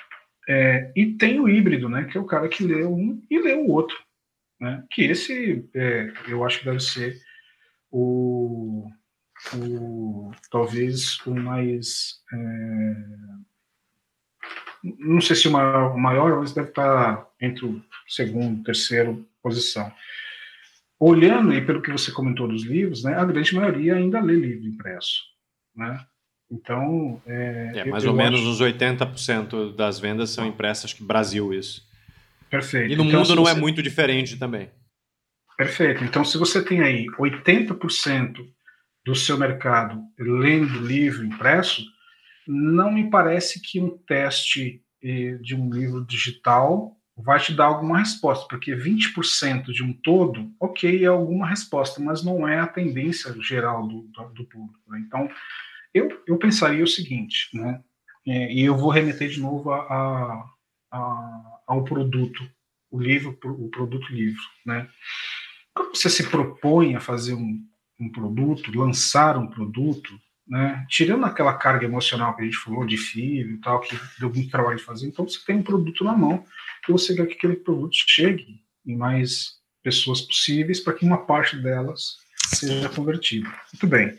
É, 0.49 0.92
e 0.96 1.14
tem 1.14 1.40
o 1.40 1.49
híbrido, 1.49 1.88
né, 1.88 2.05
que 2.05 2.16
é 2.16 2.20
o 2.20 2.26
cara 2.26 2.49
que 2.49 2.64
lê 2.64 2.84
um 2.84 3.22
e 3.30 3.38
lê 3.38 3.55
o 3.55 3.68
outro, 3.68 3.96
né, 4.61 4.84
que 4.90 5.03
esse, 5.03 5.68
eu 6.26 6.44
acho 6.44 6.61
que 6.61 6.64
deve 6.64 6.80
ser 6.80 7.18
o, 7.90 8.88
o 9.55 10.30
talvez 10.51 11.18
o 11.26 11.34
mais 11.34 12.22
não 14.83 15.20
sei 15.20 15.37
se 15.37 15.49
o 15.49 15.51
maior, 15.51 15.95
o 15.95 15.99
maior, 15.99 16.39
mas 16.39 16.53
deve 16.53 16.68
estar 16.68 17.26
entre 17.41 17.64
o 17.64 17.83
segundo, 18.09 18.62
terceiro 18.62 19.26
posição. 19.43 19.93
Olhando 21.01 21.53
e 21.53 21.64
pelo 21.64 21.81
que 21.81 21.93
você 21.93 22.11
comentou 22.11 22.49
dos 22.49 22.64
livros, 22.64 23.05
né, 23.05 23.14
a 23.14 23.24
grande 23.24 23.55
maioria 23.55 23.95
ainda 23.95 24.20
lê 24.20 24.35
livro 24.35 24.66
impresso, 24.66 25.22
né? 25.74 26.05
Então, 26.51 27.22
é, 27.26 27.72
é 27.76 27.85
mais 27.85 28.05
eu, 28.05 28.11
ou 28.11 28.16
eu 28.16 28.24
menos 28.24 28.41
acho... 28.41 28.51
uns 28.51 28.61
80% 28.61 29.76
das 29.76 30.01
vendas 30.01 30.31
são 30.31 30.47
impressas, 30.47 30.93
que 30.93 31.05
Brasil 31.05 31.53
isso. 31.53 31.87
Perfeito. 32.51 32.93
E 32.93 32.97
no 32.97 33.05
então, 33.05 33.20
mundo 33.20 33.37
não 33.37 33.43
é 33.43 33.53
você... 33.53 33.59
é 33.59 33.61
muito 33.61 33.83
diferente 33.83 34.39
também. 34.39 34.70
Perfeito. 35.57 36.05
Então, 36.05 36.24
se 36.24 36.39
você 36.39 36.64
tem 36.64 36.81
aí 36.81 37.07
80% 37.18 38.37
do 39.05 39.14
seu 39.14 39.37
mercado 39.37 40.01
lendo 40.18 40.79
livro 40.87 41.24
impresso, 41.24 41.83
não 42.49 42.90
me 42.90 43.11
parece 43.11 43.61
que 43.61 43.78
um 43.78 43.96
teste 43.99 44.82
eh, 45.03 45.34
de 45.42 45.55
um 45.55 45.70
livro 45.70 46.05
digital 46.05 46.96
vai 47.14 47.38
te 47.38 47.53
dar 47.53 47.66
alguma 47.66 47.99
resposta, 47.99 48.46
porque 48.49 48.74
20% 48.74 49.72
de 49.72 49.82
um 49.82 49.92
todo, 49.92 50.51
ok, 50.59 51.05
é 51.05 51.09
alguma 51.09 51.46
resposta, 51.46 52.01
mas 52.01 52.24
não 52.24 52.46
é 52.46 52.59
a 52.59 52.66
tendência 52.66 53.34
geral 53.42 53.86
do, 53.86 54.03
do, 54.34 54.44
público. 54.44 54.80
Né? 54.88 55.03
Então, 55.07 55.28
eu, 55.92 56.22
eu 56.26 56.38
pensaria 56.38 56.82
o 56.82 56.88
seguinte, 56.88 57.49
né? 57.53 57.82
É, 58.26 58.53
e 58.53 58.61
eu 58.61 58.76
vou 58.76 58.90
remeter 58.90 59.28
de 59.28 59.40
novo 59.40 59.72
a, 59.72 60.44
a, 60.92 61.61
ao 61.66 61.82
produto, 61.82 62.49
o 62.90 63.01
livro, 63.01 63.36
o 63.44 63.68
produto 63.68 64.12
livro, 64.12 64.42
né? 64.64 64.88
Quando 65.74 65.96
você 65.96 66.11
se 66.11 66.28
propõe 66.28 66.94
a 66.94 67.01
fazer 67.01 67.34
um, 67.34 67.64
um 67.99 68.11
produto, 68.11 68.76
lançar 68.76 69.36
um 69.36 69.46
produto, 69.46 70.18
né? 70.49 70.86
Tirando 70.88 71.24
aquela 71.24 71.55
carga 71.55 71.84
emocional 71.84 72.34
que 72.34 72.42
a 72.42 72.44
gente 72.44 72.57
falou 72.57 72.86
de 72.86 72.96
filho 72.96 73.53
e 73.53 73.59
tal, 73.59 73.80
que 73.80 73.99
deu 74.18 74.32
muito 74.32 74.51
trabalho 74.51 74.76
de 74.76 74.82
fazer, 74.82 75.07
então 75.07 75.28
você 75.28 75.38
tem 75.44 75.57
um 75.57 75.62
produto 75.62 76.05
na 76.05 76.16
mão 76.16 76.44
que 76.84 76.92
você 76.92 77.14
quer 77.14 77.26
que 77.26 77.34
aquele 77.34 77.57
produto 77.57 77.94
chegue 77.94 78.61
em 78.86 78.96
mais 78.96 79.59
pessoas 79.82 80.20
possíveis 80.20 80.80
para 80.80 80.94
que 80.94 81.05
uma 81.05 81.18
parte 81.26 81.57
delas 81.57 82.16
seja 82.55 82.88
convertida. 82.88 83.49
Muito 83.72 83.86
bem. 83.86 84.16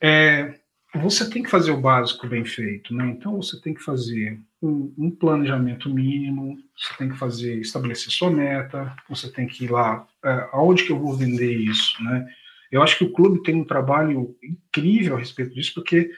É, 0.00 0.58
você 0.94 1.28
tem 1.28 1.42
que 1.42 1.50
fazer 1.50 1.70
o 1.70 1.80
básico 1.80 2.26
bem 2.26 2.44
feito, 2.44 2.94
né? 2.94 3.08
Então 3.08 3.36
você 3.36 3.60
tem 3.60 3.72
que 3.72 3.82
fazer 3.82 4.38
um, 4.60 4.92
um, 4.98 5.10
planejamento 5.10 5.88
mínimo, 5.88 6.58
você 6.76 6.94
tem 6.98 7.08
que 7.08 7.16
fazer, 7.16 7.60
estabelecer 7.60 8.12
sua 8.12 8.30
meta, 8.30 8.94
você 9.08 9.30
tem 9.30 9.46
que 9.46 9.64
ir 9.64 9.70
lá, 9.70 10.06
é, 10.24 10.48
aonde 10.52 10.84
que 10.84 10.92
eu 10.92 10.98
vou 10.98 11.16
vender 11.16 11.52
isso, 11.52 12.02
né? 12.02 12.26
Eu 12.72 12.82
acho 12.82 12.96
que 12.96 13.04
o 13.04 13.12
clube 13.12 13.42
tem 13.42 13.54
um 13.54 13.66
trabalho 13.66 14.34
incrível 14.42 15.14
a 15.14 15.18
respeito 15.18 15.54
disso, 15.54 15.74
porque 15.74 16.10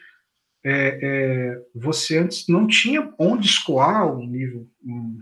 é, 0.64 0.98
é, 1.02 1.62
você 1.74 2.16
antes 2.16 2.46
não 2.48 2.68
tinha 2.68 3.12
onde 3.18 3.48
escoar 3.48 4.06
um 4.06 4.30
livro, 4.30 4.70
um, 4.82 5.18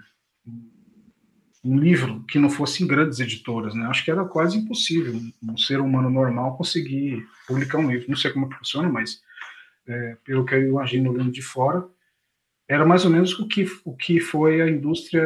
um, 1.65 1.79
livro 1.79 2.23
que 2.29 2.39
não 2.39 2.51
fosse 2.51 2.85
em 2.85 2.87
grandes 2.87 3.19
editoras, 3.19 3.75
né? 3.75 3.87
Acho 3.87 4.05
que 4.05 4.11
era 4.11 4.27
quase 4.27 4.59
impossível 4.59 5.19
um, 5.43 5.57
ser 5.57 5.81
humano 5.81 6.11
normal 6.11 6.57
conseguir 6.59 7.27
publicar 7.49 7.79
um 7.79 7.91
livro. 7.91 8.11
Não 8.11 8.17
sei 8.17 8.31
como 8.31 8.53
funciona, 8.55 8.91
mas 8.91 9.23
é, 9.89 10.17
pelo 10.25 10.45
que 10.45 10.55
eu 10.55 10.69
imagino 10.69 11.11
olhando 11.11 11.33
de 11.33 11.43
fora, 11.43 11.83
era 12.69 12.87
mais 12.87 13.05
ou 13.05 13.11
menos 13.11 13.39
o 13.39 13.47
que, 13.47 13.67
o 13.85 13.97
que 13.97 14.21
foi 14.21 14.63
a 14.63 14.69
indústria 14.69 15.25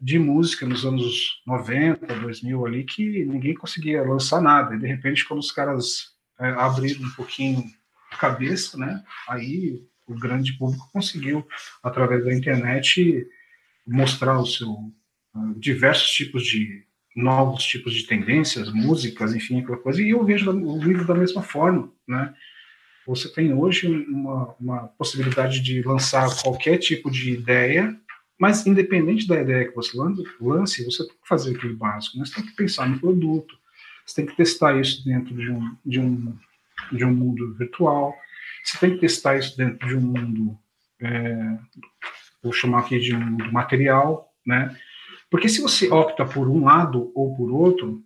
de 0.00 0.18
música 0.18 0.66
nos 0.66 0.84
anos 0.84 1.42
90, 1.46 2.06
2000 2.06 2.66
ali, 2.66 2.84
que 2.84 3.24
ninguém 3.24 3.54
conseguia 3.54 4.02
lançar 4.02 4.40
nada. 4.40 4.74
E 4.74 4.78
de 4.78 4.86
repente, 4.86 5.26
quando 5.26 5.40
os 5.40 5.52
caras 5.52 6.12
é, 6.38 6.48
abriram 6.48 7.02
um 7.02 7.10
pouquinho 7.10 7.64
a 8.10 8.16
cabeça, 8.16 8.76
né, 8.76 9.02
aí 9.28 9.82
o 10.06 10.18
grande 10.18 10.52
público 10.54 10.90
conseguiu, 10.92 11.46
através 11.82 12.24
da 12.24 12.34
internet, 12.34 13.26
mostrar 13.86 14.38
o 14.38 14.46
seu 14.46 14.70
uh, 14.70 15.54
diversos 15.56 16.10
tipos 16.10 16.44
de 16.44 16.84
novos 17.14 17.64
tipos 17.64 17.94
de 17.94 18.06
tendências, 18.06 18.72
músicas, 18.72 19.34
enfim, 19.34 19.60
aquela 19.60 19.78
coisa. 19.78 20.02
E 20.02 20.10
eu 20.10 20.24
vejo 20.24 20.50
o 20.50 20.82
livro 20.82 21.06
da 21.06 21.14
mesma 21.14 21.42
forma, 21.42 21.90
né? 22.08 22.34
Você 23.06 23.28
tem 23.28 23.52
hoje 23.52 23.88
uma, 24.06 24.54
uma 24.60 24.88
possibilidade 24.88 25.60
de 25.60 25.82
lançar 25.82 26.28
qualquer 26.42 26.78
tipo 26.78 27.10
de 27.10 27.32
ideia, 27.32 27.98
mas 28.38 28.66
independente 28.66 29.26
da 29.26 29.40
ideia 29.40 29.68
que 29.68 29.74
você 29.74 29.96
lance, 30.40 30.84
você 30.84 31.06
tem 31.06 31.16
que 31.16 31.28
fazer 31.28 31.56
aquele 31.56 31.74
básico, 31.74 32.18
né? 32.18 32.24
você 32.24 32.34
tem 32.34 32.46
que 32.46 32.56
pensar 32.56 32.88
no 32.88 32.98
produto, 32.98 33.56
você 34.06 34.16
tem 34.16 34.26
que 34.26 34.36
testar 34.36 34.78
isso 34.80 35.04
dentro 35.04 35.34
de 35.34 35.50
um, 35.50 35.76
de 35.84 36.00
um, 36.00 36.36
de 36.92 37.04
um 37.04 37.12
mundo 37.12 37.54
virtual, 37.54 38.14
você 38.64 38.78
tem 38.78 38.94
que 38.94 39.00
testar 39.00 39.36
isso 39.36 39.56
dentro 39.56 39.86
de 39.86 39.96
um 39.96 40.00
mundo, 40.00 40.58
é, 41.00 41.58
vou 42.42 42.52
chamar 42.52 42.80
aqui 42.80 42.98
de 42.98 43.14
um 43.14 43.20
mundo 43.20 43.52
material, 43.52 44.32
né? 44.46 44.76
Porque 45.30 45.48
se 45.48 45.60
você 45.60 45.88
opta 45.90 46.24
por 46.24 46.48
um 46.48 46.64
lado 46.64 47.10
ou 47.14 47.34
por 47.34 47.50
outro, 47.50 48.04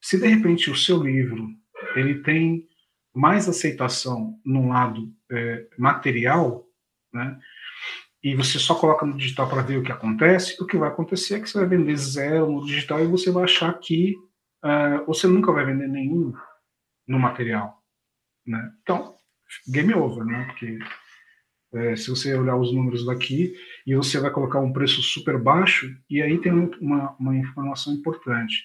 se 0.00 0.18
de 0.18 0.26
repente 0.26 0.70
o 0.70 0.76
seu 0.76 1.02
livro 1.02 1.48
ele 1.94 2.20
tem 2.22 2.66
mais 3.14 3.48
aceitação 3.48 4.38
no 4.44 4.68
lado 4.68 5.12
é, 5.30 5.66
material, 5.78 6.66
né? 7.12 7.38
e 8.22 8.36
você 8.36 8.58
só 8.58 8.74
coloca 8.74 9.04
no 9.04 9.16
digital 9.16 9.48
para 9.48 9.62
ver 9.62 9.78
o 9.78 9.82
que 9.82 9.90
acontece, 9.90 10.62
o 10.62 10.66
que 10.66 10.78
vai 10.78 10.88
acontecer 10.88 11.34
é 11.34 11.40
que 11.40 11.50
você 11.50 11.58
vai 11.58 11.66
vender 11.66 11.96
zero 11.96 12.50
no 12.50 12.64
digital 12.64 13.00
e 13.00 13.06
você 13.06 13.30
vai 13.30 13.44
achar 13.44 13.72
que 13.80 14.14
uh, 14.64 15.04
você 15.06 15.26
nunca 15.26 15.50
vai 15.50 15.66
vender 15.66 15.88
nenhum 15.88 16.32
no 17.06 17.18
material. 17.18 17.82
Né? 18.46 18.72
Então, 18.82 19.16
game 19.68 19.92
over, 19.94 20.24
né? 20.24 20.44
Porque 20.46 20.78
é, 21.74 21.96
se 21.96 22.10
você 22.10 22.34
olhar 22.34 22.56
os 22.56 22.72
números 22.72 23.04
daqui 23.04 23.54
e 23.86 23.94
você 23.96 24.20
vai 24.20 24.30
colocar 24.30 24.60
um 24.60 24.72
preço 24.72 25.02
super 25.02 25.36
baixo, 25.38 25.92
e 26.08 26.22
aí 26.22 26.38
tem 26.38 26.52
uma, 26.52 27.16
uma 27.18 27.36
informação 27.36 27.92
importante. 27.92 28.64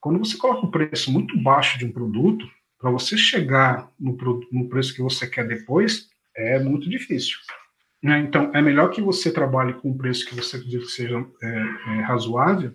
Quando 0.00 0.18
você 0.18 0.36
coloca 0.36 0.66
um 0.66 0.70
preço 0.70 1.10
muito 1.10 1.40
baixo 1.40 1.78
de 1.78 1.86
um 1.86 1.92
produto, 1.92 2.46
para 2.78 2.90
você 2.90 3.16
chegar 3.16 3.90
no, 3.98 4.16
no 4.52 4.68
preço 4.68 4.94
que 4.94 5.02
você 5.02 5.26
quer 5.26 5.46
depois, 5.46 6.08
é 6.36 6.58
muito 6.58 6.88
difícil. 6.88 7.36
Né? 8.02 8.20
Então, 8.20 8.50
é 8.54 8.62
melhor 8.62 8.90
que 8.90 9.02
você 9.02 9.32
trabalhe 9.32 9.74
com 9.74 9.90
um 9.90 9.96
preço 9.96 10.26
que 10.26 10.34
você 10.34 10.56
acredita 10.56 10.84
que 10.84 10.90
seja 10.92 11.26
é, 11.42 11.46
é, 11.48 12.00
razoável 12.02 12.72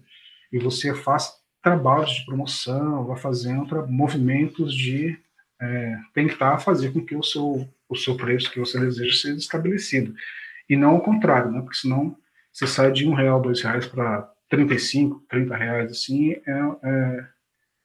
e 0.52 0.60
você 0.60 0.94
faça 0.94 1.34
trabalhos 1.62 2.12
de 2.12 2.26
promoção, 2.26 3.06
vá 3.06 3.16
fazendo 3.16 3.88
movimentos 3.88 4.76
de 4.76 5.18
é, 5.62 5.98
tentar 6.14 6.60
fazer 6.60 6.92
com 6.92 7.04
que 7.04 7.16
o 7.16 7.24
seu, 7.24 7.68
o 7.88 7.96
seu 7.96 8.18
preço 8.18 8.52
que 8.52 8.60
você 8.60 8.78
deseja 8.78 9.16
seja 9.16 9.38
estabelecido. 9.38 10.14
E 10.70 10.76
não 10.76 10.92
ao 10.92 11.02
contrário, 11.02 11.52
né? 11.52 11.62
porque 11.62 11.78
senão 11.78 12.18
você 12.52 12.68
sai 12.68 12.92
de 12.92 13.08
um 13.08 13.14
real, 13.14 13.42
dois 13.42 13.62
reais 13.62 13.88
para 13.88 14.30
35, 14.50 15.24
30 15.30 15.56
reais, 15.56 15.92
assim, 15.92 16.34
é, 16.34 16.42
é, 16.84 17.28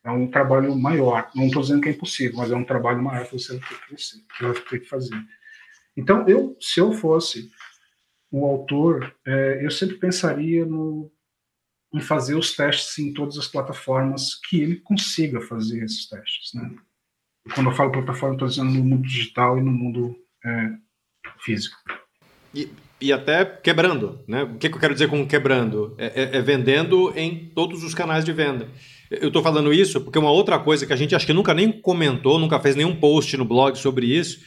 é 0.08 0.12
um 0.12 0.30
trabalho 0.30 0.74
maior. 0.76 1.30
Não 1.34 1.46
estou 1.46 1.62
dizendo 1.62 1.80
que 1.80 1.88
é 1.88 1.92
impossível, 1.92 2.38
mas 2.38 2.50
é 2.50 2.56
um 2.56 2.64
trabalho 2.64 3.02
maior 3.02 3.26
que 3.26 3.38
você 3.38 3.58
vai 3.58 3.68
ter 3.68 3.96
que, 3.96 4.42
vai 4.42 4.54
ter 4.54 4.80
que 4.80 4.88
fazer. 4.88 5.16
Então, 5.96 6.26
eu, 6.28 6.56
se 6.60 6.80
eu 6.80 6.92
fosse 6.92 7.50
o 8.30 8.44
autor, 8.46 9.14
é, 9.26 9.64
eu 9.64 9.70
sempre 9.70 9.96
pensaria 9.96 10.64
no, 10.64 11.10
em 11.92 12.00
fazer 12.00 12.34
os 12.34 12.54
testes 12.54 12.98
em 12.98 13.12
todas 13.12 13.38
as 13.38 13.48
plataformas 13.48 14.34
que 14.48 14.60
ele 14.60 14.76
consiga 14.76 15.40
fazer 15.40 15.82
esses 15.82 16.08
testes. 16.08 16.52
Né? 16.54 16.70
Quando 17.54 17.70
eu 17.70 17.76
falo 17.76 17.92
plataforma, 17.92 18.34
estou 18.34 18.48
dizendo 18.48 18.70
no 18.70 18.84
mundo 18.84 19.02
digital 19.02 19.58
e 19.58 19.62
no 19.62 19.72
mundo 19.72 20.16
é, 20.44 20.70
físico. 21.40 21.76
E, 22.54 22.70
e, 23.00 23.12
até 23.12 23.44
quebrando, 23.44 24.22
né? 24.26 24.42
O 24.42 24.56
que, 24.56 24.68
que, 24.68 24.74
eu 24.74 24.80
quero 24.80 24.94
dizer 24.94 25.08
com 25.08 25.26
quebrando? 25.26 25.94
É, 25.98 26.22
é, 26.22 26.36
é 26.38 26.42
vendendo 26.42 27.12
em 27.16 27.50
todos 27.50 27.84
os 27.84 27.94
canais 27.94 28.24
de 28.24 28.32
venda. 28.32 28.68
Eu 29.10 29.28
estou 29.28 29.42
falando 29.42 29.72
isso 29.72 30.00
porque 30.00 30.18
uma 30.18 30.30
outra 30.30 30.58
coisa 30.58 30.86
que 30.86 30.92
a 30.92 30.96
gente 30.96 31.14
acho 31.14 31.26
que 31.26 31.32
nunca 31.32 31.54
nem 31.54 31.72
comentou, 31.72 32.38
nunca 32.38 32.60
fez 32.60 32.76
nenhum 32.76 32.94
post 32.94 33.36
no 33.36 33.44
blog 33.44 33.76
sobre 33.76 34.06
isso, 34.06 34.40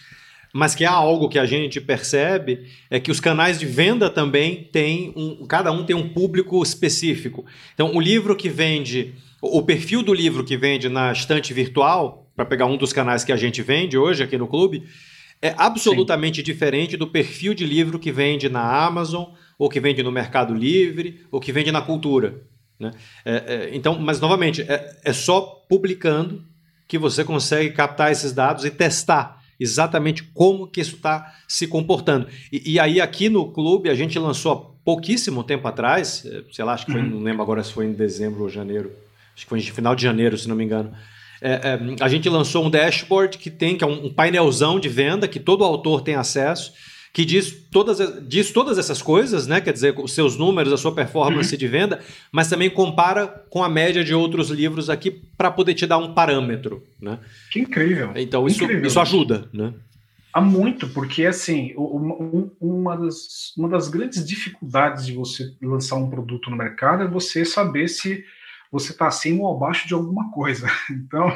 mas 0.53 0.75
que 0.75 0.85
há 0.85 0.91
algo 0.91 1.29
que 1.29 1.39
a 1.39 1.45
gente 1.45 1.79
percebe 1.79 2.67
é 2.89 2.99
que 2.99 3.09
os 3.09 3.19
canais 3.19 3.59
de 3.59 3.65
venda 3.65 4.09
também 4.09 4.69
têm 4.71 5.13
um, 5.15 5.45
cada 5.47 5.71
um 5.71 5.83
tem 5.83 5.95
um 5.95 6.09
público 6.09 6.61
específico. 6.61 7.45
Então, 7.73 7.95
o 7.95 7.99
livro 7.99 8.35
que 8.35 8.49
vende, 8.49 9.13
o 9.41 9.61
perfil 9.63 10.03
do 10.03 10.13
livro 10.13 10.43
que 10.43 10.57
vende 10.57 10.89
na 10.89 11.11
estante 11.11 11.53
virtual, 11.53 12.29
para 12.35 12.45
pegar 12.45 12.65
um 12.65 12.77
dos 12.77 12.93
canais 12.93 13.23
que 13.23 13.31
a 13.31 13.37
gente 13.37 13.61
vende 13.61 13.97
hoje 13.97 14.23
aqui 14.23 14.37
no 14.37 14.47
clube, 14.47 14.83
é 15.41 15.55
absolutamente 15.57 16.37
Sim. 16.37 16.43
diferente 16.43 16.97
do 16.97 17.07
perfil 17.07 17.53
de 17.53 17.65
livro 17.65 17.97
que 17.97 18.11
vende 18.11 18.47
na 18.49 18.85
Amazon, 18.85 19.25
ou 19.57 19.69
que 19.69 19.79
vende 19.79 20.03
no 20.03 20.11
Mercado 20.11 20.53
Livre, 20.53 21.21
ou 21.31 21.39
que 21.39 21.51
vende 21.51 21.71
na 21.71 21.81
Cultura. 21.81 22.41
Né? 22.81 22.91
É, 23.23 23.31
é, 23.35 23.69
então, 23.73 23.99
mas 23.99 24.19
novamente, 24.19 24.63
é, 24.63 24.97
é 25.03 25.13
só 25.13 25.41
publicando 25.69 26.43
que 26.87 26.97
você 26.97 27.23
consegue 27.23 27.69
captar 27.69 28.11
esses 28.11 28.33
dados 28.33 28.65
e 28.65 28.71
testar 28.71 29.39
exatamente 29.59 30.23
como 30.23 30.65
que 30.65 30.81
isso 30.81 30.95
está 30.95 31.35
se 31.47 31.67
comportando. 31.67 32.27
E, 32.51 32.73
e, 32.73 32.79
aí 32.79 32.99
aqui 32.99 33.29
no 33.29 33.51
clube 33.51 33.87
a 33.87 33.93
gente 33.93 34.17
lançou 34.17 34.51
há 34.51 34.83
pouquíssimo 34.83 35.43
tempo 35.43 35.67
atrás, 35.67 36.25
eh, 36.25 36.41
sei 36.51 36.65
lá, 36.65 36.73
acho 36.73 36.87
que 36.87 36.91
foi, 36.91 37.01
uhum. 37.01 37.09
não 37.11 37.19
lembro 37.19 37.43
agora 37.43 37.63
se 37.63 37.71
foi 37.71 37.85
em 37.85 37.93
dezembro 37.93 38.41
ou 38.41 38.49
janeiro, 38.49 38.91
acho 39.35 39.45
que 39.45 39.49
foi 39.49 39.59
em 39.59 39.61
final 39.61 39.95
de 39.95 40.01
janeiro, 40.01 40.35
se 40.35 40.49
não 40.49 40.55
me 40.55 40.63
engano. 40.63 40.91
É, 41.39 41.51
é, 41.51 41.79
a 41.99 42.07
gente 42.07 42.27
lançou 42.27 42.65
um 42.65 42.69
dashboard 42.71 43.37
que 43.37 43.51
tem, 43.51 43.77
que 43.77 43.83
é 43.83 43.87
um, 43.87 44.07
um 44.07 44.13
painelzão 44.13 44.79
de 44.79 44.89
venda 44.89 45.27
que 45.27 45.39
todo 45.39 45.63
autor 45.63 46.01
tem 46.01 46.15
acesso 46.15 46.73
que 47.13 47.25
diz 47.25 47.51
todas, 47.69 48.25
diz 48.27 48.51
todas 48.51 48.77
essas 48.77 49.01
coisas, 49.01 49.45
né? 49.45 49.59
Quer 49.59 49.73
dizer, 49.73 49.99
os 49.99 50.13
seus 50.13 50.37
números, 50.37 50.71
a 50.71 50.77
sua 50.77 50.93
performance 50.93 51.53
uhum. 51.53 51.59
de 51.59 51.67
venda, 51.67 51.99
mas 52.31 52.49
também 52.49 52.69
compara 52.69 53.27
com 53.49 53.63
a 53.63 53.69
média 53.69 54.03
de 54.03 54.13
outros 54.13 54.49
livros 54.49 54.89
aqui 54.89 55.11
para 55.11 55.51
poder 55.51 55.73
te 55.73 55.85
dar 55.85 55.97
um 55.97 56.13
parâmetro, 56.13 56.83
né? 57.01 57.19
Que 57.51 57.59
incrível. 57.59 58.13
Então 58.15 58.47
isso, 58.47 58.63
incrível. 58.63 58.87
isso 58.87 58.99
ajuda, 58.99 59.49
né? 59.51 59.73
Há 60.33 60.39
muito, 60.39 60.87
porque 60.87 61.25
assim, 61.25 61.73
uma, 61.75 62.15
uma, 62.61 62.97
das, 62.97 63.53
uma 63.57 63.67
das 63.67 63.89
grandes 63.89 64.25
dificuldades 64.25 65.05
de 65.05 65.11
você 65.11 65.53
lançar 65.61 65.97
um 65.97 66.09
produto 66.09 66.49
no 66.49 66.55
mercado 66.55 67.03
é 67.03 67.07
você 67.07 67.43
saber 67.43 67.89
se 67.89 68.23
você 68.71 68.93
está 68.93 69.07
acima 69.07 69.43
ou 69.43 69.53
abaixo 69.53 69.85
de 69.87 69.93
alguma 69.93 70.31
coisa. 70.31 70.67
Então, 70.89 71.29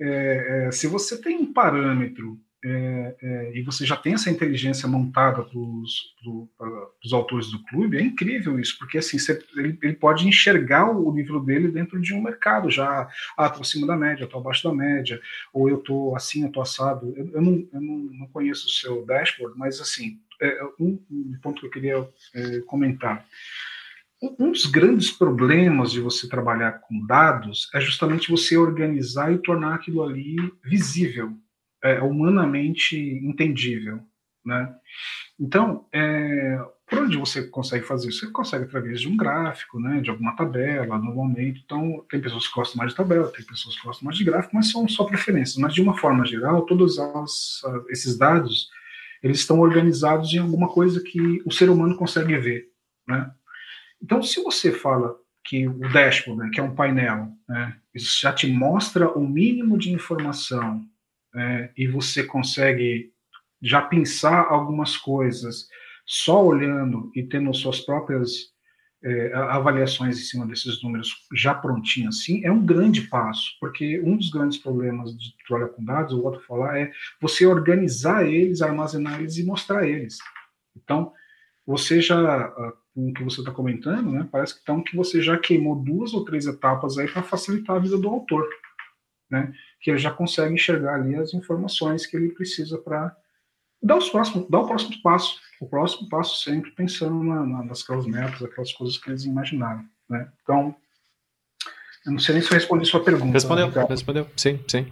é, 0.00 0.66
é, 0.66 0.70
se 0.72 0.86
você 0.86 1.20
tem 1.20 1.36
um 1.36 1.52
parâmetro 1.52 2.40
é, 2.66 3.16
é, 3.20 3.58
e 3.58 3.62
você 3.62 3.84
já 3.84 3.94
tem 3.94 4.14
essa 4.14 4.30
inteligência 4.30 4.88
montada 4.88 5.42
para 5.42 5.58
os 5.58 7.12
autores 7.12 7.50
do 7.50 7.62
clube, 7.64 7.98
é 7.98 8.00
incrível 8.00 8.58
isso, 8.58 8.78
porque 8.78 8.96
assim 8.96 9.18
você, 9.18 9.38
ele, 9.54 9.78
ele, 9.82 9.92
pode 9.92 10.26
enxergar 10.26 10.90
o 10.90 11.14
livro 11.14 11.40
dele 11.40 11.68
dentro 11.68 12.00
de 12.00 12.14
um 12.14 12.22
mercado 12.22 12.70
já, 12.70 13.06
ah, 13.36 13.46
estou 13.46 13.60
acima 13.60 13.86
da 13.86 13.96
média, 13.96 14.24
estou 14.24 14.40
abaixo 14.40 14.66
da 14.66 14.74
média, 14.74 15.20
ou 15.52 15.68
eu 15.68 15.76
estou 15.76 16.16
assim, 16.16 16.40
eu 16.40 16.48
estou 16.48 16.62
assado. 16.62 17.12
Eu, 17.14 17.32
eu, 17.34 17.42
não, 17.42 17.68
eu 17.70 17.80
não, 17.80 17.98
não, 17.98 18.26
conheço 18.28 18.66
o 18.66 18.70
seu 18.70 19.04
dashboard, 19.04 19.58
mas 19.58 19.78
assim, 19.78 20.18
é, 20.40 20.64
um, 20.80 20.98
um, 21.10 21.38
ponto 21.42 21.60
que 21.60 21.66
eu 21.66 21.70
queria 21.70 22.08
é, 22.34 22.60
comentar. 22.60 23.26
Um 24.38 24.52
dos 24.52 24.64
grandes 24.64 25.10
problemas 25.10 25.92
de 25.92 26.00
você 26.00 26.26
trabalhar 26.26 26.80
com 26.80 27.04
dados 27.04 27.68
é 27.74 27.80
justamente 27.80 28.30
você 28.30 28.56
organizar 28.56 29.30
e 29.30 29.36
tornar 29.36 29.74
aquilo 29.74 30.02
ali 30.02 30.36
visível 30.64 31.36
é, 31.84 32.00
humanamente 32.00 32.98
entendível, 32.98 34.00
né? 34.44 34.74
Então, 35.38 35.86
é, 35.92 36.58
por 36.88 37.00
onde 37.00 37.16
você 37.16 37.42
consegue 37.42 37.84
fazer 37.84 38.08
isso? 38.08 38.20
Você 38.20 38.32
consegue 38.32 38.64
através 38.64 39.02
de 39.02 39.08
um 39.08 39.16
gráfico, 39.16 39.78
né, 39.78 40.00
de 40.00 40.08
alguma 40.08 40.34
tabela, 40.34 40.98
normalmente. 40.98 41.62
Então, 41.64 42.04
tem 42.08 42.20
pessoas 42.20 42.48
que 42.48 42.54
gostam 42.54 42.78
mais 42.78 42.90
de 42.92 42.96
tabela, 42.96 43.30
tem 43.30 43.44
pessoas 43.44 43.76
que 43.76 43.86
gostam 43.86 44.06
mais 44.06 44.16
de 44.16 44.24
gráfico, 44.24 44.56
mas 44.56 44.70
são 44.70 44.88
só 44.88 45.04
preferências. 45.04 45.56
Mas, 45.58 45.74
de 45.74 45.82
uma 45.82 45.96
forma 45.96 46.24
geral, 46.24 46.64
todos 46.64 46.96
esses 47.90 48.16
dados, 48.16 48.70
eles 49.22 49.38
estão 49.40 49.60
organizados 49.60 50.32
em 50.32 50.38
alguma 50.38 50.68
coisa 50.68 51.02
que 51.02 51.42
o 51.44 51.50
ser 51.50 51.68
humano 51.68 51.96
consegue 51.96 52.36
ver, 52.38 52.68
né? 53.06 53.30
Então, 54.02 54.22
se 54.22 54.42
você 54.42 54.70
fala 54.72 55.16
que 55.44 55.66
o 55.66 55.92
dashboard, 55.92 56.42
né, 56.42 56.50
que 56.52 56.60
é 56.60 56.62
um 56.62 56.74
painel, 56.74 57.28
né, 57.48 57.76
já 57.94 58.32
te 58.32 58.46
mostra 58.46 59.10
o 59.10 59.26
mínimo 59.26 59.78
de 59.78 59.92
informação 59.92 60.86
é, 61.34 61.70
e 61.76 61.86
você 61.86 62.22
consegue 62.22 63.12
já 63.60 63.80
pensar 63.80 64.46
algumas 64.48 64.96
coisas 64.96 65.68
só 66.06 66.44
olhando 66.44 67.10
e 67.14 67.22
tendo 67.22 67.52
suas 67.54 67.80
próprias 67.80 68.52
é, 69.02 69.34
avaliações 69.34 70.18
em 70.18 70.22
cima 70.22 70.46
desses 70.46 70.82
números 70.82 71.14
já 71.34 71.54
prontinhos 71.54 72.16
assim, 72.16 72.44
é 72.44 72.50
um 72.50 72.64
grande 72.64 73.02
passo, 73.02 73.50
porque 73.60 74.00
um 74.00 74.16
dos 74.16 74.30
grandes 74.30 74.58
problemas 74.58 75.16
de 75.16 75.34
trabalhar 75.46 75.70
com 75.70 75.84
dados, 75.84 76.18
volto 76.18 76.38
a 76.38 76.42
falar, 76.42 76.78
é 76.78 76.92
você 77.20 77.44
organizar 77.46 78.26
eles, 78.26 78.62
armazenar 78.62 79.20
eles 79.20 79.36
e 79.36 79.44
mostrar 79.44 79.86
eles. 79.86 80.18
Então, 80.76 81.12
você 81.66 82.00
já, 82.00 82.18
ah, 82.18 82.72
com 82.94 83.10
o 83.10 83.14
que 83.14 83.24
você 83.24 83.40
está 83.40 83.52
comentando, 83.52 84.10
né, 84.10 84.28
parece 84.30 84.54
que, 84.54 84.60
então, 84.62 84.82
que 84.82 84.96
você 84.96 85.20
já 85.22 85.38
queimou 85.38 85.76
duas 85.76 86.14
ou 86.14 86.24
três 86.24 86.46
etapas 86.46 86.96
aí 86.96 87.08
para 87.08 87.22
facilitar 87.22 87.76
a 87.76 87.80
vida 87.80 87.98
do 87.98 88.08
autor 88.08 88.46
né, 89.30 89.52
que 89.84 89.90
ele 89.90 89.98
já 89.98 90.10
consegue 90.10 90.54
enxergar 90.54 90.94
ali 90.94 91.14
as 91.14 91.34
informações 91.34 92.06
que 92.06 92.16
ele 92.16 92.30
precisa 92.30 92.78
para 92.78 93.14
dar, 93.82 93.98
os 93.98 94.08
próximos, 94.08 94.48
dar 94.48 94.60
o 94.60 94.66
próximo 94.66 94.94
passo. 95.02 95.38
O 95.60 95.68
próximo 95.68 96.08
passo 96.08 96.42
sempre 96.42 96.70
pensando 96.70 97.22
na, 97.22 97.44
na, 97.44 97.64
nas 97.64 98.06
metas, 98.06 98.42
aquelas 98.42 98.72
coisas 98.72 98.96
que 98.96 99.10
eles 99.10 99.24
imaginaram. 99.24 99.84
Né? 100.08 100.26
Então, 100.42 100.74
eu 102.06 102.12
não 102.12 102.18
sei 102.18 102.34
nem 102.34 102.42
se 102.42 102.50
eu 102.50 102.54
respondi 102.54 102.86
sua 102.86 103.04
pergunta. 103.04 103.34
Respondeu, 103.34 103.68
respondeu, 103.86 104.26
sim, 104.34 104.58
sim. 104.66 104.90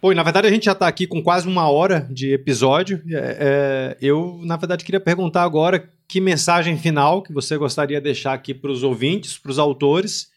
Bom, 0.00 0.14
na 0.14 0.22
verdade 0.22 0.46
a 0.46 0.50
gente 0.50 0.64
já 0.64 0.72
está 0.72 0.88
aqui 0.88 1.06
com 1.06 1.22
quase 1.22 1.46
uma 1.46 1.68
hora 1.68 2.08
de 2.10 2.32
episódio. 2.32 3.02
É, 3.10 3.36
é, 3.38 3.96
eu, 4.00 4.40
na 4.42 4.56
verdade, 4.56 4.86
queria 4.86 5.00
perguntar 5.00 5.42
agora 5.42 5.86
que 6.08 6.18
mensagem 6.18 6.78
final 6.78 7.22
que 7.22 7.32
você 7.32 7.58
gostaria 7.58 7.98
de 7.98 8.04
deixar 8.04 8.32
aqui 8.32 8.54
para 8.54 8.70
os 8.70 8.82
ouvintes, 8.82 9.36
para 9.36 9.50
os 9.50 9.58
autores, 9.58 10.30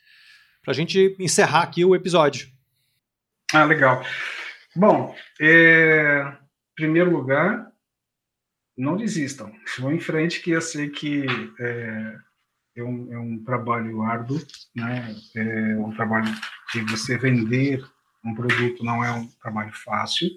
para 0.62 0.72
a 0.72 0.76
gente 0.76 1.16
encerrar 1.20 1.62
aqui 1.62 1.86
o 1.86 1.96
episódio. 1.96 2.59
Ah, 3.54 3.64
legal. 3.64 4.04
Bom, 4.76 5.16
é, 5.42 6.22
em 6.22 6.76
primeiro 6.76 7.12
lugar, 7.12 7.72
não 8.78 8.96
desistam. 8.96 9.52
Vão 9.80 9.92
em 9.94 10.00
frente, 10.00 10.42
que 10.42 10.52
eu 10.52 10.62
sei 10.62 10.90
que 10.90 11.26
é, 11.60 12.16
é, 12.78 12.84
um, 12.84 13.14
é 13.14 13.18
um, 13.20 13.44
trabalho 13.44 14.04
árduo, 14.04 14.40
né? 14.76 15.16
é 15.36 15.76
um 15.78 15.92
trabalho 15.92 16.32
que 16.72 16.82
você 16.82 17.18
vender 17.18 17.84
um 18.24 18.34
produto 18.36 18.84
não 18.84 19.04
é 19.04 19.12
um 19.12 19.28
trabalho 19.42 19.72
fácil. 19.74 20.30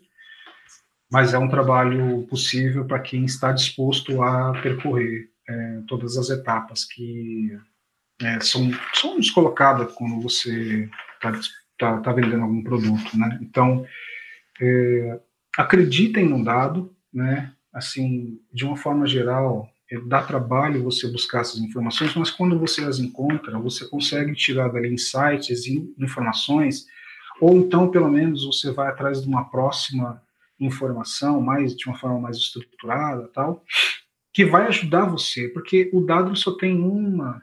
mas 1.10 1.34
é 1.34 1.38
um 1.38 1.48
trabalho 1.48 2.26
possível 2.28 2.86
para 2.86 3.00
quem 3.00 3.24
está 3.24 3.52
disposto 3.52 4.22
a 4.22 4.52
percorrer 4.62 5.30
é, 5.48 5.82
todas 5.86 6.16
as 6.16 6.30
etapas 6.30 6.84
que 6.84 7.50
é, 8.22 8.40
são, 8.40 8.70
são 8.94 9.16
nos 9.16 9.30
colocadas 9.30 9.92
quando 9.92 10.20
você 10.20 10.88
está 11.14 11.30
tá, 11.82 11.98
tá 11.98 12.12
vendendo 12.12 12.44
algum 12.44 12.62
produto, 12.62 13.18
né? 13.18 13.40
Então, 13.42 13.84
é, 14.60 15.20
acreditem 15.58 16.28
no 16.28 16.44
dado, 16.44 16.94
né? 17.12 17.52
Assim, 17.74 18.38
de 18.52 18.64
uma 18.64 18.76
forma 18.76 19.04
geral, 19.04 19.68
é, 19.90 19.98
dá 20.00 20.22
trabalho 20.22 20.84
você 20.84 21.10
buscar 21.10 21.40
essas 21.40 21.58
informações, 21.58 22.14
mas 22.14 22.30
quando 22.30 22.56
você 22.56 22.84
as 22.84 23.00
encontra, 23.00 23.58
você 23.58 23.88
consegue 23.88 24.32
tirar 24.34 24.68
dali 24.68 24.94
insights 24.94 25.66
e 25.66 25.92
informações, 25.98 26.86
ou 27.40 27.56
então, 27.56 27.90
pelo 27.90 28.08
menos, 28.08 28.44
você 28.44 28.70
vai 28.70 28.88
atrás 28.88 29.22
de 29.22 29.26
uma 29.26 29.50
próxima 29.50 30.22
informação, 30.60 31.40
mais 31.40 31.74
de 31.74 31.88
uma 31.88 31.98
forma 31.98 32.20
mais 32.20 32.36
estruturada, 32.36 33.28
tal, 33.34 33.64
que 34.32 34.44
vai 34.44 34.68
ajudar 34.68 35.06
você, 35.06 35.48
porque 35.48 35.90
o 35.92 36.00
dado 36.00 36.36
só 36.36 36.52
tem 36.52 36.80
uma 36.80 37.42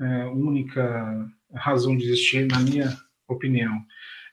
é, 0.00 0.26
única 0.26 1.28
razão 1.52 1.96
de 1.96 2.04
existir, 2.04 2.46
na 2.46 2.60
minha 2.60 2.96
opinião, 3.34 3.84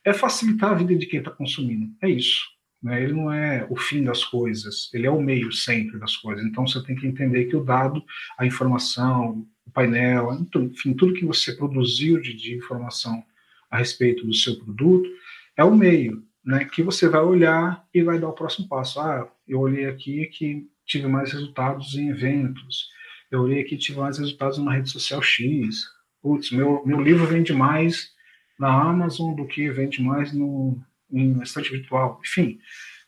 é 0.04 0.12
facilitar 0.12 0.72
a 0.72 0.74
vida 0.74 0.94
de 0.94 1.06
quem 1.06 1.18
está 1.18 1.30
consumindo. 1.30 1.92
É 2.02 2.08
isso. 2.08 2.40
Né? 2.82 3.02
Ele 3.02 3.12
não 3.12 3.32
é 3.32 3.66
o 3.68 3.76
fim 3.76 4.02
das 4.04 4.24
coisas, 4.24 4.90
ele 4.94 5.06
é 5.06 5.10
o 5.10 5.20
meio 5.20 5.52
sempre 5.52 5.98
das 5.98 6.16
coisas. 6.16 6.44
Então 6.44 6.66
você 6.66 6.82
tem 6.84 6.96
que 6.96 7.06
entender 7.06 7.46
que 7.46 7.56
o 7.56 7.64
dado, 7.64 8.02
a 8.38 8.46
informação, 8.46 9.46
o 9.66 9.70
painel, 9.70 10.32
enfim, 10.54 10.94
tudo 10.94 11.14
que 11.14 11.24
você 11.24 11.52
produziu 11.52 12.20
de, 12.20 12.34
de 12.34 12.54
informação 12.54 13.22
a 13.70 13.78
respeito 13.78 14.26
do 14.26 14.34
seu 14.34 14.56
produto 14.56 15.08
é 15.56 15.64
o 15.64 15.74
meio, 15.74 16.22
né? 16.44 16.64
Que 16.64 16.82
você 16.82 17.08
vai 17.08 17.20
olhar 17.20 17.84
e 17.92 18.02
vai 18.02 18.18
dar 18.18 18.28
o 18.28 18.32
próximo 18.32 18.68
passo. 18.68 19.00
Ah, 19.00 19.30
eu 19.46 19.60
olhei 19.60 19.86
aqui 19.86 20.24
que 20.26 20.66
tive 20.86 21.06
mais 21.06 21.32
resultados 21.32 21.94
em 21.94 22.08
eventos. 22.08 22.88
Eu 23.30 23.42
olhei 23.42 23.60
aqui 23.60 23.76
tive 23.76 23.98
mais 23.98 24.18
resultados 24.18 24.56
na 24.58 24.72
rede 24.72 24.88
social 24.88 25.20
X. 25.20 25.84
Putz, 26.22 26.50
meu, 26.50 26.82
meu 26.86 27.00
livro 27.00 27.26
vende 27.26 27.52
mais 27.52 28.10
na 28.58 28.68
Amazon 28.68 29.34
do 29.34 29.46
que 29.46 29.70
vende 29.70 30.02
mais 30.02 30.32
no, 30.32 30.76
em 31.10 31.40
estante 31.42 31.70
virtual. 31.70 32.20
Enfim, 32.24 32.58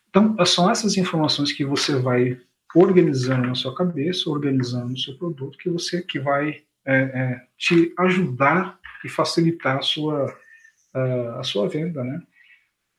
então 0.09 0.35
são 0.45 0.69
essas 0.69 0.97
informações 0.97 1.51
que 1.51 1.65
você 1.65 1.95
vai 1.95 2.39
organizando 2.73 3.47
na 3.47 3.55
sua 3.55 3.75
cabeça, 3.75 4.29
organizando 4.29 4.89
no 4.89 4.97
seu 4.97 5.17
produto, 5.17 5.57
que 5.57 5.69
você 5.69 6.01
que 6.01 6.19
vai 6.19 6.61
é, 6.85 6.95
é, 6.95 7.41
te 7.57 7.93
ajudar 7.99 8.79
e 9.03 9.09
facilitar 9.09 9.77
a 9.77 9.81
sua 9.81 10.33
a, 10.93 11.39
a 11.39 11.43
sua 11.43 11.67
venda, 11.67 12.03
né? 12.03 12.21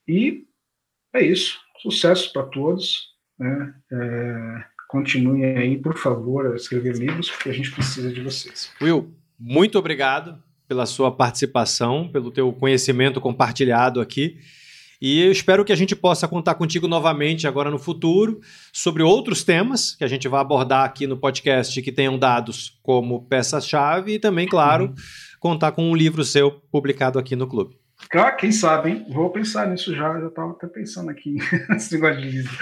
E 0.07 0.46
é 1.14 1.22
isso. 1.22 1.61
Sucesso 1.80 2.32
para 2.32 2.44
todos. 2.44 3.12
Né? 3.38 3.74
É, 3.90 4.64
continuem 4.88 5.44
aí, 5.57 5.78
por 5.78 5.96
favor, 5.96 6.53
a 6.53 6.57
escrever 6.57 6.96
livros, 6.96 7.30
porque 7.30 7.48
a 7.48 7.53
gente 7.53 7.70
precisa 7.70 8.12
de 8.12 8.20
vocês. 8.20 8.72
Will, 8.80 9.12
muito 9.38 9.78
obrigado 9.78 10.42
pela 10.72 10.86
sua 10.86 11.12
participação, 11.12 12.08
pelo 12.08 12.30
teu 12.30 12.50
conhecimento 12.50 13.20
compartilhado 13.20 14.00
aqui. 14.00 14.38
E 15.02 15.20
eu 15.20 15.30
espero 15.30 15.66
que 15.66 15.72
a 15.72 15.76
gente 15.76 15.94
possa 15.94 16.26
contar 16.26 16.54
contigo 16.54 16.88
novamente 16.88 17.46
agora 17.46 17.70
no 17.70 17.78
futuro 17.78 18.40
sobre 18.72 19.02
outros 19.02 19.44
temas 19.44 19.94
que 19.94 20.02
a 20.02 20.08
gente 20.08 20.26
vai 20.28 20.40
abordar 20.40 20.84
aqui 20.84 21.06
no 21.06 21.18
podcast 21.18 21.82
que 21.82 21.92
tenham 21.92 22.18
dados 22.18 22.78
como 22.82 23.26
peça-chave 23.26 24.14
e 24.14 24.18
também, 24.18 24.48
claro, 24.48 24.86
uhum. 24.86 24.94
contar 25.38 25.72
com 25.72 25.90
um 25.90 25.94
livro 25.94 26.24
seu 26.24 26.50
publicado 26.50 27.18
aqui 27.18 27.36
no 27.36 27.46
clube. 27.46 27.82
Claro, 28.09 28.36
quem 28.36 28.53
sabe, 28.53 28.90
hein? 28.90 29.07
Vou 29.09 29.30
pensar 29.30 29.66
nisso 29.66 29.94
já, 29.94 30.20
já 30.20 30.26
estava 30.26 30.53
até 30.53 30.66
pensando 30.66 31.11
aqui 31.11 31.36
nesse 31.68 31.94
negócio 31.94 32.20
de 32.20 32.30
livro. 32.30 32.59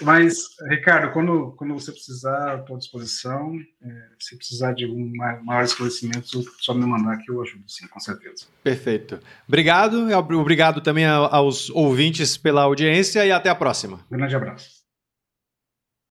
Mas, 0.00 0.48
Ricardo, 0.68 1.12
quando, 1.12 1.52
quando 1.56 1.74
você 1.74 1.92
precisar, 1.92 2.60
estou 2.60 2.76
à 2.76 2.78
disposição. 2.78 3.52
É, 3.82 3.88
se 4.18 4.36
precisar 4.36 4.72
de 4.72 4.86
um 4.86 5.12
maior 5.44 5.64
esclarecimento, 5.64 6.42
só 6.60 6.74
me 6.74 6.86
mandar 6.86 7.18
que 7.18 7.30
eu 7.30 7.40
ajudo, 7.42 7.64
sim, 7.66 7.86
com 7.88 8.00
certeza. 8.00 8.46
Perfeito. 8.62 9.18
Obrigado, 9.46 10.08
obrigado 10.38 10.80
também 10.80 11.06
aos 11.06 11.70
ouvintes 11.70 12.36
pela 12.36 12.62
audiência 12.62 13.24
e 13.26 13.32
até 13.32 13.48
a 13.48 13.54
próxima. 13.54 14.00
Grande 14.10 14.36
abraço. 14.36 14.81